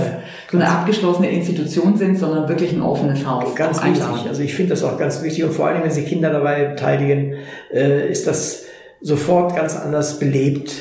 so 0.51 0.57
eine 0.57 0.69
abgeschlossene 0.69 1.31
Institution 1.31 1.97
sind, 1.97 2.19
sondern 2.19 2.49
wirklich 2.49 2.73
ein 2.73 2.83
offenes 2.83 3.25
Haus. 3.27 3.55
Ganz 3.55 3.83
wichtig. 3.83 4.27
Also 4.29 4.43
ich 4.43 4.55
finde 4.55 4.71
das 4.71 4.83
auch 4.83 4.99
ganz 4.99 5.23
wichtig. 5.23 5.45
Und 5.45 5.53
vor 5.53 5.69
allem, 5.69 5.83
wenn 5.83 5.91
Sie 5.91 6.03
Kinder 6.03 6.31
dabei 6.31 6.65
beteiligen, 6.65 7.35
äh, 7.73 8.11
ist 8.11 8.27
das 8.27 8.65
sofort 9.01 9.57
ganz 9.57 9.77
anders 9.77 10.19
belebt. 10.19 10.73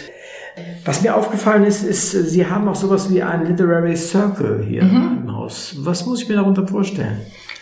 Was 0.85 1.01
mir 1.01 1.15
aufgefallen 1.15 1.63
ist, 1.63 1.83
ist, 1.83 2.11
Sie 2.11 2.45
haben 2.45 2.67
auch 2.67 2.75
sowas 2.75 3.13
wie 3.13 3.21
einen 3.21 3.45
Literary 3.45 3.95
Circle 3.95 4.65
hier 4.67 4.83
mhm. 4.83 5.19
im 5.23 5.35
Haus. 5.35 5.75
Was 5.79 6.05
muss 6.05 6.23
ich 6.23 6.29
mir 6.29 6.35
darunter 6.35 6.67
vorstellen? 6.67 7.21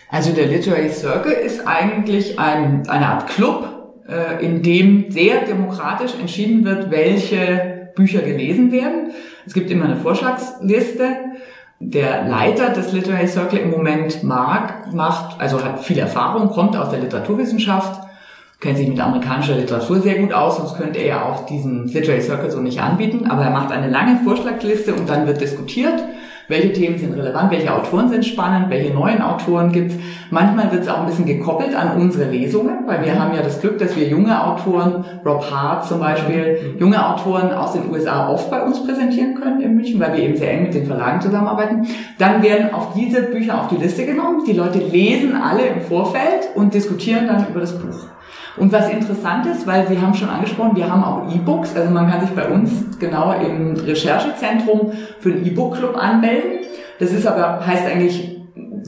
Also 0.09 0.31
der 0.31 0.47
Literary 0.47 0.89
Circle 0.89 1.33
ist 1.33 1.67
eigentlich 1.67 2.39
ein, 2.39 2.87
eine 2.87 3.07
Art 3.07 3.27
Club, 3.27 3.77
äh, 4.07 4.43
in 4.43 4.63
dem 4.63 5.11
sehr 5.11 5.41
demokratisch 5.45 6.13
entschieden 6.19 6.63
wird, 6.63 6.89
welche 6.91 7.76
Bücher 7.97 8.21
gelesen 8.21 8.71
werden. 8.71 9.11
Es 9.45 9.53
gibt 9.53 9.69
immer 9.69 9.85
eine 9.85 9.97
Vorschlagsliste. 9.97 11.17
Der 11.79 12.27
Leiter 12.27 12.69
des 12.69 12.93
Literary 12.93 13.27
Circle 13.27 13.59
im 13.59 13.71
Moment, 13.71 14.23
Mark, 14.23 14.93
macht, 14.93 15.39
also 15.39 15.63
hat 15.63 15.83
viel 15.83 15.99
Erfahrung, 15.99 16.49
kommt 16.49 16.75
aus 16.75 16.89
der 16.89 16.99
Literaturwissenschaft, 16.99 18.01
kennt 18.59 18.77
sich 18.77 18.87
mit 18.87 18.99
amerikanischer 18.99 19.55
Literatur 19.55 19.99
sehr 19.99 20.15
gut 20.15 20.33
aus, 20.33 20.57
sonst 20.57 20.77
könnte 20.77 20.97
er 20.99 21.07
ja 21.07 21.25
auch 21.25 21.45
diesen 21.45 21.87
Literary 21.87 22.21
Circle 22.21 22.49
so 22.49 22.61
nicht 22.61 22.79
anbieten. 22.79 23.29
Aber 23.29 23.43
er 23.43 23.51
macht 23.51 23.71
eine 23.71 23.89
lange 23.89 24.19
Vorschlagsliste 24.23 24.95
und 24.95 25.07
dann 25.07 25.27
wird 25.27 25.41
diskutiert 25.41 26.01
welche 26.47 26.73
Themen 26.73 26.97
sind 26.97 27.13
relevant, 27.13 27.51
welche 27.51 27.73
Autoren 27.73 28.09
sind 28.09 28.25
spannend, 28.25 28.69
welche 28.69 28.93
neuen 28.93 29.21
Autoren 29.21 29.71
gibt's. 29.71 29.95
Manchmal 30.29 30.71
wird 30.71 30.83
es 30.83 30.89
auch 30.89 31.01
ein 31.01 31.05
bisschen 31.05 31.25
gekoppelt 31.25 31.75
an 31.75 31.97
unsere 31.99 32.29
Lesungen, 32.29 32.87
weil 32.87 33.03
wir 33.03 33.19
haben 33.19 33.35
ja 33.35 33.41
das 33.41 33.59
Glück, 33.59 33.77
dass 33.79 33.95
wir 33.95 34.07
junge 34.07 34.45
Autoren, 34.45 35.03
Rob 35.25 35.49
Hart 35.51 35.85
zum 35.85 35.99
Beispiel, 35.99 36.75
junge 36.79 37.05
Autoren 37.05 37.51
aus 37.51 37.73
den 37.73 37.89
USA 37.91 38.29
oft 38.29 38.49
bei 38.49 38.63
uns 38.63 38.85
präsentieren 38.85 39.35
können 39.35 39.61
in 39.61 39.75
München, 39.75 39.99
weil 39.99 40.13
wir 40.13 40.23
eben 40.23 40.37
sehr 40.37 40.53
eng 40.53 40.63
mit 40.63 40.73
den 40.73 40.85
Verlagen 40.85 41.21
zusammenarbeiten. 41.21 41.87
Dann 42.17 42.41
werden 42.41 42.73
auf 42.73 42.93
diese 42.93 43.23
Bücher 43.23 43.59
auf 43.59 43.67
die 43.67 43.77
Liste 43.77 44.05
genommen. 44.05 44.43
Die 44.47 44.53
Leute 44.53 44.79
lesen 44.79 45.35
alle 45.35 45.65
im 45.65 45.81
Vorfeld 45.81 46.49
und 46.55 46.73
diskutieren 46.73 47.27
dann 47.27 47.47
über 47.49 47.59
das 47.59 47.77
Buch. 47.77 48.07
Und 48.57 48.71
was 48.71 48.89
interessant 48.89 49.45
ist, 49.45 49.67
weil 49.67 49.87
Sie 49.87 49.99
haben 49.99 50.13
schon 50.13 50.29
angesprochen, 50.29 50.75
wir 50.75 50.91
haben 50.91 51.03
auch 51.03 51.33
E-Books, 51.33 51.75
also 51.75 51.91
man 51.91 52.09
kann 52.09 52.21
sich 52.21 52.31
bei 52.31 52.47
uns 52.47 52.71
genau 52.99 53.33
im 53.33 53.75
Recherchezentrum 53.75 54.91
für 55.19 55.31
den 55.31 55.45
E-Book-Club 55.45 55.95
anmelden. 55.95 56.65
Das 56.99 57.11
ist 57.11 57.27
aber, 57.27 57.65
heißt 57.65 57.85
eigentlich 57.85 58.37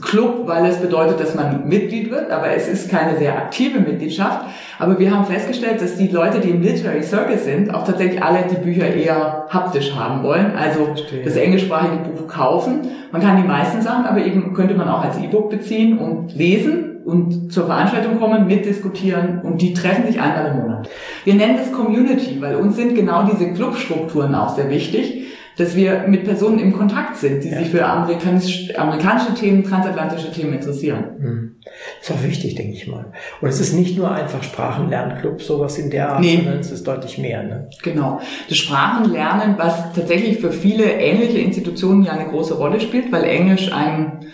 Club, 0.02 0.44
weil 0.46 0.66
es 0.66 0.78
bedeutet, 0.78 1.20
dass 1.20 1.36
man 1.36 1.68
Mitglied 1.68 2.10
wird, 2.10 2.32
aber 2.32 2.50
es 2.50 2.68
ist 2.68 2.90
keine 2.90 3.18
sehr 3.18 3.38
aktive 3.38 3.80
Mitgliedschaft. 3.80 4.46
Aber 4.78 4.98
wir 4.98 5.12
haben 5.12 5.26
festgestellt, 5.26 5.82
dass 5.82 5.98
die 5.98 6.08
Leute, 6.08 6.40
die 6.40 6.50
im 6.50 6.62
Literary 6.62 7.04
Circle 7.04 7.38
sind, 7.38 7.74
auch 7.74 7.84
tatsächlich 7.84 8.24
alle 8.24 8.44
die 8.50 8.56
Bücher 8.56 8.88
eher 8.88 9.46
haptisch 9.50 9.94
haben 9.96 10.24
wollen, 10.24 10.54
also 10.56 10.86
Verstehe. 10.86 11.24
das 11.24 11.36
englischsprachige 11.36 11.98
Buch 11.98 12.28
kaufen. 12.28 12.88
Man 13.12 13.22
kann 13.22 13.42
die 13.42 13.48
meisten 13.48 13.82
Sachen, 13.82 14.06
aber 14.06 14.20
eben 14.20 14.54
könnte 14.54 14.76
man 14.76 14.88
auch 14.88 15.04
als 15.04 15.18
E-Book 15.18 15.50
beziehen 15.50 15.98
und 15.98 16.36
lesen 16.36 16.89
und 17.10 17.52
zur 17.52 17.66
Veranstaltung 17.66 18.20
kommen, 18.20 18.48
mitdiskutieren 18.48 19.42
und 19.42 19.62
die 19.62 19.74
treffen 19.74 20.08
sich 20.08 20.20
einmal 20.20 20.52
im 20.52 20.58
Monat. 20.62 20.90
Wir 21.26 21.34
nennen 21.34 21.58
das 21.58 21.72
Community, 21.72 22.38
weil 22.40 22.56
uns 22.56 22.76
sind 22.76 22.96
genau 22.96 23.24
diese 23.24 23.52
Clubstrukturen 23.54 24.36
auch 24.36 24.56
sehr 24.56 24.70
wichtig 24.70 25.26
dass 25.60 25.76
wir 25.76 26.06
mit 26.08 26.24
Personen 26.24 26.58
im 26.58 26.72
Kontakt 26.72 27.18
sind, 27.18 27.44
die 27.44 27.50
ja. 27.50 27.60
sich 27.60 27.70
für 27.70 27.86
amerikanisch, 27.86 28.74
amerikanische 28.78 29.34
Themen, 29.34 29.62
transatlantische 29.66 30.32
Themen 30.32 30.54
interessieren. 30.54 31.58
Das 32.00 32.10
ist 32.10 32.16
auch 32.16 32.24
wichtig, 32.24 32.56
denke 32.56 32.74
ich 32.74 32.88
mal. 32.88 33.12
Und 33.42 33.50
es 33.50 33.60
ist 33.60 33.74
nicht 33.74 33.98
nur 33.98 34.10
einfach 34.10 34.42
Sprachenlernclub, 34.42 35.42
sowas 35.42 35.78
in 35.78 35.90
der 35.90 36.14
Art, 36.14 36.22
nee. 36.22 36.38
sondern 36.38 36.60
es 36.60 36.72
ist 36.72 36.88
deutlich 36.88 37.18
mehr. 37.18 37.44
Ne? 37.44 37.70
Genau. 37.84 38.22
Das 38.48 38.58
Sprachenlernen, 38.58 39.58
was 39.58 39.92
tatsächlich 39.94 40.40
für 40.40 40.54
viele 40.54 40.86
ähnliche 40.94 41.40
Institutionen 41.40 42.04
ja 42.04 42.14
eine 42.14 42.30
große 42.30 42.54
Rolle 42.54 42.80
spielt, 42.80 43.12
weil 43.12 43.26
Englisch 43.26 43.70
ein 43.74 44.28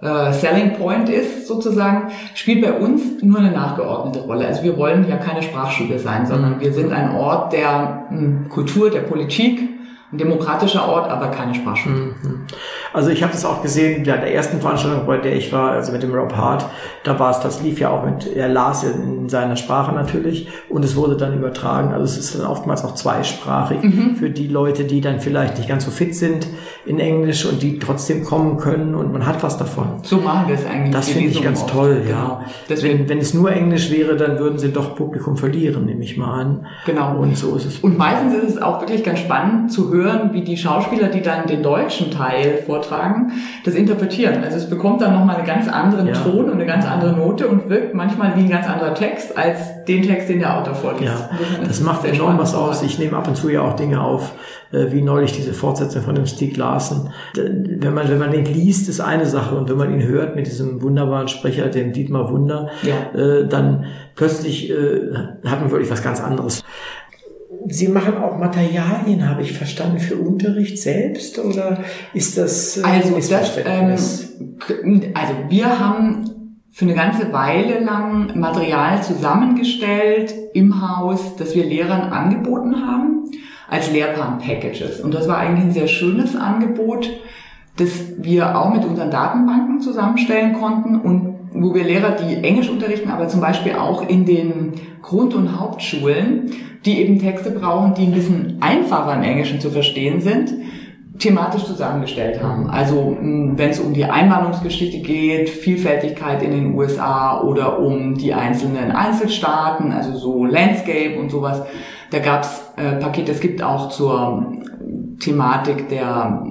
äh, 0.00 0.32
Selling 0.32 0.74
Point 0.74 1.08
ist 1.08 1.46
sozusagen, 1.46 2.12
spielt 2.34 2.62
bei 2.62 2.72
uns 2.72 3.22
nur 3.22 3.40
eine 3.40 3.50
nachgeordnete 3.50 4.20
Rolle. 4.20 4.46
Also 4.46 4.62
wir 4.62 4.76
wollen 4.76 5.08
ja 5.08 5.16
keine 5.16 5.42
Sprachschule 5.42 5.98
sein, 5.98 6.26
sondern 6.26 6.60
wir 6.60 6.72
sind 6.72 6.92
ein 6.92 7.14
Ort 7.16 7.52
der 7.52 8.06
mh, 8.10 8.18
hm, 8.18 8.48
Kultur, 8.48 8.90
der 8.90 9.00
Politik, 9.00 9.60
ein 10.12 10.18
demokratischer 10.18 10.88
Ort, 10.88 11.10
aber 11.10 11.28
keine 11.28 11.54
Sprachschule. 11.54 11.94
Mhm. 11.94 12.46
Also 12.92 13.10
ich 13.10 13.22
habe 13.22 13.32
das 13.32 13.44
auch 13.44 13.62
gesehen, 13.62 14.04
ja, 14.04 14.16
der 14.16 14.34
ersten 14.34 14.60
Veranstaltung, 14.60 15.06
bei 15.06 15.18
der 15.18 15.36
ich 15.36 15.52
war, 15.52 15.72
also 15.72 15.92
mit 15.92 16.02
dem 16.02 16.14
Rob 16.14 16.34
Hart, 16.34 16.66
da 17.04 17.18
war 17.18 17.30
es, 17.30 17.40
das 17.40 17.62
lief 17.62 17.80
ja 17.80 17.90
auch 17.90 18.04
mit, 18.04 18.34
er 18.34 18.48
las 18.48 18.84
in 18.84 19.28
seiner 19.28 19.56
Sprache 19.56 19.94
natürlich 19.94 20.48
und 20.68 20.84
es 20.84 20.96
wurde 20.96 21.16
dann 21.16 21.36
übertragen. 21.36 21.92
Also 21.92 22.04
es 22.04 22.18
ist 22.18 22.38
dann 22.38 22.46
oftmals 22.46 22.84
auch 22.84 22.94
zweisprachig 22.94 23.82
mhm. 23.82 24.16
für 24.16 24.30
die 24.30 24.48
Leute, 24.48 24.84
die 24.84 25.00
dann 25.00 25.20
vielleicht 25.20 25.58
nicht 25.58 25.68
ganz 25.68 25.84
so 25.84 25.90
fit 25.90 26.14
sind 26.14 26.46
in 26.86 26.98
Englisch 26.98 27.44
und 27.44 27.62
die 27.62 27.78
trotzdem 27.78 28.24
kommen 28.24 28.58
können 28.58 28.94
und 28.94 29.12
man 29.12 29.26
hat 29.26 29.42
was 29.42 29.58
davon. 29.58 30.00
So 30.02 30.18
machen 30.18 30.48
wir 30.48 30.54
es 30.54 30.66
eigentlich. 30.66 30.94
Das 30.94 31.08
finde 31.08 31.28
ich 31.28 31.42
ganz 31.42 31.62
oft. 31.62 31.70
toll, 31.70 32.02
ja. 32.08 32.42
Genau. 32.68 32.82
Wenn, 32.82 33.08
wenn 33.08 33.18
es 33.18 33.34
nur 33.34 33.52
Englisch 33.52 33.90
wäre, 33.90 34.16
dann 34.16 34.38
würden 34.38 34.58
sie 34.58 34.72
doch 34.72 34.94
Publikum 34.96 35.36
verlieren, 35.36 35.86
nehme 35.86 36.04
ich 36.04 36.16
mal 36.16 36.40
an. 36.40 36.66
Genau. 36.86 37.18
Und 37.18 37.36
so 37.36 37.56
ist 37.56 37.66
es. 37.66 37.78
Und 37.78 37.98
meistens 37.98 38.34
ist 38.34 38.56
es 38.56 38.62
auch 38.62 38.80
wirklich 38.80 39.04
ganz 39.04 39.20
spannend 39.20 39.72
zu 39.72 39.92
hören, 39.92 40.32
wie 40.32 40.42
die 40.42 40.56
Schauspieler, 40.56 41.08
die 41.08 41.22
dann 41.22 41.46
den 41.46 41.62
deutschen 41.62 42.10
Teil 42.10 42.62
vortragen, 42.78 43.32
das 43.64 43.74
interpretieren. 43.74 44.42
Also 44.44 44.56
es 44.56 44.70
bekommt 44.70 45.00
dann 45.00 45.12
nochmal 45.12 45.36
einen 45.36 45.46
ganz 45.46 45.68
anderen 45.68 46.06
ja. 46.06 46.14
Ton 46.14 46.46
und 46.46 46.52
eine 46.52 46.66
ganz 46.66 46.86
andere 46.86 47.12
Note 47.12 47.48
und 47.48 47.68
wirkt 47.68 47.94
manchmal 47.94 48.36
wie 48.36 48.40
ein 48.40 48.50
ganz 48.50 48.68
anderer 48.68 48.94
Text 48.94 49.36
als 49.36 49.84
den 49.86 50.02
Text, 50.02 50.28
den 50.28 50.40
der 50.40 50.58
Autor 50.58 50.74
vorliest. 50.74 51.04
Ja, 51.04 51.30
das 51.64 51.80
macht 51.80 52.04
enorm 52.04 52.38
was 52.38 52.54
aus. 52.54 52.82
Ich 52.82 52.98
nehme 52.98 53.16
ab 53.16 53.26
und 53.26 53.36
zu 53.36 53.48
ja 53.48 53.62
auch 53.62 53.74
Dinge 53.74 54.00
auf, 54.00 54.32
äh, 54.72 54.92
wie 54.92 55.02
neulich 55.02 55.32
diese 55.32 55.52
Fortsetzung 55.52 56.02
von 56.02 56.14
dem 56.14 56.26
Stieg 56.26 56.56
Larsen. 56.56 57.10
Wenn 57.34 57.94
man, 57.94 58.08
wenn 58.08 58.18
man 58.18 58.30
den 58.30 58.44
liest, 58.44 58.88
ist 58.88 59.00
eine 59.00 59.26
Sache 59.26 59.54
und 59.56 59.68
wenn 59.68 59.76
man 59.76 59.92
ihn 59.92 60.06
hört 60.06 60.36
mit 60.36 60.46
diesem 60.46 60.82
wunderbaren 60.82 61.28
Sprecher, 61.28 61.68
dem 61.68 61.92
Dietmar 61.92 62.30
Wunder, 62.30 62.68
ja. 62.82 63.18
Äh, 63.18 63.48
dann 63.48 63.86
plötzlich 64.14 64.70
äh, 64.70 65.14
hat 65.46 65.60
man 65.60 65.70
wirklich 65.70 65.90
was 65.90 66.02
ganz 66.02 66.20
anderes. 66.20 66.62
Sie 67.66 67.88
machen 67.88 68.16
auch 68.16 68.38
Materialien, 68.38 69.28
habe 69.28 69.42
ich 69.42 69.52
verstanden, 69.52 69.98
für 69.98 70.16
Unterricht 70.16 70.78
selbst 70.78 71.38
oder 71.38 71.80
ist 72.14 72.38
das 72.38 72.82
also 72.82 73.16
das, 73.16 73.58
ähm, 73.64 75.02
also 75.14 75.34
wir 75.48 75.78
haben 75.78 76.38
für 76.70 76.84
eine 76.84 76.94
ganze 76.94 77.32
Weile 77.32 77.80
lang 77.80 78.38
Material 78.38 79.02
zusammengestellt 79.02 80.32
im 80.54 80.80
Haus, 80.80 81.36
das 81.36 81.54
wir 81.54 81.64
Lehrern 81.64 82.12
angeboten 82.12 82.86
haben 82.86 83.24
als 83.68 83.90
Lehrplan-Packages. 83.90 85.00
Und 85.00 85.12
das 85.12 85.28
war 85.28 85.38
eigentlich 85.38 85.64
ein 85.64 85.72
sehr 85.72 85.88
schönes 85.88 86.36
Angebot, 86.36 87.10
das 87.76 87.90
wir 88.18 88.58
auch 88.58 88.72
mit 88.72 88.84
unseren 88.84 89.10
Datenbanken 89.10 89.80
zusammenstellen 89.80 90.54
konnten 90.54 91.00
und 91.00 91.37
wo 91.60 91.74
wir 91.74 91.84
Lehrer, 91.84 92.12
die 92.12 92.42
Englisch 92.42 92.68
unterrichten, 92.68 93.10
aber 93.10 93.28
zum 93.28 93.40
Beispiel 93.40 93.72
auch 93.74 94.08
in 94.08 94.24
den 94.24 94.72
Grund- 95.02 95.34
und 95.34 95.58
Hauptschulen, 95.58 96.50
die 96.84 97.00
eben 97.00 97.18
Texte 97.18 97.50
brauchen, 97.50 97.94
die 97.94 98.04
ein 98.04 98.12
bisschen 98.12 98.58
einfacher 98.60 99.14
im 99.14 99.22
Englischen 99.22 99.60
zu 99.60 99.70
verstehen 99.70 100.20
sind, 100.20 100.54
thematisch 101.18 101.64
zusammengestellt 101.64 102.42
haben. 102.42 102.70
Also 102.70 103.16
wenn 103.20 103.70
es 103.70 103.80
um 103.80 103.92
die 103.92 104.04
Einwanderungsgeschichte 104.04 105.00
geht, 105.00 105.48
Vielfältigkeit 105.48 106.42
in 106.42 106.52
den 106.52 106.74
USA 106.74 107.40
oder 107.40 107.80
um 107.80 108.14
die 108.14 108.32
einzelnen 108.32 108.92
Einzelstaaten, 108.92 109.92
also 109.92 110.16
so 110.16 110.44
Landscape 110.44 111.18
und 111.18 111.30
sowas. 111.30 111.62
Da 112.10 112.20
gab's 112.20 112.72
äh, 112.76 112.92
Pakete, 112.96 113.32
es 113.32 113.40
gibt 113.40 113.62
auch 113.62 113.90
zur 113.90 114.52
Thematik 115.18 115.88
der 115.88 116.42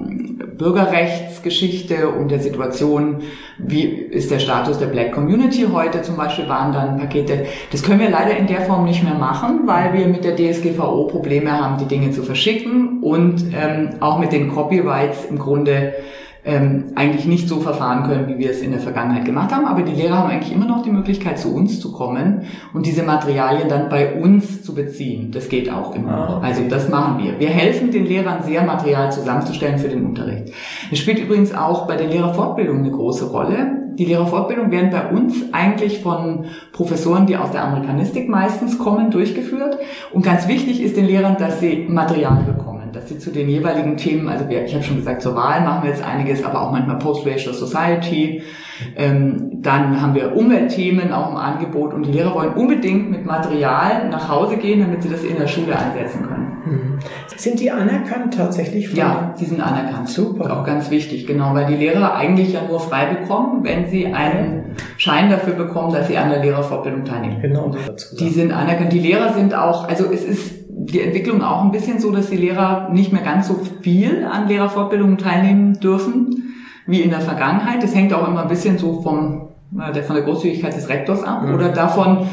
Bürgerrechtsgeschichte 0.58 2.08
und 2.08 2.30
der 2.30 2.40
Situation, 2.40 3.22
wie 3.58 3.84
ist 3.84 4.30
der 4.30 4.40
Status 4.40 4.78
der 4.78 4.86
Black 4.86 5.12
Community 5.12 5.66
heute 5.72 6.02
zum 6.02 6.16
Beispiel, 6.16 6.48
waren 6.48 6.72
dann 6.72 6.98
Pakete. 6.98 7.46
Das 7.70 7.82
können 7.82 8.00
wir 8.00 8.10
leider 8.10 8.36
in 8.36 8.46
der 8.46 8.62
Form 8.62 8.84
nicht 8.84 9.02
mehr 9.02 9.14
machen, 9.14 9.60
weil 9.66 9.94
wir 9.94 10.06
mit 10.06 10.24
der 10.24 10.36
DSGVO 10.36 11.06
Probleme 11.06 11.52
haben, 11.52 11.78
die 11.78 11.86
Dinge 11.86 12.10
zu 12.10 12.22
verschicken 12.22 13.02
und 13.02 13.44
ähm, 13.54 13.90
auch 14.00 14.18
mit 14.18 14.32
den 14.32 14.52
Copyrights 14.52 15.24
im 15.30 15.38
Grunde 15.38 15.94
ähm, 16.48 16.84
eigentlich 16.94 17.26
nicht 17.26 17.46
so 17.46 17.60
verfahren 17.60 18.04
können, 18.04 18.26
wie 18.26 18.38
wir 18.38 18.50
es 18.50 18.62
in 18.62 18.70
der 18.70 18.80
Vergangenheit 18.80 19.26
gemacht 19.26 19.54
haben. 19.54 19.66
Aber 19.66 19.82
die 19.82 19.92
Lehrer 19.92 20.16
haben 20.16 20.30
eigentlich 20.30 20.52
immer 20.52 20.64
noch 20.64 20.82
die 20.82 20.90
Möglichkeit, 20.90 21.38
zu 21.38 21.54
uns 21.54 21.78
zu 21.78 21.92
kommen 21.92 22.44
und 22.72 22.86
diese 22.86 23.02
Materialien 23.02 23.68
dann 23.68 23.90
bei 23.90 24.14
uns 24.14 24.62
zu 24.62 24.74
beziehen. 24.74 25.30
Das 25.30 25.50
geht 25.50 25.70
auch 25.70 25.94
immer. 25.94 26.10
Ah, 26.10 26.36
okay. 26.38 26.46
Also 26.46 26.62
das 26.68 26.88
machen 26.88 27.22
wir. 27.22 27.38
Wir 27.38 27.50
helfen 27.50 27.90
den 27.90 28.06
Lehrern 28.06 28.42
sehr, 28.42 28.62
Material 28.62 29.12
zusammenzustellen 29.12 29.78
für 29.78 29.88
den 29.88 30.06
Unterricht. 30.06 30.54
Es 30.90 30.98
spielt 30.98 31.18
übrigens 31.18 31.54
auch 31.54 31.86
bei 31.86 31.96
der 31.96 32.08
Lehrerfortbildung 32.08 32.78
eine 32.78 32.90
große 32.90 33.26
Rolle. 33.26 33.92
Die 33.98 34.06
Lehrerfortbildung 34.06 34.70
werden 34.70 34.90
bei 34.90 35.08
uns 35.08 35.34
eigentlich 35.52 36.00
von 36.00 36.46
Professoren, 36.72 37.26
die 37.26 37.36
aus 37.36 37.50
der 37.50 37.64
Amerikanistik 37.64 38.28
meistens 38.28 38.78
kommen, 38.78 39.10
durchgeführt. 39.10 39.76
Und 40.12 40.24
ganz 40.24 40.48
wichtig 40.48 40.82
ist 40.82 40.96
den 40.96 41.06
Lehrern, 41.06 41.36
dass 41.38 41.60
sie 41.60 41.86
Material 41.88 42.42
bekommen 42.44 42.67
dass 42.92 43.08
sie 43.08 43.18
zu 43.18 43.30
den 43.30 43.48
jeweiligen 43.48 43.96
Themen, 43.96 44.28
also 44.28 44.48
wir, 44.48 44.64
ich 44.64 44.74
habe 44.74 44.84
schon 44.84 44.96
gesagt, 44.96 45.22
zur 45.22 45.34
Wahl 45.34 45.62
machen 45.62 45.82
wir 45.82 45.90
jetzt 45.90 46.04
einiges, 46.04 46.44
aber 46.44 46.62
auch 46.62 46.72
manchmal 46.72 46.98
Post-Racial 46.98 47.54
Society. 47.54 48.42
Ähm, 48.96 49.60
dann 49.60 50.00
haben 50.00 50.14
wir 50.14 50.36
Umweltthemen 50.36 51.12
auch 51.12 51.30
im 51.30 51.36
Angebot 51.36 51.92
und 51.92 52.06
die 52.06 52.12
Lehrer 52.12 52.34
wollen 52.34 52.52
unbedingt 52.54 53.10
mit 53.10 53.26
Material 53.26 54.08
nach 54.08 54.28
Hause 54.28 54.56
gehen, 54.56 54.80
damit 54.80 55.02
sie 55.02 55.08
das 55.08 55.24
in 55.24 55.36
der 55.36 55.48
Schule 55.48 55.76
einsetzen 55.76 56.22
können. 56.22 56.48
Mhm. 56.64 56.98
Sind 57.36 57.60
die 57.60 57.70
anerkannt 57.70 58.34
tatsächlich? 58.36 58.92
ja, 58.94 59.34
die 59.38 59.44
sind 59.44 59.60
anerkannt. 59.60 60.08
Super. 60.08 60.58
Auch 60.58 60.64
ganz 60.64 60.90
wichtig, 60.90 61.26
genau, 61.26 61.54
weil 61.54 61.66
die 61.66 61.76
Lehrer 61.76 62.14
eigentlich 62.14 62.52
ja 62.52 62.60
nur 62.68 62.80
frei 62.80 63.06
bekommen, 63.06 63.64
wenn 63.64 63.86
sie 63.86 64.06
einen 64.06 64.76
Schein 64.96 65.30
dafür 65.30 65.54
bekommen, 65.54 65.92
dass 65.92 66.08
sie 66.08 66.18
an 66.18 66.30
der 66.30 66.40
Lehrerfortbildung 66.40 67.04
teilnehmen. 67.04 67.40
Genau. 67.40 67.74
Die 68.18 68.30
sind 68.30 68.52
anerkannt. 68.52 68.92
Die 68.92 69.00
Lehrer 69.00 69.32
sind 69.32 69.54
auch, 69.54 69.88
also 69.88 70.06
es 70.12 70.24
ist 70.24 70.57
die 70.80 71.00
Entwicklung 71.00 71.42
auch 71.42 71.64
ein 71.64 71.72
bisschen 71.72 71.98
so, 71.98 72.12
dass 72.12 72.30
die 72.30 72.36
Lehrer 72.36 72.88
nicht 72.92 73.12
mehr 73.12 73.22
ganz 73.22 73.48
so 73.48 73.58
viel 73.82 74.24
an 74.24 74.48
Lehrerfortbildungen 74.48 75.18
teilnehmen 75.18 75.80
dürfen 75.80 76.54
wie 76.86 77.00
in 77.00 77.10
der 77.10 77.20
Vergangenheit. 77.20 77.82
Das 77.82 77.94
hängt 77.94 78.12
auch 78.14 78.26
immer 78.26 78.42
ein 78.42 78.48
bisschen 78.48 78.78
so 78.78 79.02
vom, 79.02 79.48
äh, 79.78 80.02
von 80.02 80.16
der 80.16 80.24
Großzügigkeit 80.24 80.74
des 80.74 80.88
Rektors 80.88 81.24
ab 81.24 81.42
mhm. 81.44 81.54
oder 81.54 81.70
davon, 81.70 82.28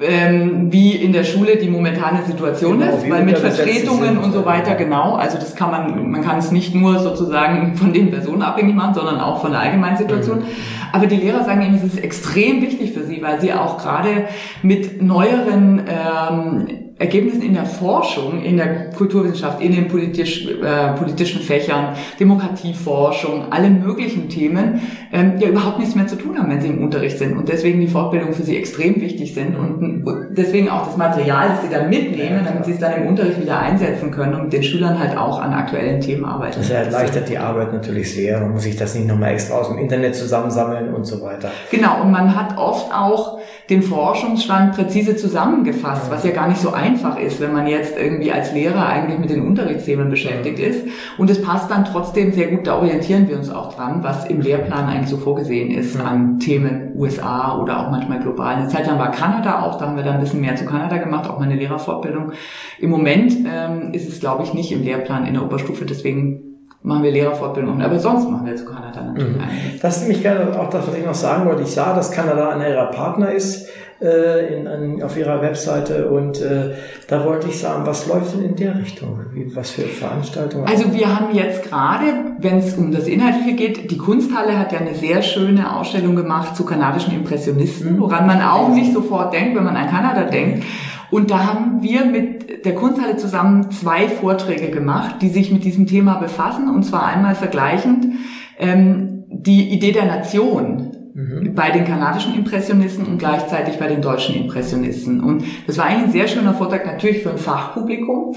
ähm, 0.00 0.72
wie 0.72 0.92
in 0.92 1.12
der 1.12 1.24
Schule 1.24 1.56
die 1.56 1.68
momentane 1.68 2.22
Situation 2.24 2.78
genau, 2.78 2.96
ist, 2.96 3.10
weil 3.10 3.24
mit 3.24 3.38
Vertretungen 3.38 4.18
und 4.18 4.32
so 4.32 4.46
weiter, 4.46 4.74
genau, 4.74 5.14
also 5.14 5.36
das 5.36 5.54
kann 5.54 5.70
man, 5.70 6.10
man 6.10 6.22
kann 6.22 6.38
es 6.38 6.52
nicht 6.52 6.74
nur 6.74 6.98
sozusagen 6.98 7.74
von 7.76 7.92
den 7.92 8.10
Personen 8.10 8.42
abhängig 8.42 8.74
machen, 8.74 8.94
sondern 8.94 9.20
auch 9.20 9.40
von 9.40 9.50
der 9.50 9.60
allgemeinen 9.60 9.96
Situation. 9.96 10.38
Mhm. 10.38 10.44
Aber 10.92 11.06
die 11.06 11.16
Lehrer 11.16 11.44
sagen 11.44 11.62
eben, 11.62 11.74
es 11.74 11.84
ist 11.84 12.02
extrem 12.02 12.62
wichtig 12.62 12.92
für 12.92 13.04
sie, 13.04 13.20
weil 13.20 13.40
sie 13.40 13.52
auch 13.52 13.78
gerade 13.78 14.26
mit 14.62 15.02
neueren 15.02 15.82
ähm, 15.86 16.89
Ergebnissen 17.00 17.40
in 17.40 17.54
der 17.54 17.64
Forschung, 17.64 18.42
in 18.42 18.58
der 18.58 18.90
Kulturwissenschaft, 18.90 19.62
in 19.62 19.72
den 19.72 19.88
politisch, 19.88 20.46
äh, 20.46 20.92
politischen 20.98 21.40
Fächern, 21.40 21.94
Demokratieforschung, 22.20 23.50
alle 23.50 23.70
möglichen 23.70 24.28
Themen, 24.28 24.82
ähm, 25.10 25.32
ja 25.38 25.48
überhaupt 25.48 25.78
nichts 25.78 25.94
mehr 25.94 26.06
zu 26.06 26.16
tun 26.16 26.38
haben, 26.38 26.50
wenn 26.50 26.60
sie 26.60 26.68
im 26.68 26.84
Unterricht 26.84 27.16
sind 27.16 27.38
und 27.38 27.48
deswegen 27.48 27.80
die 27.80 27.86
Fortbildung 27.88 28.34
für 28.34 28.42
sie 28.42 28.54
extrem 28.54 29.00
wichtig 29.00 29.32
sind 29.32 29.56
und, 29.56 30.04
und 30.04 30.34
deswegen 30.36 30.68
auch 30.68 30.86
das 30.86 30.98
Material, 30.98 31.48
das 31.48 31.62
sie 31.62 31.74
dann 31.74 31.88
mitnehmen, 31.88 32.42
damit 32.44 32.66
sie 32.66 32.72
es 32.72 32.78
dann 32.78 32.92
im 33.00 33.08
Unterricht 33.08 33.40
wieder 33.40 33.58
einsetzen 33.58 34.10
können 34.10 34.34
und 34.34 34.42
mit 34.44 34.52
den 34.52 34.62
Schülern 34.62 34.98
halt 34.98 35.16
auch 35.16 35.40
an 35.40 35.54
aktuellen 35.54 36.02
Themen 36.02 36.26
arbeiten. 36.26 36.56
Das 36.58 36.68
erleichtert 36.68 37.30
die 37.30 37.38
Arbeit 37.38 37.72
natürlich 37.72 38.14
sehr. 38.14 38.40
Man 38.40 38.52
muss 38.52 38.64
sich 38.64 38.76
das 38.76 38.94
nicht 38.94 39.08
nochmal 39.08 39.32
extra 39.32 39.54
aus 39.54 39.68
dem 39.68 39.78
Internet 39.78 40.16
zusammensammeln 40.16 40.92
und 40.92 41.06
so 41.06 41.22
weiter. 41.22 41.50
Genau, 41.70 42.02
und 42.02 42.10
man 42.10 42.36
hat 42.36 42.58
oft 42.58 42.92
auch 42.92 43.38
den 43.70 43.82
Forschungsstand 43.82 44.74
präzise 44.74 45.16
zusammengefasst, 45.16 46.10
was 46.10 46.24
ja 46.24 46.32
gar 46.32 46.48
nicht 46.48 46.60
so 46.60 46.72
einfach 46.72 46.89
ist, 47.20 47.40
wenn 47.40 47.52
man 47.52 47.66
jetzt 47.66 47.98
irgendwie 47.98 48.32
als 48.32 48.52
Lehrer 48.52 48.86
eigentlich 48.86 49.18
mit 49.18 49.30
den 49.30 49.46
Unterrichtsthemen 49.46 50.10
beschäftigt 50.10 50.58
ist. 50.58 50.86
Und 51.18 51.30
es 51.30 51.42
passt 51.42 51.70
dann 51.70 51.84
trotzdem 51.84 52.32
sehr 52.32 52.48
gut, 52.48 52.66
da 52.66 52.76
orientieren 52.76 53.28
wir 53.28 53.36
uns 53.36 53.50
auch 53.50 53.74
dran, 53.74 54.02
was 54.02 54.26
im 54.26 54.40
Lehrplan 54.40 54.86
eigentlich 54.86 55.10
so 55.10 55.16
vorgesehen 55.16 55.70
ist 55.70 55.98
an 56.00 56.38
Themen 56.38 56.92
USA 56.96 57.58
oder 57.58 57.80
auch 57.80 57.90
manchmal 57.90 58.20
global. 58.20 58.56
Eine 58.56 58.68
Zeit 58.68 58.86
lang 58.86 58.98
war 58.98 59.10
Kanada 59.10 59.62
auch, 59.62 59.78
da 59.78 59.86
haben 59.86 59.96
wir 59.96 60.04
dann 60.04 60.14
ein 60.14 60.20
bisschen 60.20 60.40
mehr 60.40 60.56
zu 60.56 60.64
Kanada 60.64 60.96
gemacht, 60.98 61.28
auch 61.28 61.38
meine 61.38 61.54
Lehrerfortbildung. 61.54 62.32
Im 62.78 62.90
Moment 62.90 63.32
ähm, 63.46 63.92
ist 63.92 64.08
es, 64.08 64.20
glaube 64.20 64.42
ich, 64.42 64.54
nicht 64.54 64.72
im 64.72 64.82
Lehrplan 64.82 65.26
in 65.26 65.34
der 65.34 65.42
Oberstufe, 65.42 65.84
deswegen 65.84 66.50
machen 66.82 67.02
wir 67.02 67.10
Lehrerfortbildung. 67.10 67.82
Aber 67.82 67.98
sonst 67.98 68.28
machen 68.28 68.46
wir 68.46 68.56
zu 68.56 68.64
Kanada 68.64 69.02
natürlich 69.02 69.36
mhm. 69.36 69.42
Das 69.82 69.96
ist 69.96 70.02
nämlich 70.02 70.22
gerne 70.22 70.58
auch 70.58 70.70
das, 70.70 70.86
was 70.86 70.94
ich 70.94 71.04
noch 71.04 71.14
sagen 71.14 71.46
wollte. 71.46 71.62
Ich 71.62 71.72
sah, 71.72 71.94
dass 71.94 72.10
Kanada 72.10 72.50
einer 72.50 72.68
ihrer 72.68 72.90
Partner 72.90 73.32
ist 73.32 73.68
äh, 74.00 74.54
in, 74.54 74.66
an, 74.66 75.02
auf 75.02 75.16
ihrer 75.16 75.42
Webseite 75.42 76.10
und 76.10 76.40
äh, 76.40 76.72
da 77.06 77.24
wollte 77.24 77.48
ich 77.48 77.58
sagen, 77.58 77.86
was 77.86 78.06
läuft 78.06 78.34
denn 78.34 78.44
in 78.44 78.56
der 78.56 78.78
Richtung? 78.78 79.20
Wie, 79.32 79.54
was 79.54 79.70
für 79.70 79.82
Veranstaltungen? 79.82 80.66
Also 80.66 80.92
wir 80.92 81.14
haben 81.14 81.34
jetzt 81.34 81.64
gerade, 81.64 82.06
wenn 82.38 82.58
es 82.58 82.74
um 82.78 82.92
das 82.92 83.06
Inhaltliche 83.06 83.54
geht, 83.54 83.90
die 83.90 83.98
Kunsthalle 83.98 84.58
hat 84.58 84.72
ja 84.72 84.78
eine 84.78 84.94
sehr 84.94 85.22
schöne 85.22 85.76
Ausstellung 85.76 86.16
gemacht 86.16 86.56
zu 86.56 86.64
kanadischen 86.64 87.14
Impressionisten, 87.14 87.96
mhm. 87.96 88.00
woran 88.00 88.26
man 88.26 88.40
auch 88.42 88.70
nicht 88.70 88.92
sofort 88.92 89.34
denkt, 89.34 89.56
wenn 89.56 89.64
man 89.64 89.76
an 89.76 89.88
Kanada 89.88 90.24
denkt. 90.24 90.64
Und 91.10 91.30
da 91.30 91.44
haben 91.44 91.82
wir 91.82 92.04
mit 92.04 92.64
der 92.64 92.74
Kunsthalle 92.74 93.16
zusammen 93.16 93.70
zwei 93.70 94.08
Vorträge 94.08 94.70
gemacht, 94.70 95.16
die 95.20 95.28
sich 95.28 95.50
mit 95.52 95.64
diesem 95.64 95.86
Thema 95.86 96.14
befassen. 96.14 96.68
Und 96.68 96.84
zwar 96.84 97.06
einmal 97.06 97.34
vergleichend 97.34 98.06
ähm, 98.58 99.24
die 99.28 99.70
Idee 99.70 99.92
der 99.92 100.06
Nation 100.06 100.89
mhm. 101.14 101.54
bei 101.54 101.70
den 101.70 101.84
kanadischen 101.84 102.34
Impressionisten 102.34 103.06
und 103.06 103.18
gleichzeitig 103.18 103.78
bei 103.78 103.86
den 103.86 104.02
deutschen 104.02 104.34
Impressionisten. 104.34 105.20
Und 105.20 105.44
das 105.66 105.78
war 105.78 105.86
eigentlich 105.86 106.04
ein 106.04 106.12
sehr 106.12 106.28
schöner 106.28 106.54
Vortrag, 106.54 106.86
natürlich 106.86 107.22
für 107.22 107.30
ein 107.30 107.38
Fachpublikum. 107.38 108.34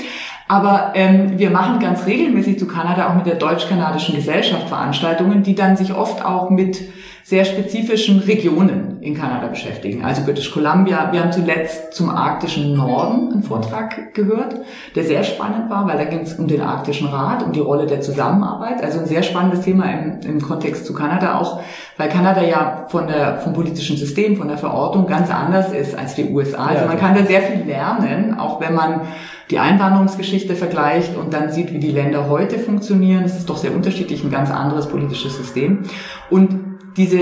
Aber 0.47 0.91
ähm, 0.95 1.37
wir 1.37 1.49
machen 1.49 1.79
ganz 1.79 2.05
regelmäßig 2.05 2.59
zu 2.59 2.67
Kanada 2.67 3.09
auch 3.09 3.15
mit 3.15 3.25
der 3.25 3.35
deutsch-kanadischen 3.35 4.15
Gesellschaft 4.15 4.67
Veranstaltungen, 4.67 5.43
die 5.43 5.55
dann 5.55 5.77
sich 5.77 5.93
oft 5.93 6.23
auch 6.23 6.49
mit 6.49 6.81
sehr 7.23 7.45
spezifischen 7.45 8.19
Regionen 8.19 9.01
in 9.01 9.15
Kanada 9.15 9.47
beschäftigen. 9.47 10.03
Also 10.03 10.23
British 10.23 10.51
Columbia. 10.51 11.09
Wir 11.13 11.21
haben 11.21 11.31
zuletzt 11.31 11.93
zum 11.93 12.09
arktischen 12.09 12.75
Norden 12.75 13.31
einen 13.31 13.43
Vortrag 13.43 14.13
gehört, 14.13 14.55
der 14.95 15.05
sehr 15.05 15.23
spannend 15.23 15.69
war, 15.69 15.87
weil 15.87 15.97
da 15.97 16.03
ging 16.03 16.19
es 16.19 16.33
um 16.33 16.47
den 16.47 16.59
arktischen 16.59 17.07
Rat, 17.07 17.41
um 17.43 17.53
die 17.53 17.61
Rolle 17.61 17.85
der 17.85 18.01
Zusammenarbeit. 18.01 18.83
Also 18.83 18.99
ein 18.99 19.05
sehr 19.05 19.23
spannendes 19.23 19.61
Thema 19.61 19.85
im, 19.85 20.19
im 20.21 20.41
Kontext 20.41 20.85
zu 20.85 20.93
Kanada 20.93 21.39
auch, 21.39 21.61
weil 21.97 22.09
Kanada 22.09 22.43
ja 22.43 22.87
von 22.89 23.07
der, 23.07 23.37
vom 23.37 23.53
politischen 23.53 23.95
System, 23.95 24.35
von 24.35 24.49
der 24.49 24.57
Verordnung 24.57 25.07
ganz 25.07 25.31
anders 25.31 25.71
ist 25.71 25.97
als 25.97 26.15
die 26.15 26.25
USA. 26.25 26.65
Also 26.65 26.85
man 26.87 26.99
kann 26.99 27.15
da 27.15 27.23
sehr 27.23 27.41
viel 27.41 27.63
lernen, 27.65 28.37
auch 28.37 28.59
wenn 28.59 28.73
man 28.73 29.01
die 29.49 29.59
Einwanderungsgeschichte 29.59 30.55
vergleicht 30.55 31.15
und 31.15 31.33
dann 31.33 31.51
sieht, 31.51 31.71
wie 31.71 31.79
die 31.79 31.91
Länder 31.91 32.29
heute 32.29 32.59
funktionieren. 32.59 33.23
Es 33.23 33.37
ist 33.37 33.49
doch 33.49 33.57
sehr 33.57 33.73
unterschiedlich, 33.73 34.23
ein 34.23 34.31
ganz 34.31 34.51
anderes 34.51 34.87
politisches 34.87 35.37
System. 35.37 35.83
Und 36.29 36.72
diese 36.97 37.17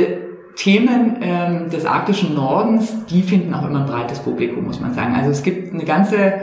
Themen 0.56 1.18
ähm, 1.22 1.70
des 1.70 1.86
arktischen 1.86 2.36
Nordens, 2.36 2.94
die 3.10 3.22
finden 3.22 3.54
auch 3.54 3.68
immer 3.68 3.82
ein 3.82 3.86
breites 3.86 4.20
Publikum, 4.20 4.66
muss 4.66 4.80
man 4.80 4.94
sagen. 4.94 5.16
Also 5.16 5.32
es 5.32 5.44
gibt 5.44 5.74
eine 5.74 5.86
ganze 5.86 6.34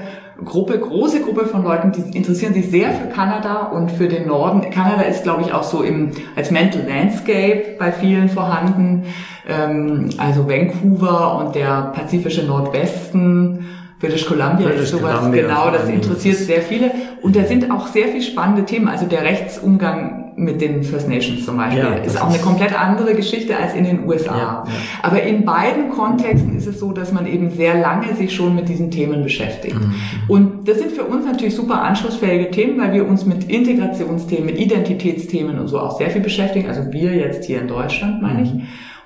Gruppe, 0.45 0.79
große 0.79 1.21
Gruppe 1.21 1.47
von 1.47 1.65
Leuten, 1.65 1.93
die 1.93 2.17
interessieren 2.17 2.55
sich 2.55 2.71
sehr 2.71 2.91
für 2.93 3.09
Kanada 3.09 3.67
und 3.67 3.91
für 3.91 4.09
den 4.09 4.29
Norden. 4.29 4.71
Kanada 4.71 5.03
ist, 5.03 5.25
glaube 5.25 5.43
ich, 5.43 5.53
auch 5.53 5.65
so 5.65 5.83
im, 5.83 6.13
als 6.37 6.51
Mental 6.51 6.87
Landscape 6.87 7.77
bei 7.79 7.93
vielen 7.93 8.29
vorhanden. 8.29 9.05
Ähm, 9.49 10.11
also 10.17 10.49
Vancouver 10.49 11.39
und 11.39 11.55
der 11.55 11.93
pazifische 11.95 12.45
Nordwesten 12.45 13.67
British 14.01 14.27
Columbia 14.27 14.69
British 14.69 14.83
ist 14.83 14.91
sowas, 14.91 15.19
Columbia 15.19 15.43
genau, 15.43 15.71
das 15.71 15.89
interessiert 15.89 16.37
sehr 16.37 16.63
viele. 16.63 16.93
Und 17.21 17.35
da 17.35 17.45
sind 17.45 17.71
auch 17.71 17.89
sehr 17.89 18.09
viel 18.09 18.23
spannende 18.23 18.65
Themen. 18.65 18.89
Also 18.89 19.07
der 19.07 19.23
Rechtsumgang 19.23 20.18
mit 20.39 20.61
den 20.61 20.83
First 20.85 21.09
Nations 21.09 21.45
zum 21.45 21.57
Beispiel 21.57 21.83
ja, 21.83 21.95
ist 21.95 22.21
auch 22.21 22.29
eine 22.29 22.39
komplett 22.39 22.79
andere 22.79 23.15
Geschichte 23.15 23.57
als 23.57 23.75
in 23.75 23.85
den 23.85 24.07
USA. 24.07 24.37
Ja, 24.37 24.65
ja. 24.67 24.73
Aber 25.03 25.23
in 25.23 25.45
beiden 25.45 25.91
Kontexten 25.91 26.57
ist 26.57 26.67
es 26.67 26.79
so, 26.79 26.93
dass 26.93 27.13
man 27.13 27.27
eben 27.27 27.51
sehr 27.51 27.81
lange 27.81 28.15
sich 28.15 28.35
schon 28.35 28.55
mit 28.55 28.69
diesen 28.69 28.91
Themen 28.91 29.23
beschäftigt. 29.23 29.75
Mhm. 29.75 29.95
Und 30.29 30.69
das 30.69 30.79
sind 30.79 30.93
für 30.93 31.05
uns 31.05 31.27
natürlich 31.27 31.55
super 31.55 31.83
anschlussfähige 31.83 32.51
Themen, 32.51 32.81
weil 32.81 32.93
wir 32.93 33.07
uns 33.07 33.27
mit 33.27 33.51
Integrationsthemen, 33.51 34.47
mit 34.47 34.59
Identitätsthemen 34.59 35.59
und 35.59 35.69
so 35.69 35.81
auch 35.81 35.99
sehr 35.99 36.11
viel 36.11 36.23
beschäftigen. 36.23 36.69
Also 36.69 36.93
wir 36.93 37.15
jetzt 37.15 37.45
hier 37.45 37.61
in 37.61 37.69
Deutschland, 37.69 38.23
meine 38.23 38.43
ich. 38.43 38.53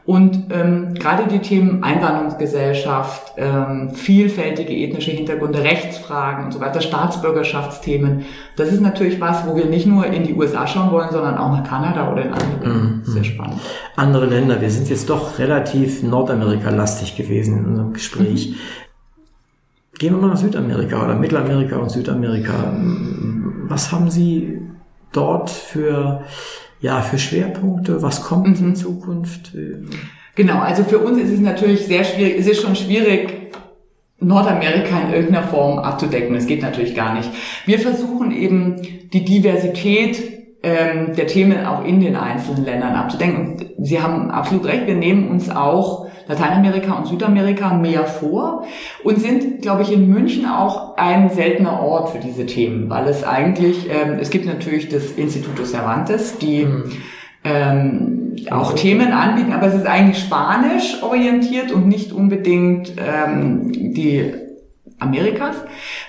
Mhm. 0.06 0.14
Und 0.14 0.44
ähm, 0.50 0.94
gerade 0.94 1.28
die 1.28 1.38
Themen 1.38 1.82
Einwanderungsgesellschaft, 1.82 3.32
ähm, 3.36 3.90
vielfältige 3.94 4.72
ethnische 4.72 5.10
Hintergründe, 5.10 5.62
Rechtsfragen 5.62 6.46
und 6.46 6.52
so 6.52 6.60
weiter, 6.60 6.80
Staatsbürgerschaftsthemen, 6.80 8.24
das 8.56 8.72
ist 8.72 8.80
natürlich 8.80 9.20
was, 9.20 9.46
wo 9.46 9.56
wir 9.56 9.66
nicht 9.66 9.86
nur 9.86 10.06
in 10.06 10.24
die 10.24 10.34
USA 10.34 10.66
schauen 10.66 10.90
wollen, 10.90 11.10
sondern 11.10 11.38
auch 11.38 11.52
nach 11.52 11.64
Kanada 11.64 12.12
oder 12.12 12.24
in 12.24 12.32
andere 12.32 12.60
Länder. 12.60 12.68
Mhm. 12.68 13.02
Sehr 13.04 13.24
spannend. 13.24 13.60
Andere 13.96 14.26
Länder, 14.26 14.60
wir 14.60 14.70
sind 14.70 14.88
jetzt 14.88 15.08
doch 15.08 15.38
relativ 15.38 16.02
Nordamerika-lastig 16.02 17.16
gewesen 17.16 17.58
in 17.58 17.66
unserem 17.66 17.92
Gespräch. 17.92 18.50
Mhm. 18.50 18.56
Gehen 19.98 20.14
wir 20.14 20.20
mal 20.20 20.28
nach 20.28 20.36
Südamerika 20.36 21.04
oder 21.04 21.14
Mittelamerika 21.14 21.76
und 21.76 21.90
Südamerika. 21.90 22.74
Was 23.68 23.92
haben 23.92 24.10
Sie 24.10 24.60
dort 25.12 25.50
für 25.50 26.22
ja, 26.82 27.00
für 27.00 27.18
Schwerpunkte? 27.18 28.02
Was 28.02 28.22
kommt 28.22 28.60
mhm. 28.60 28.68
in 28.68 28.76
Zukunft? 28.76 29.52
Genau, 30.34 30.58
also 30.58 30.84
für 30.84 30.98
uns 30.98 31.18
ist 31.18 31.30
es 31.30 31.40
natürlich 31.40 31.86
sehr 31.86 32.04
schwierig, 32.04 32.36
es 32.38 32.46
ist 32.46 32.60
schon 32.60 32.76
schwierig, 32.76 33.52
Nordamerika 34.18 35.00
in 35.00 35.14
irgendeiner 35.14 35.46
Form 35.46 35.78
abzudecken. 35.78 36.34
Das 36.34 36.46
geht 36.46 36.62
natürlich 36.62 36.94
gar 36.94 37.14
nicht. 37.14 37.28
Wir 37.66 37.78
versuchen 37.78 38.30
eben 38.30 38.80
die 39.12 39.24
Diversität 39.24 40.22
ähm, 40.62 41.14
der 41.16 41.26
Themen 41.26 41.66
auch 41.66 41.84
in 41.84 42.00
den 42.00 42.14
einzelnen 42.14 42.64
Ländern 42.64 42.94
abzudenken. 42.94 43.66
Und 43.76 43.84
Sie 43.84 44.00
haben 44.00 44.30
absolut 44.30 44.66
recht, 44.66 44.86
wir 44.86 44.94
nehmen 44.94 45.28
uns 45.28 45.50
auch 45.50 46.06
Lateinamerika 46.26 46.94
und 46.94 47.06
Südamerika 47.06 47.74
mehr 47.74 48.06
vor 48.06 48.64
und 49.04 49.20
sind, 49.20 49.62
glaube 49.62 49.82
ich, 49.82 49.92
in 49.92 50.08
München 50.08 50.46
auch 50.46 50.96
ein 50.96 51.30
seltener 51.30 51.80
Ort 51.80 52.10
für 52.10 52.18
diese 52.18 52.46
Themen, 52.46 52.88
weil 52.90 53.08
es 53.08 53.24
eigentlich, 53.24 53.88
ähm, 53.90 54.18
es 54.20 54.30
gibt 54.30 54.46
natürlich 54.46 54.88
das 54.88 55.12
Instituto 55.12 55.64
Cervantes, 55.64 56.38
die 56.38 56.64
mhm. 56.64 56.84
ähm, 57.44 58.36
auch 58.50 58.74
Themen 58.74 59.12
anbieten, 59.12 59.52
aber 59.52 59.66
es 59.66 59.74
ist 59.74 59.86
eigentlich 59.86 60.18
spanisch 60.18 61.02
orientiert 61.02 61.72
und 61.72 61.88
nicht 61.88 62.12
unbedingt 62.12 62.92
ähm, 62.98 63.72
die 63.72 64.32
Amerikas. 65.02 65.56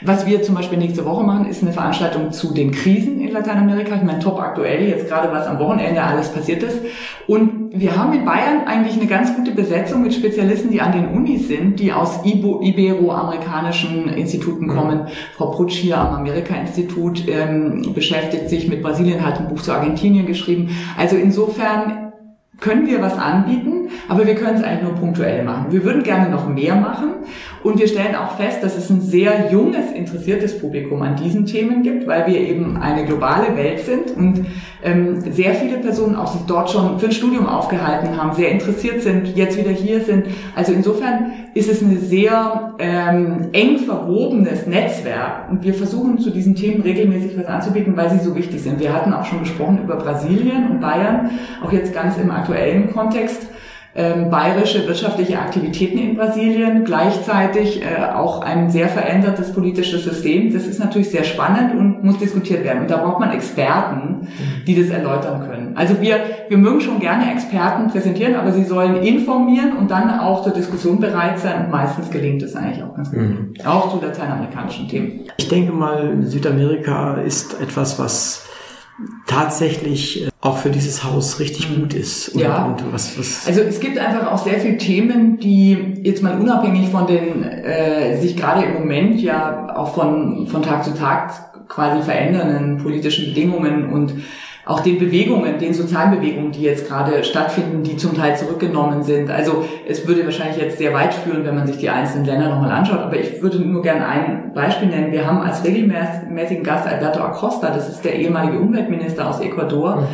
Was 0.02 0.26
wir 0.26 0.42
zum 0.44 0.56
Beispiel 0.56 0.78
nächste 0.78 1.06
Woche 1.06 1.24
machen, 1.24 1.46
ist 1.46 1.62
eine 1.62 1.74
Veranstaltung 1.74 2.32
zu 2.32 2.54
den 2.54 2.72
Krisen 2.72 3.20
in 3.20 3.32
Lateinamerika. 3.32 3.96
Ich 3.96 4.04
meine, 4.04 4.20
top 4.20 4.40
aktuell, 4.40 4.88
jetzt 4.88 5.08
gerade 5.08 5.32
was 5.32 5.48
am 5.48 5.60
Wochenende 5.60 6.02
alles 6.02 6.30
passiert 6.30 6.64
ist. 6.64 6.80
Und 7.28 7.72
wir 7.74 7.98
haben 7.98 8.14
in 8.14 8.24
Bayern 8.24 8.68
eigentlich 8.68 8.98
eine 8.98 9.08
ganz 9.08 9.36
gute 9.36 9.52
Besetzung 9.52 10.04
mit 10.04 10.14
Spezialisten, 10.14 10.70
die 10.72 10.82
an 10.82 10.92
den 10.92 11.08
Unis 11.08 11.48
sind, 11.48 11.80
die 11.80 11.92
aus 11.92 12.20
Ibero-amerikanischen 12.24 14.10
Instituten 14.10 14.66
mhm. 14.66 14.70
kommen. 14.70 15.08
Frau 15.36 15.48
Prutsch 15.48 15.76
hier 15.76 15.98
am 15.98 16.16
Amerika-Institut 16.16 17.28
ähm, 17.28 17.94
beschäftigt 17.94 18.50
sich 18.50 18.68
mit 18.68 18.84
Brasilien, 18.84 19.26
hat 19.26 19.40
ein 19.40 19.48
Buch 19.48 19.62
zu 19.62 19.74
Argentinien 19.74 20.26
geschrieben. 20.26 20.70
Also 20.98 21.16
insofern 21.16 22.04
können 22.60 22.88
wir 22.88 23.02
was 23.02 23.18
anbieten, 23.18 23.90
aber 24.08 24.26
wir 24.26 24.36
können 24.36 24.58
es 24.58 24.64
eigentlich 24.64 24.84
nur 24.84 24.94
punktuell 24.94 25.44
machen. 25.44 25.66
Wir 25.72 25.84
würden 25.84 26.04
gerne 26.04 26.30
noch 26.30 26.48
mehr 26.48 26.76
machen 26.76 27.10
und 27.64 27.80
wir 27.80 27.88
stellen 27.88 28.16
auch 28.16 28.36
fest, 28.36 28.62
dass 28.62 28.78
es 28.78 28.90
ein 28.90 29.02
sehr 29.02 29.50
junges, 29.52 29.92
interessiertes 29.92 30.60
Publikum 30.60 31.02
an 31.02 31.16
diesen 31.16 31.46
Themen 31.46 31.82
gibt, 31.82 32.08
weil 32.08 32.28
wir 32.28 32.40
eben 32.40 32.78
eine 32.78 33.06
globale 33.06 33.56
Welt 33.56 33.80
sind 33.80 34.16
und 34.18 34.46
ähm, 34.84 35.22
sehr 35.32 35.54
viele 35.54 35.78
Personen 35.78 36.16
auch 36.16 36.28
sich 36.28 36.42
dort 36.46 36.70
schon 36.70 37.00
für 37.00 37.06
ein 37.06 37.12
Studium 37.14 37.48
aufgehalten 37.48 38.18
haben, 38.22 38.34
sehr 38.34 38.52
interessiert 38.52 39.02
sind, 39.02 39.36
jetzt 39.38 39.58
wieder 39.58 39.72
hier 39.72 40.02
sind. 40.02 40.26
Also 40.56 40.74
insofern 40.74 41.32
ist 41.54 41.72
es 41.72 41.82
ein 41.82 42.00
sehr 42.02 42.74
ähm, 42.80 43.50
eng 43.54 43.78
verwobenes 43.80 44.68
Netzwerk 44.68 45.50
und 45.50 45.64
wir 45.64 45.74
versuchen 45.74 46.20
zu 46.20 46.32
diesen 46.32 46.56
Themen 46.56 46.82
regelmäßig 46.82 47.38
was 47.38 47.46
anzubieten, 47.46 47.96
weil 47.96 48.10
sie 48.10 48.20
so 48.20 48.36
wichtig 48.36 48.62
sind. 48.62 48.80
Wir 48.80 48.94
hatten 48.94 49.14
auch 49.14 49.26
schon 49.26 49.40
gesprochen 49.40 49.80
über 49.84 49.96
Brasilien 49.96 50.70
und 50.70 50.82
Bayern, 50.82 51.30
auch 51.64 51.72
jetzt 51.72 51.94
ganz 51.94 52.18
im 52.18 52.30
aktuellen 52.30 52.92
Kontext. 52.92 53.48
Ähm, 53.96 54.32
bayerische 54.32 54.88
wirtschaftliche 54.88 55.38
Aktivitäten 55.38 56.00
in 56.00 56.16
Brasilien, 56.16 56.84
gleichzeitig 56.84 57.84
äh, 57.84 58.12
auch 58.16 58.42
ein 58.42 58.72
sehr 58.72 58.90
verändertes 58.90 59.54
politisches 59.54 60.04
System. 60.04 60.52
Das 60.52 60.66
ist 60.66 60.80
natürlich 60.80 61.12
sehr 61.12 61.24
spannend 61.24 61.76
und 61.78 62.04
muss 62.04 62.18
diskutiert 62.18 62.64
werden. 62.64 62.82
Und 62.82 62.90
da 62.90 62.98
braucht 62.98 63.20
man 63.20 63.32
Experten, 63.32 64.28
die 64.66 64.82
das 64.82 64.90
erläutern 64.90 65.48
können. 65.48 65.74
Also 65.76 66.02
wir, 66.02 66.22
wir 66.50 66.58
mögen 66.58 66.82
schon 66.82 67.00
gerne 67.00 67.32
Experten 67.32 67.88
präsentieren, 67.88 68.34
aber 68.34 68.52
sie 68.52 68.64
sollen 68.64 68.96
informieren 69.04 69.78
und 69.78 69.92
dann 69.92 70.20
auch 70.20 70.44
zur 70.44 70.54
Diskussion 70.54 71.00
bereit 71.00 71.38
sein. 71.38 71.66
Und 71.66 71.72
meistens 71.72 72.10
gelingt 72.10 72.42
es 72.42 72.56
eigentlich 72.56 72.84
auch 72.84 72.96
ganz 72.96 73.12
gut. 73.12 73.20
Mhm. 73.20 73.54
Auch 73.64 73.92
zu 73.92 74.04
lateinamerikanischen 74.04 74.88
Themen. 74.88 75.20
Ich 75.38 75.50
denke 75.50 75.72
mal, 75.72 76.18
Südamerika 76.24 77.18
ist 77.18 77.62
etwas, 77.62 78.00
was 78.00 78.50
tatsächlich 79.28 80.26
äh, 80.26 80.30
auch 80.42 80.58
für 80.58 80.70
dieses 80.70 81.04
Haus 81.04 81.40
richtig 81.40 81.70
mhm. 81.70 81.82
gut 81.82 81.94
ist. 81.94 82.30
Und, 82.30 82.42
ja. 82.42 82.66
Und 82.66 82.94
was, 82.94 83.18
was 83.18 83.48
also 83.48 83.62
es 83.62 83.80
gibt 83.80 83.98
einfach 83.98 84.32
auch 84.32 84.44
sehr 84.44 84.60
viele 84.60 84.78
Themen, 84.78 85.40
die 85.40 86.02
jetzt 86.04 86.22
mal 86.22 86.40
unabhängig 86.40 86.90
von 86.90 87.08
den 87.08 87.44
äh, 87.44 88.20
sich 88.20 88.36
gerade 88.36 88.66
im 88.66 88.74
Moment 88.74 89.22
ja 89.22 89.76
auch 89.76 89.94
von 89.96 90.48
von 90.48 90.62
Tag 90.62 90.84
zu 90.84 90.94
Tag 90.94 91.68
quasi 91.70 92.04
verändernden 92.04 92.78
politischen 92.78 93.26
Bedingungen 93.26 93.92
und 93.92 94.14
auch 94.66 94.80
den 94.80 94.98
Bewegungen, 94.98 95.58
den 95.60 95.74
sozialen 95.74 96.18
Bewegungen, 96.18 96.52
die 96.52 96.62
jetzt 96.62 96.88
gerade 96.88 97.24
stattfinden, 97.24 97.84
die 97.84 97.98
zum 97.98 98.16
Teil 98.16 98.38
zurückgenommen 98.38 99.04
sind. 99.04 99.30
Also 99.30 99.66
es 99.88 100.08
würde 100.08 100.24
wahrscheinlich 100.24 100.58
jetzt 100.58 100.78
sehr 100.78 100.94
weit 100.94 101.14
führen, 101.14 101.44
wenn 101.44 101.56
man 101.56 101.68
sich 101.68 101.78
die 101.78 101.90
einzelnen 101.90 102.26
Länder 102.26 102.50
nochmal 102.50 102.72
anschaut, 102.72 103.00
aber 103.00 103.18
ich 103.18 103.42
würde 103.42 103.60
nur 103.60 103.82
gerne 103.82 104.08
ein 104.08 104.54
Beispiel 104.54 104.88
nennen. 104.88 105.12
Wir 105.12 105.28
haben 105.28 105.40
als 105.40 105.66
regelmäßigen 105.66 106.64
Gast 106.64 106.88
Alberto 106.88 107.20
Acosta, 107.20 107.72
das 107.72 107.90
ist 107.90 108.06
der 108.06 108.16
ehemalige 108.16 108.60
Umweltminister 108.60 109.30
aus 109.30 109.42
Ecuador 109.42 109.98
mhm. 109.98 110.08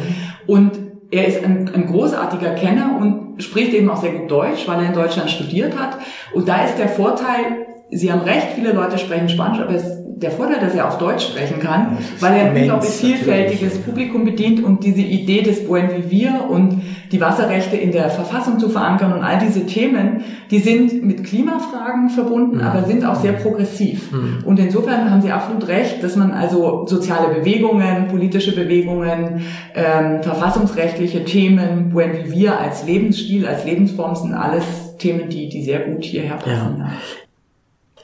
und 0.48 0.72
er 1.12 1.28
ist 1.28 1.44
ein, 1.44 1.70
ein 1.74 1.88
großartiger 1.88 2.52
Kenner 2.52 2.98
und 3.00 3.42
spricht 3.42 3.74
eben 3.74 3.90
auch 3.90 3.98
sehr 3.98 4.12
gut 4.12 4.30
Deutsch, 4.30 4.68
weil 4.68 4.80
er 4.82 4.88
in 4.88 4.94
Deutschland 4.94 5.30
studiert 5.30 5.78
hat. 5.78 5.98
Und 6.34 6.48
da 6.48 6.64
ist 6.66 6.78
der 6.78 6.88
Vorteil, 6.88 7.66
Sie 7.92 8.12
haben 8.12 8.22
recht, 8.22 8.50
viele 8.56 8.72
Leute 8.72 8.98
sprechen 8.98 9.30
Spanisch, 9.30 9.60
aber 9.60 9.74
es 9.74 10.00
der 10.22 10.32
Vorteil, 10.32 10.60
dass 10.60 10.76
er 10.76 10.88
auf 10.88 10.98
Deutsch 10.98 11.28
sprechen 11.28 11.60
kann, 11.60 11.98
weil 12.20 12.34
er 12.34 12.52
ein 12.52 12.58
unglaublich 12.58 12.92
vielfältiges 12.92 13.62
natürlich. 13.62 13.86
Publikum 13.86 14.26
bedient 14.26 14.64
und 14.64 14.84
diese 14.84 15.02
Idee 15.02 15.42
des 15.42 15.66
Buen 15.66 15.90
Vivir 15.90 16.46
und 16.50 16.82
die 17.12 17.22
Wasserrechte 17.22 17.78
in 17.78 17.92
der 17.92 18.10
Verfassung 18.10 18.60
zu 18.60 18.70
verankern 18.70 19.14
und 19.14 19.24
all 19.24 19.40
diese 19.40 19.66
Themen, 19.66 20.24
die 20.52 20.60
sind 20.60 21.04
mit 21.04 21.24
Klimafragen 21.24 22.10
verbunden, 22.10 22.58
mhm. 22.58 22.64
aber 22.64 22.84
sind 22.84 23.06
auch 23.06 23.16
sehr 23.16 23.34
progressiv. 23.34 24.12
Mhm. 24.12 24.44
Und 24.46 24.60
insofern 24.60 25.10
haben 25.10 25.22
Sie 25.22 25.32
absolut 25.32 25.68
recht, 25.68 26.04
dass 26.04 26.16
man 26.16 26.32
also 26.32 26.86
soziale 26.86 27.34
Bewegungen, 27.34 28.08
politische 28.10 28.54
Bewegungen, 28.54 29.42
ähm, 29.74 30.22
verfassungsrechtliche 30.22 31.24
Themen, 31.24 31.90
Buen 31.92 32.14
Vivir 32.14 32.60
als 32.60 32.86
Lebensstil, 32.86 33.48
als 33.48 33.64
Lebensform 33.66 34.16
sind 34.16 34.34
alles 34.34 34.64
Themen, 34.98 35.30
die, 35.30 35.48
die 35.48 35.64
sehr 35.64 35.80
gut 35.80 36.04
hierher 36.04 36.36
passen. 36.36 36.80
Ja. 36.80 36.90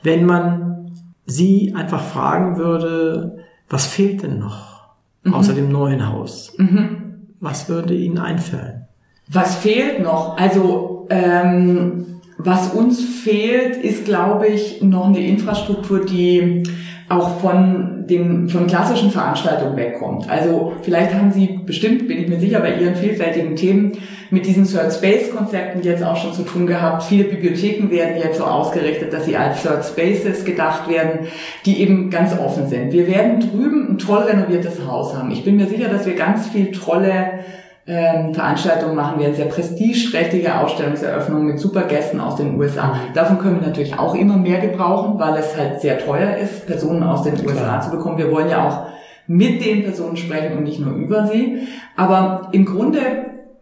Wenn 0.06 0.26
man 0.28 0.92
sie 1.26 1.74
einfach 1.76 2.04
fragen 2.04 2.58
würde, 2.58 3.40
was 3.68 3.88
fehlt 3.88 4.22
denn 4.22 4.38
noch 4.38 4.84
mhm. 5.24 5.34
außer 5.34 5.54
dem 5.54 5.72
neuen 5.72 6.08
Haus? 6.08 6.54
Mhm. 6.58 7.32
Was 7.40 7.70
würde 7.70 7.96
Ihnen 7.96 8.20
einfallen? 8.20 8.86
Was 9.28 9.56
fehlt 9.56 10.04
noch? 10.04 10.38
Also 10.38 11.08
ähm, 11.10 12.06
was 12.38 12.72
uns 12.74 13.04
fehlt, 13.04 13.78
ist, 13.78 14.06
glaube 14.06 14.46
ich, 14.46 14.84
noch 14.84 15.08
eine 15.08 15.26
Infrastruktur, 15.26 16.06
die 16.06 16.62
auch 17.08 17.40
von 17.40 18.08
den 18.08 18.50
von 18.50 18.66
klassischen 18.66 19.12
Veranstaltungen 19.12 19.78
wegkommt. 19.78 20.30
Also 20.30 20.74
vielleicht 20.82 21.14
haben 21.14 21.32
Sie 21.32 21.60
bestimmt, 21.64 22.08
bin 22.08 22.20
ich 22.20 22.28
mir 22.28 22.40
sicher, 22.40 22.60
bei 22.60 22.76
Ihren 22.76 22.96
vielfältigen 22.96 23.56
Themen 23.56 23.94
mit 24.32 24.46
diesen 24.46 24.66
Third 24.66 24.92
Space 24.92 25.30
Konzepten 25.30 25.84
jetzt 25.84 26.04
auch 26.04 26.18
schon 26.18 26.34
zu 26.34 26.44
tun 26.44 26.66
gehabt. 26.66 27.04
Viele 27.04 27.26
Bibliotheken 27.26 27.92
werden 27.92 28.18
jetzt 28.18 28.40
so 28.40 28.44
ausgerichtet, 28.44 29.14
dass 29.14 29.26
sie 29.26 29.38
als 29.38 29.62
Third 29.62 29.86
Spaces 29.86 30.46
gedacht 30.46 30.90
werden, 30.90 31.28
die 31.66 31.82
eben 31.82 32.10
ganz 32.10 32.38
offen 32.38 32.68
sind. 32.68 32.92
Wir 32.92 33.08
werden 33.08 33.40
drüben 33.40 33.92
ein 33.92 33.98
toll 34.00 34.24
renoviertes 34.24 34.86
Haus 34.86 35.16
haben. 35.16 35.32
Ich 35.32 35.44
bin 35.44 35.58
mir 35.58 35.68
sicher, 35.68 35.90
dass 35.90 36.08
wir 36.08 36.16
ganz 36.16 36.48
viel 36.48 36.72
tolle 36.72 37.40
ähm, 37.88 38.34
Veranstaltungen 38.34 38.96
machen 38.96 39.20
werden, 39.20 39.36
sehr 39.36 39.46
prestigeträchtige 39.46 40.60
Ausstellungseröffnungen 40.60 41.48
mit 41.48 41.60
super 41.60 41.84
Gästen 41.84 42.20
aus 42.20 42.36
den 42.36 42.60
USA. 42.60 43.00
Davon 43.14 43.38
können 43.38 43.60
wir 43.60 43.68
natürlich 43.68 43.98
auch 43.98 44.16
immer 44.16 44.38
mehr 44.38 44.60
gebrauchen, 44.60 45.20
weil 45.20 45.38
es 45.38 45.56
halt 45.56 45.82
sehr 45.82 46.00
teuer 46.00 46.36
ist, 46.38 46.66
Personen 46.66 47.04
aus 47.04 47.24
den 47.24 47.36
Klar. 47.36 47.54
USA 47.54 47.82
zu 47.82 47.92
bekommen. 47.92 48.18
Wir 48.18 48.32
wollen 48.32 48.50
ja 48.50 48.68
auch 48.68 48.88
mit 49.28 49.64
den 49.64 49.84
Personen 49.84 50.18
sprechen 50.18 50.58
und 50.58 50.64
nicht 50.64 50.80
nur 50.80 50.94
über 50.96 51.28
sie. 51.28 51.68
Aber 51.96 52.50
im 52.52 52.66
Grunde 52.66 53.00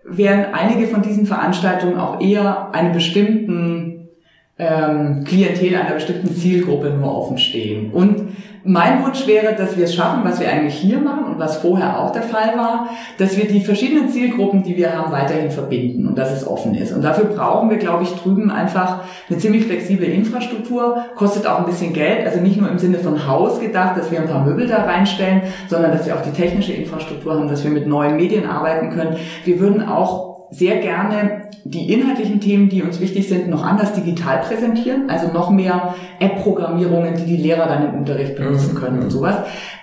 werden 0.06 0.46
einige 0.54 0.88
von 0.88 1.02
diesen 1.02 1.26
Veranstaltungen 1.26 1.98
auch 1.98 2.22
eher 2.22 2.74
einem 2.74 2.94
bestimmten 2.94 4.10
ähm, 4.58 5.24
Klientel, 5.26 5.76
einer 5.76 5.96
bestimmten 5.96 6.34
Zielgruppe 6.34 6.92
nur 6.92 7.18
offen 7.18 7.38
stehen. 7.38 7.92
Und 7.92 8.30
mein 8.66 9.04
Wunsch 9.04 9.28
wäre, 9.28 9.56
dass 9.56 9.76
wir 9.78 9.86
es 9.86 9.94
schaffen, 9.94 10.22
was 10.24 10.40
wir 10.40 10.50
eigentlich 10.50 10.76
hier 10.76 11.00
machen 11.00 11.26
und 11.26 11.40
was 11.40 11.58
vorher 11.58 12.00
auch 12.00 12.12
der 12.12 12.24
Fall 12.24 12.58
war, 12.58 12.90
dass 13.18 13.38
wir 13.38 13.46
die 13.46 13.60
verschiedenen 13.60 14.10
Zielgruppen, 14.10 14.64
die 14.64 14.78
wir 14.78 14.96
haben, 14.96 15.12
weiterhin 15.12 15.52
verbinden 15.52 16.08
und 16.08 16.18
dass 16.18 16.32
es 16.32 16.48
offen 16.48 16.74
ist. 16.76 16.94
Und 16.94 17.04
dafür 17.04 17.26
brauchen 17.26 17.70
wir, 17.70 17.78
glaube 17.78 18.04
ich, 18.04 18.12
drüben 18.12 18.50
einfach 18.50 19.02
eine 19.30 19.38
ziemlich 19.38 19.66
flexible 19.66 20.06
Infrastruktur, 20.06 21.06
kostet 21.16 21.46
auch 21.46 21.60
ein 21.60 21.66
bisschen 21.66 21.94
Geld, 21.94 22.26
also 22.26 22.40
nicht 22.40 22.60
nur 22.60 22.70
im 22.70 22.78
Sinne 22.80 23.00
von 23.00 23.28
Haus 23.28 23.60
gedacht, 23.60 23.98
dass 23.98 24.12
wir 24.12 24.22
ein 24.22 24.30
paar 24.30 24.46
Möbel 24.46 24.68
da 24.68 24.84
reinstellen, 24.84 25.42
sondern 25.68 25.92
dass 25.92 26.06
wir 26.06 26.16
auch 26.16 26.22
die 26.22 26.32
technische 26.32 26.74
Infrastruktur 26.74 27.36
haben, 27.36 27.50
dass 27.50 27.64
wir 27.64 27.72
mit 27.72 27.86
neuen 27.86 28.16
Medien 28.16 28.50
arbeiten 28.50 28.90
können. 28.92 29.18
Wir 29.44 29.60
würden 29.60 29.86
auch 29.86 30.33
sehr 30.54 30.78
gerne 30.78 31.50
die 31.66 31.92
inhaltlichen 31.92 32.40
Themen, 32.40 32.70
die 32.70 32.84
uns 32.84 33.00
wichtig 33.00 33.28
sind, 33.28 33.50
noch 33.50 33.66
anders 33.66 33.94
digital 33.94 34.40
präsentieren, 34.40 35.10
also 35.10 35.32
noch 35.32 35.50
mehr 35.50 35.96
App-Programmierungen, 36.20 37.16
die 37.16 37.26
die 37.26 37.38
Lehrer 37.38 37.68
dann 37.68 37.90
im 37.90 37.96
Unterricht 37.96 38.36
benutzen 38.36 38.74
mhm. 38.74 38.78
können 38.78 39.02
und 39.02 39.10
sowas. 39.10 39.38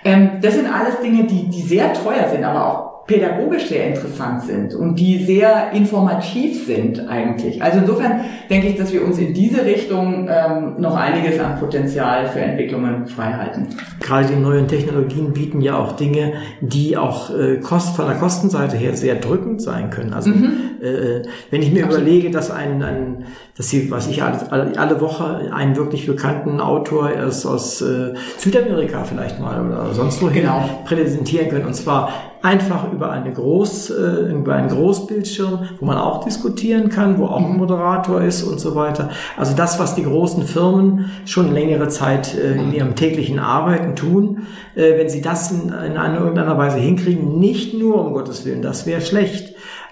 Ähm, 0.05 0.29
das 0.41 0.55
sind 0.55 0.67
alles 0.71 1.01
Dinge, 1.01 1.25
die, 1.25 1.49
die 1.49 1.61
sehr 1.61 1.93
teuer 1.93 2.29
sind, 2.31 2.43
aber 2.43 2.67
auch 2.67 2.90
pädagogisch 3.07 3.67
sehr 3.67 3.87
interessant 3.87 4.43
sind 4.43 4.73
und 4.73 4.95
die 4.95 5.23
sehr 5.23 5.71
informativ 5.73 6.65
sind 6.65 7.07
eigentlich. 7.09 7.61
Also 7.61 7.79
insofern 7.79 8.21
denke 8.49 8.67
ich, 8.67 8.77
dass 8.77 8.93
wir 8.93 9.03
uns 9.03 9.17
in 9.17 9.33
diese 9.33 9.65
Richtung 9.65 10.29
ähm, 10.29 10.75
noch 10.77 10.95
einiges 10.95 11.39
an 11.39 11.59
Potenzial 11.59 12.27
für 12.27 12.39
Entwicklungen 12.39 13.07
freihalten. 13.07 13.67
Gerade 13.99 14.27
die 14.27 14.39
neuen 14.39 14.67
Technologien 14.67 15.33
bieten 15.33 15.61
ja 15.61 15.77
auch 15.77 15.93
Dinge, 15.93 16.33
die 16.61 16.95
auch 16.95 17.35
äh, 17.35 17.57
kost, 17.57 17.95
von 17.95 18.07
der 18.07 18.15
Kostenseite 18.15 18.77
her 18.77 18.95
sehr 18.95 19.15
drückend 19.15 19.61
sein 19.61 19.89
können. 19.89 20.13
Also 20.13 20.29
mhm. 20.29 20.53
äh, 20.81 21.23
wenn 21.49 21.61
ich 21.61 21.71
mir 21.71 21.85
Absolut. 21.85 22.05
überlege, 22.05 22.31
dass 22.31 22.51
ein, 22.51 22.81
ein 22.83 23.25
dass 23.61 23.69
sie, 23.69 23.91
was 23.91 24.07
ich 24.07 24.23
alle, 24.23 24.75
alle 24.75 25.01
Woche 25.01 25.51
einen 25.53 25.75
wirklich 25.75 26.07
bekannten 26.07 26.59
Autor 26.59 27.11
erst 27.11 27.45
aus 27.45 27.79
äh, 27.83 28.15
Südamerika 28.39 29.03
vielleicht 29.03 29.39
mal 29.39 29.63
oder 29.63 29.93
sonst 29.93 30.19
wohin 30.19 30.41
genau. 30.41 30.67
präsentieren 30.85 31.49
können 31.49 31.67
und 31.67 31.75
zwar 31.75 32.09
einfach 32.41 32.91
über 32.91 33.11
eine 33.11 33.31
Groß, 33.31 33.91
äh, 33.91 34.31
über 34.31 34.55
einen 34.55 34.69
Großbildschirm, 34.69 35.59
wo 35.79 35.85
man 35.85 35.99
auch 35.99 36.23
diskutieren 36.23 36.89
kann, 36.89 37.19
wo 37.19 37.25
auch 37.25 37.45
ein. 37.45 37.61
Moderator 37.61 38.21
ist 38.21 38.41
und 38.41 38.59
so 38.59 38.73
weiter. 38.73 39.11
Also 39.37 39.55
das, 39.55 39.77
was 39.77 39.93
die 39.93 40.03
großen 40.03 40.43
Firmen 40.47 41.11
schon 41.25 41.53
längere 41.53 41.89
Zeit 41.89 42.33
äh, 42.33 42.53
in 42.53 42.69
mhm. 42.69 42.73
ihrem 42.73 42.95
täglichen 42.95 43.37
Arbeiten 43.37 43.95
tun, 43.95 44.47
äh, 44.73 44.97
wenn 44.97 45.09
sie 45.09 45.21
das 45.21 45.51
in, 45.51 45.67
in 45.69 45.97
einer 45.97 46.19
irgendeiner 46.19 46.57
Weise 46.57 46.77
hinkriegen, 46.77 47.37
nicht 47.37 47.75
nur 47.77 48.03
um 48.03 48.13
Gottes 48.13 48.43
Willen, 48.43 48.63
das 48.63 48.87
wäre 48.87 49.01
schlecht, 49.01 49.50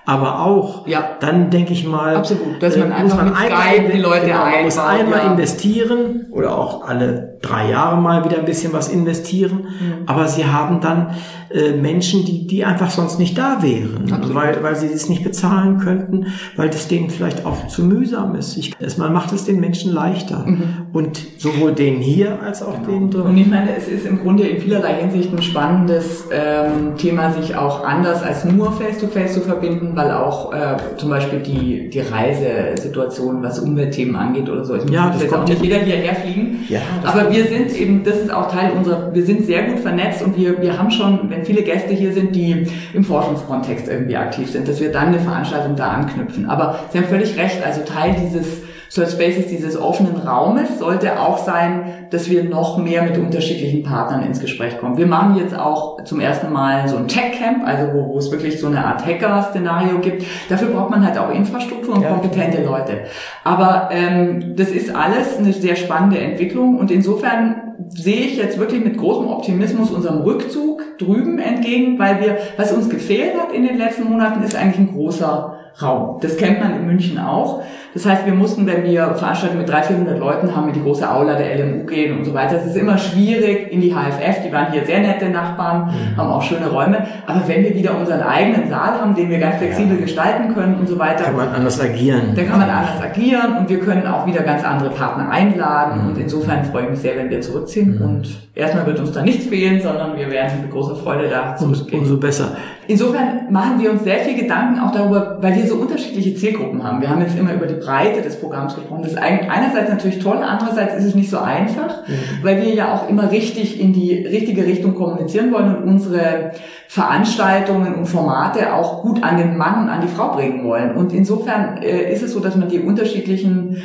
aber 0.10 0.40
auch, 0.40 0.88
ja. 0.88 1.18
dann 1.20 1.52
denke 1.52 1.72
ich 1.72 1.86
mal, 1.86 2.16
Absolut, 2.16 2.64
dass 2.64 2.76
man 2.76 2.92
äh, 2.92 3.04
muss 3.04 3.16
man 3.16 3.32
einmal, 3.32 3.92
die 3.94 4.00
Leute 4.00 4.26
genau, 4.26 4.40
man 4.40 4.64
muss 4.64 4.80
einmal 4.80 5.20
ja. 5.20 5.32
investieren 5.32 6.26
oder 6.32 6.58
auch 6.58 6.88
alle 6.88 7.38
drei 7.44 7.70
Jahre 7.70 7.96
mal 8.02 8.26
wieder 8.26 8.40
ein 8.40 8.46
bisschen 8.46 8.74
was 8.74 8.90
investieren, 8.90 9.68
mhm. 9.80 9.94
aber 10.08 10.28
sie 10.28 10.48
haben 10.48 10.82
dann 10.82 11.12
äh, 11.52 11.72
Menschen, 11.72 12.26
die, 12.26 12.46
die 12.46 12.64
einfach 12.64 12.92
sonst 12.92 13.20
nicht 13.20 13.38
da 13.38 13.62
wären, 13.62 14.12
weil, 14.34 14.62
weil 14.62 14.76
sie 14.76 14.88
es 14.88 15.10
nicht 15.10 15.24
bezahlen 15.24 15.80
könnten, 15.80 16.28
weil 16.56 16.70
das 16.70 16.88
denen 16.88 17.10
vielleicht 17.10 17.46
auch 17.46 17.68
zu 17.68 17.84
mühsam 17.84 18.36
ist. 18.36 18.58
Ich, 18.58 18.76
man 18.98 19.14
macht 19.14 19.32
es 19.34 19.46
den 19.46 19.60
Menschen 19.60 19.92
leichter. 19.92 20.46
Mhm. 20.46 20.64
Und 20.94 21.20
sowohl 21.38 21.74
denen 21.74 22.02
hier 22.02 22.42
als 22.42 22.62
auch 22.62 22.76
genau. 22.76 22.88
denen 22.88 23.12
dort. 23.12 23.26
Und 23.26 23.38
ich 23.38 23.48
meine, 23.48 23.76
es 23.76 23.88
ist 23.88 24.06
im 24.06 24.20
Grunde 24.20 24.44
in 24.44 24.62
vielerlei 24.62 24.96
Hinsicht 24.96 25.34
ein 25.34 25.42
spannendes 25.42 26.26
ähm, 26.32 26.96
Thema, 26.98 27.32
sich 27.34 27.56
auch 27.56 27.84
anders 27.84 28.22
als 28.22 28.46
nur 28.46 28.72
Face-to-Face 28.72 29.32
-face 29.32 29.34
zu 29.34 29.42
verbinden, 29.42 29.96
weil 29.96 30.12
auch 30.12 30.54
äh, 30.54 30.78
zum 30.98 31.10
Beispiel 31.10 31.40
die, 31.40 31.90
die 31.90 32.00
Reisesituation, 32.00 33.42
was 33.42 33.60
Umweltthemen 33.60 34.16
angeht 34.16 34.50
oder 34.50 34.66
so. 34.66 34.76
Ich 34.76 34.90
ja, 34.90 35.10
das 35.10 35.28
kommt 35.28 35.44
auch 35.44 35.50
nicht 35.50 35.64
jeder 35.64 35.80
hierher 35.80 36.16
fliegen. 36.16 36.66
Ja, 36.70 36.82
aber 37.04 37.32
wir 37.32 37.46
sind 37.46 37.76
eben, 37.76 38.04
das 38.04 38.18
ist 38.18 38.32
auch 38.32 38.52
Teil 38.52 38.72
unserer, 38.78 39.14
wir 39.14 39.26
sind 39.26 39.46
sehr 39.46 39.64
gut 39.64 39.80
vernetzt 39.80 40.22
und 40.22 40.38
wir, 40.38 40.62
wir 40.62 40.78
haben 40.78 40.92
schon, 40.92 41.30
wenn 41.30 41.39
wenn 41.40 41.46
viele 41.46 41.64
Gäste 41.64 41.94
hier 41.94 42.14
sind, 42.14 42.36
die 42.36 42.68
im 42.94 43.04
Forschungskontext 43.04 43.88
irgendwie 43.88 44.18
aktiv 44.18 44.52
sind, 44.52 44.68
dass 44.68 44.82
wir 44.82 44.92
dann 44.92 45.08
eine 45.08 45.20
Veranstaltung 45.20 45.76
da 45.76 45.90
anknüpfen. 45.90 46.50
Aber 46.50 46.80
Sie 46.92 46.98
haben 46.98 47.08
völlig 47.08 47.38
recht, 47.38 47.64
also 47.66 47.82
Teil 47.82 48.16
dieses 48.22 48.64
Search 48.90 49.12
Spaces, 49.12 49.48
dieses 49.48 49.80
offenen 49.80 50.16
Raumes, 50.16 50.80
sollte 50.80 51.20
auch 51.20 51.38
sein, 51.38 52.08
dass 52.10 52.30
wir 52.30 52.44
noch 52.44 52.78
mehr 52.78 53.04
mit 53.04 53.18
unterschiedlichen 53.18 53.84
Partnern 53.84 54.24
ins 54.24 54.40
Gespräch 54.40 54.80
kommen. 54.80 54.98
Wir 54.98 55.06
machen 55.06 55.38
jetzt 55.38 55.56
auch 55.58 56.04
zum 56.04 56.20
ersten 56.20 56.52
Mal 56.52 56.88
so 56.88 56.98
ein 56.98 57.08
Tech-Camp, 57.08 57.66
also 57.66 57.94
wo, 57.94 58.14
wo 58.14 58.18
es 58.18 58.32
wirklich 58.32 58.60
so 58.60 58.68
eine 58.68 58.84
Art 58.84 59.06
Hacker-Szenario 59.06 60.00
gibt. 60.00 60.26
Dafür 60.50 60.70
braucht 60.70 60.90
man 60.90 61.06
halt 61.06 61.20
auch 61.20 61.32
Infrastruktur 61.32 61.96
und 61.96 62.02
ja. 62.02 62.10
kompetente 62.10 62.64
Leute. 62.64 63.02
Aber 63.44 63.90
ähm, 63.92 64.56
das 64.56 64.70
ist 64.70 64.94
alles 64.96 65.38
eine 65.38 65.54
sehr 65.54 65.76
spannende 65.76 66.18
Entwicklung 66.18 66.78
und 66.78 66.90
insofern 66.90 67.70
sehe 67.90 68.22
ich 68.22 68.38
jetzt 68.38 68.60
wirklich 68.60 68.84
mit 68.84 68.98
großem 68.98 69.28
Optimismus 69.28 69.92
unserem 69.92 70.22
Rückzug 70.22 70.98
drüben 70.98 71.40
entgegen, 71.40 71.98
weil 71.98 72.22
wir, 72.22 72.38
was 72.58 72.72
uns 72.72 72.90
gefehlt 72.90 73.40
hat 73.40 73.54
in 73.54 73.66
den 73.66 73.78
letzten 73.78 74.10
Monaten, 74.10 74.44
ist 74.44 74.56
eigentlich 74.56 74.80
ein 74.80 74.94
großer 74.94 75.56
Raum. 75.82 76.20
Das 76.22 76.38
kennt 76.38 76.60
man 76.60 76.76
in 76.76 76.86
München 76.86 77.20
auch. 77.20 77.64
Das 77.94 78.06
heißt, 78.06 78.26
wir 78.26 78.34
mussten, 78.34 78.68
wenn 78.68 78.84
wir 78.84 79.16
Veranstaltungen 79.16 79.62
mit 79.62 79.70
300, 79.70 79.88
400 79.88 80.20
Leuten 80.20 80.56
haben, 80.56 80.68
in 80.68 80.74
die 80.76 80.82
große 80.82 81.10
Aula 81.10 81.36
der 81.36 81.58
LMU 81.58 81.86
gehen 81.86 82.18
und 82.18 82.24
so 82.24 82.34
weiter. 82.34 82.58
Es 82.58 82.68
ist 82.68 82.78
immer 82.78 82.98
schwierig 82.98 83.72
in 83.72 83.82
die 83.82 83.92
HFF. 83.92 84.44
Die 84.46 84.52
waren 84.52 84.72
hier 84.72 84.86
sehr 84.86 85.00
nette 85.00 85.30
Nachbarn, 85.30 85.88
mhm. 85.88 86.18
haben 86.18 86.30
auch 86.30 86.42
schöne 86.42 86.70
Räume. 86.70 87.06
Aber 87.26 87.42
wenn 87.48 87.64
wir 87.64 87.74
wieder 87.74 87.98
unseren 87.98 88.22
eigenen 88.22 88.70
Saal 88.70 89.02
haben, 89.02 89.16
den 89.16 89.30
wir 89.30 89.40
ganz 89.40 89.58
flexibel 89.58 89.96
ja. 89.96 90.02
gestalten 90.02 90.54
können 90.54 90.76
und 90.76 90.88
so 90.88 91.00
weiter. 91.00 91.24
Kann 91.24 91.36
man 91.36 91.50
anders 91.50 91.82
agieren. 91.82 92.34
Dann 92.36 92.48
kann 92.48 92.60
man 92.60 92.70
anders 92.70 93.02
agieren 93.02 93.58
und 93.58 93.70
wir 93.70 93.80
können 93.80 94.06
auch 94.06 94.28
wieder 94.28 94.44
ganz 94.44 94.64
andere 94.64 94.92
Partner 94.92 95.30
einladen. 95.30 96.04
Mhm. 96.04 96.10
Und 96.10 96.18
insofern 96.20 96.64
freue 96.66 96.84
ich 96.84 96.90
mich 96.92 97.00
sehr, 97.00 97.16
wenn 97.16 97.30
wir 97.30 97.42
zurückziehen. 97.42 97.96
Mhm. 97.96 98.02
Und 98.02 98.30
erstmal 98.54 98.86
wird 98.86 99.00
uns 99.00 99.12
da 99.12 99.24
nichts 99.24 99.48
fehlen, 99.48 99.82
sondern 99.82 100.16
wir 100.16 100.30
werden 100.30 100.62
mit 100.62 100.72
großer 100.72 100.96
Freude 100.96 101.28
da 101.28 101.56
zurückgehen. 101.56 102.02
Umso 102.02 102.18
besser. 102.18 102.56
Insofern 102.88 103.52
machen 103.52 103.80
wir 103.80 103.92
uns 103.92 104.04
sehr 104.04 104.20
viel 104.20 104.36
Gedanken 104.36 104.80
auch 104.80 104.92
darüber, 104.92 105.38
weil 105.42 105.56
wir 105.56 105.68
so 105.68 105.76
unterschiedliche 105.76 106.36
Zielgruppen 106.36 106.84
haben. 106.84 107.02
Wir 107.02 107.10
haben 107.10 107.22
jetzt 107.22 107.38
immer 107.38 107.54
über 107.54 107.68
die 107.68 107.79
Breite 107.80 108.22
des 108.22 108.40
Programms 108.40 108.76
gesprochen. 108.76 109.04
Das 109.04 109.14
ist 109.14 109.18
einerseits 109.18 109.90
natürlich 109.90 110.20
toll, 110.20 110.38
andererseits 110.38 110.96
ist 110.96 111.06
es 111.06 111.16
nicht 111.16 111.30
so 111.30 111.40
einfach, 111.40 112.08
mhm. 112.08 112.44
weil 112.44 112.62
wir 112.62 112.74
ja 112.74 112.94
auch 112.94 113.10
immer 113.10 113.32
richtig 113.32 113.80
in 113.80 113.94
die 113.94 114.26
richtige 114.26 114.66
Richtung 114.66 114.96
kommunizieren 114.96 115.52
wollen 115.52 115.76
und 115.76 115.84
unsere 115.84 116.52
Veranstaltungen 116.88 117.96
und 117.96 118.08
Formate 118.08 118.74
auch 118.74 119.04
gut 119.04 119.24
an 119.24 119.38
den 119.38 119.58
Mann 119.58 119.84
und 119.84 119.90
an 119.90 120.02
die 120.02 120.08
Frau 120.08 120.34
bringen 120.34 120.64
wollen. 120.64 120.96
Und 120.96 121.14
insofern 121.14 121.78
äh, 121.78 122.12
ist 122.12 122.24
es 122.24 122.34
so, 122.34 122.40
dass 122.40 122.56
man 122.56 122.70
die 122.70 122.80
unterschiedlichen 122.80 123.84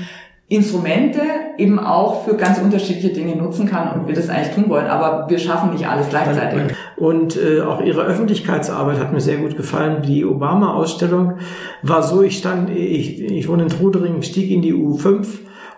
Instrumente 0.48 1.20
eben 1.56 1.78
auch 1.78 2.24
für 2.24 2.36
ganz 2.36 2.58
unterschiedliche 2.58 3.14
Dinge 3.14 3.34
nutzen 3.34 3.66
kann 3.66 3.98
und 3.98 4.06
wir 4.06 4.14
das 4.14 4.28
eigentlich 4.28 4.54
tun 4.54 4.68
wollen, 4.68 4.86
aber 4.86 5.28
wir 5.30 5.38
schaffen 5.38 5.72
nicht 5.72 5.88
alles 5.88 6.10
gleichzeitig. 6.10 6.76
Und 6.96 7.36
äh, 7.36 7.62
auch 7.62 7.80
Ihre 7.80 8.02
Öffentlichkeitsarbeit 8.02 8.98
hat 8.98 9.12
mir 9.12 9.20
sehr 9.20 9.38
gut 9.38 9.56
gefallen. 9.56 10.02
Die 10.02 10.24
Obama-Ausstellung 10.24 11.38
war 11.82 12.02
so, 12.02 12.22
ich 12.22 12.36
stand, 12.36 12.68
ich, 12.68 13.22
ich 13.22 13.48
wohne 13.48 13.62
in 13.62 13.68
Trudering, 13.70 14.22
stieg 14.22 14.50
in 14.50 14.60
die 14.60 14.74
U5 14.74 15.26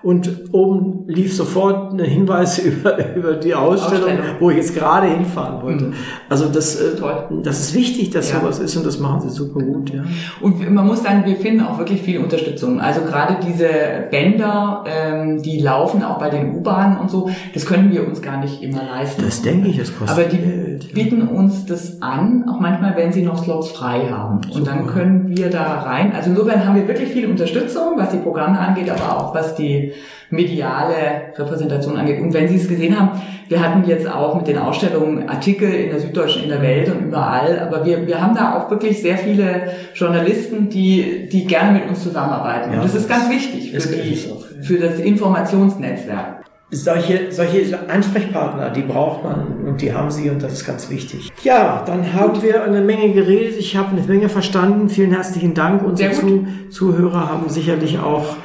und 0.02 0.52
oben 0.52 1.04
lief 1.08 1.34
sofort 1.34 1.92
ein 1.92 2.00
Hinweis 2.00 2.58
über, 2.64 3.14
über 3.14 3.34
die 3.34 3.54
Ausstellung, 3.54 4.10
Ausstellung, 4.10 4.36
wo 4.40 4.50
ich 4.50 4.56
jetzt 4.56 4.74
gerade 4.74 5.06
hinfahren 5.08 5.62
wollte. 5.62 5.84
Mhm. 5.86 5.94
Also 6.28 6.46
das, 6.46 6.76
äh, 6.76 6.96
das 7.42 7.60
ist 7.60 7.74
wichtig, 7.74 8.10
dass 8.10 8.32
ja. 8.32 8.40
sowas 8.40 8.58
ist 8.58 8.76
und 8.76 8.86
das 8.86 8.98
machen 8.98 9.20
sie 9.20 9.30
super 9.30 9.60
gut. 9.60 9.92
Ja. 9.92 10.04
Und 10.40 10.70
man 10.72 10.86
muss 10.86 11.02
sagen, 11.02 11.22
wir 11.24 11.36
finden 11.36 11.62
auch 11.62 11.78
wirklich 11.78 12.02
viel 12.02 12.18
Unterstützung. 12.18 12.80
Also 12.80 13.02
gerade 13.02 13.38
diese 13.46 13.68
Bänder, 14.10 14.84
ähm, 14.86 15.42
die 15.42 15.58
laufen 15.60 16.02
auch 16.02 16.18
bei 16.18 16.30
den 16.30 16.54
U-Bahnen 16.56 16.98
und 16.98 17.10
so, 17.10 17.30
das 17.54 17.66
können 17.66 17.90
wir 17.90 18.06
uns 18.06 18.22
gar 18.22 18.38
nicht 18.38 18.62
immer 18.62 18.82
leisten. 18.82 19.22
Das 19.24 19.42
denke 19.42 19.68
ich, 19.68 19.78
das 19.78 19.96
kostet 19.96 20.18
Aber 20.18 20.28
die 20.28 20.38
Geld, 20.38 20.94
bieten 20.94 21.20
ja. 21.20 21.26
uns 21.26 21.66
das 21.66 22.02
an, 22.02 22.48
auch 22.48 22.60
manchmal, 22.60 22.96
wenn 22.96 23.12
sie 23.12 23.22
noch 23.22 23.42
Slots 23.42 23.70
frei 23.70 24.08
haben. 24.10 24.40
Super. 24.42 24.56
Und 24.56 24.66
dann 24.66 24.86
können 24.86 25.36
wir 25.36 25.50
da 25.50 25.80
rein. 25.80 26.12
Also 26.14 26.30
insofern 26.30 26.66
haben 26.66 26.76
wir 26.76 26.88
wirklich 26.88 27.10
viel 27.10 27.26
Unterstützung, 27.26 27.94
was 27.96 28.10
die 28.10 28.18
Programme 28.18 28.58
angeht, 28.58 28.90
aber 28.90 29.16
auch 29.16 29.34
was 29.34 29.54
die 29.54 29.85
mediale 30.30 30.94
Repräsentation 31.36 31.96
angeht. 31.96 32.20
Und 32.20 32.32
wenn 32.32 32.48
Sie 32.48 32.56
es 32.56 32.68
gesehen 32.68 32.98
haben, 32.98 33.20
wir 33.48 33.60
hatten 33.60 33.88
jetzt 33.88 34.10
auch 34.10 34.34
mit 34.36 34.48
den 34.48 34.58
Ausstellungen 34.58 35.28
Artikel 35.28 35.72
in 35.72 35.90
der 35.90 36.00
Süddeutschen, 36.00 36.44
in 36.44 36.48
der 36.48 36.62
Welt 36.62 36.88
und 36.88 37.06
überall, 37.06 37.60
aber 37.60 37.84
wir, 37.84 38.06
wir 38.06 38.20
haben 38.20 38.34
da 38.34 38.58
auch 38.58 38.70
wirklich 38.70 39.00
sehr 39.00 39.16
viele 39.18 39.70
Journalisten, 39.94 40.68
die, 40.68 41.28
die 41.30 41.46
gerne 41.46 41.78
mit 41.78 41.88
uns 41.88 42.02
zusammenarbeiten. 42.02 42.72
Ja, 42.72 42.78
und 42.78 42.84
das 42.84 42.94
ist 42.94 43.08
ganz 43.08 43.30
wichtig 43.30 43.70
für, 43.70 43.88
die, 43.88 44.18
für 44.62 44.78
das 44.78 44.98
Informationsnetzwerk. 44.98 46.44
Solche, 46.70 47.30
solche 47.30 47.88
Ansprechpartner, 47.88 48.70
die 48.70 48.82
braucht 48.82 49.22
man 49.22 49.64
und 49.68 49.80
die 49.80 49.92
haben 49.92 50.10
sie 50.10 50.28
und 50.30 50.42
das 50.42 50.52
ist 50.52 50.66
ganz 50.66 50.90
wichtig. 50.90 51.30
Ja, 51.44 51.84
dann 51.86 52.12
haben 52.12 52.42
wir 52.42 52.64
eine 52.64 52.80
Menge 52.80 53.12
geredet. 53.12 53.54
Ich 53.56 53.76
habe 53.76 53.90
eine 53.90 54.00
Menge 54.00 54.28
verstanden. 54.28 54.88
Vielen 54.88 55.12
herzlichen 55.12 55.54
Dank. 55.54 55.84
Unsere 55.84 56.10
Zu 56.10 56.44
Zuhörer 56.70 57.30
haben 57.30 57.48
sicherlich 57.48 58.00
auch 58.00 58.36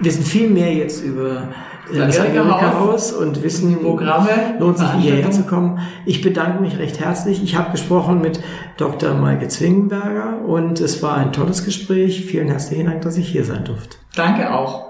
wissen 0.00 0.24
viel 0.24 0.50
mehr 0.50 0.72
jetzt 0.72 1.02
über 1.02 1.48
äh, 1.92 1.98
das 1.98 2.18
Amerika-Haus 2.18 3.12
und 3.12 3.42
wissen, 3.42 3.80
Programme, 3.80 4.28
lohnt 4.58 4.78
sich 4.78 4.90
hierher 5.00 5.30
zu 5.30 5.42
kommen. 5.44 5.80
Ich 6.06 6.22
bedanke 6.22 6.60
mich 6.62 6.78
recht 6.78 7.00
herzlich. 7.00 7.42
Ich 7.42 7.56
habe 7.56 7.72
gesprochen 7.72 8.20
mit 8.20 8.40
Dr. 8.76 9.14
Maike 9.14 9.48
Zwingenberger 9.48 10.42
und 10.46 10.80
es 10.80 11.02
war 11.02 11.16
ein 11.16 11.32
tolles 11.32 11.64
Gespräch. 11.64 12.24
Vielen 12.24 12.48
herzlichen 12.48 12.86
Dank, 12.86 13.02
dass 13.02 13.16
ich 13.16 13.28
hier 13.28 13.44
sein 13.44 13.64
durfte. 13.64 13.96
Danke 14.14 14.52
auch. 14.52 14.87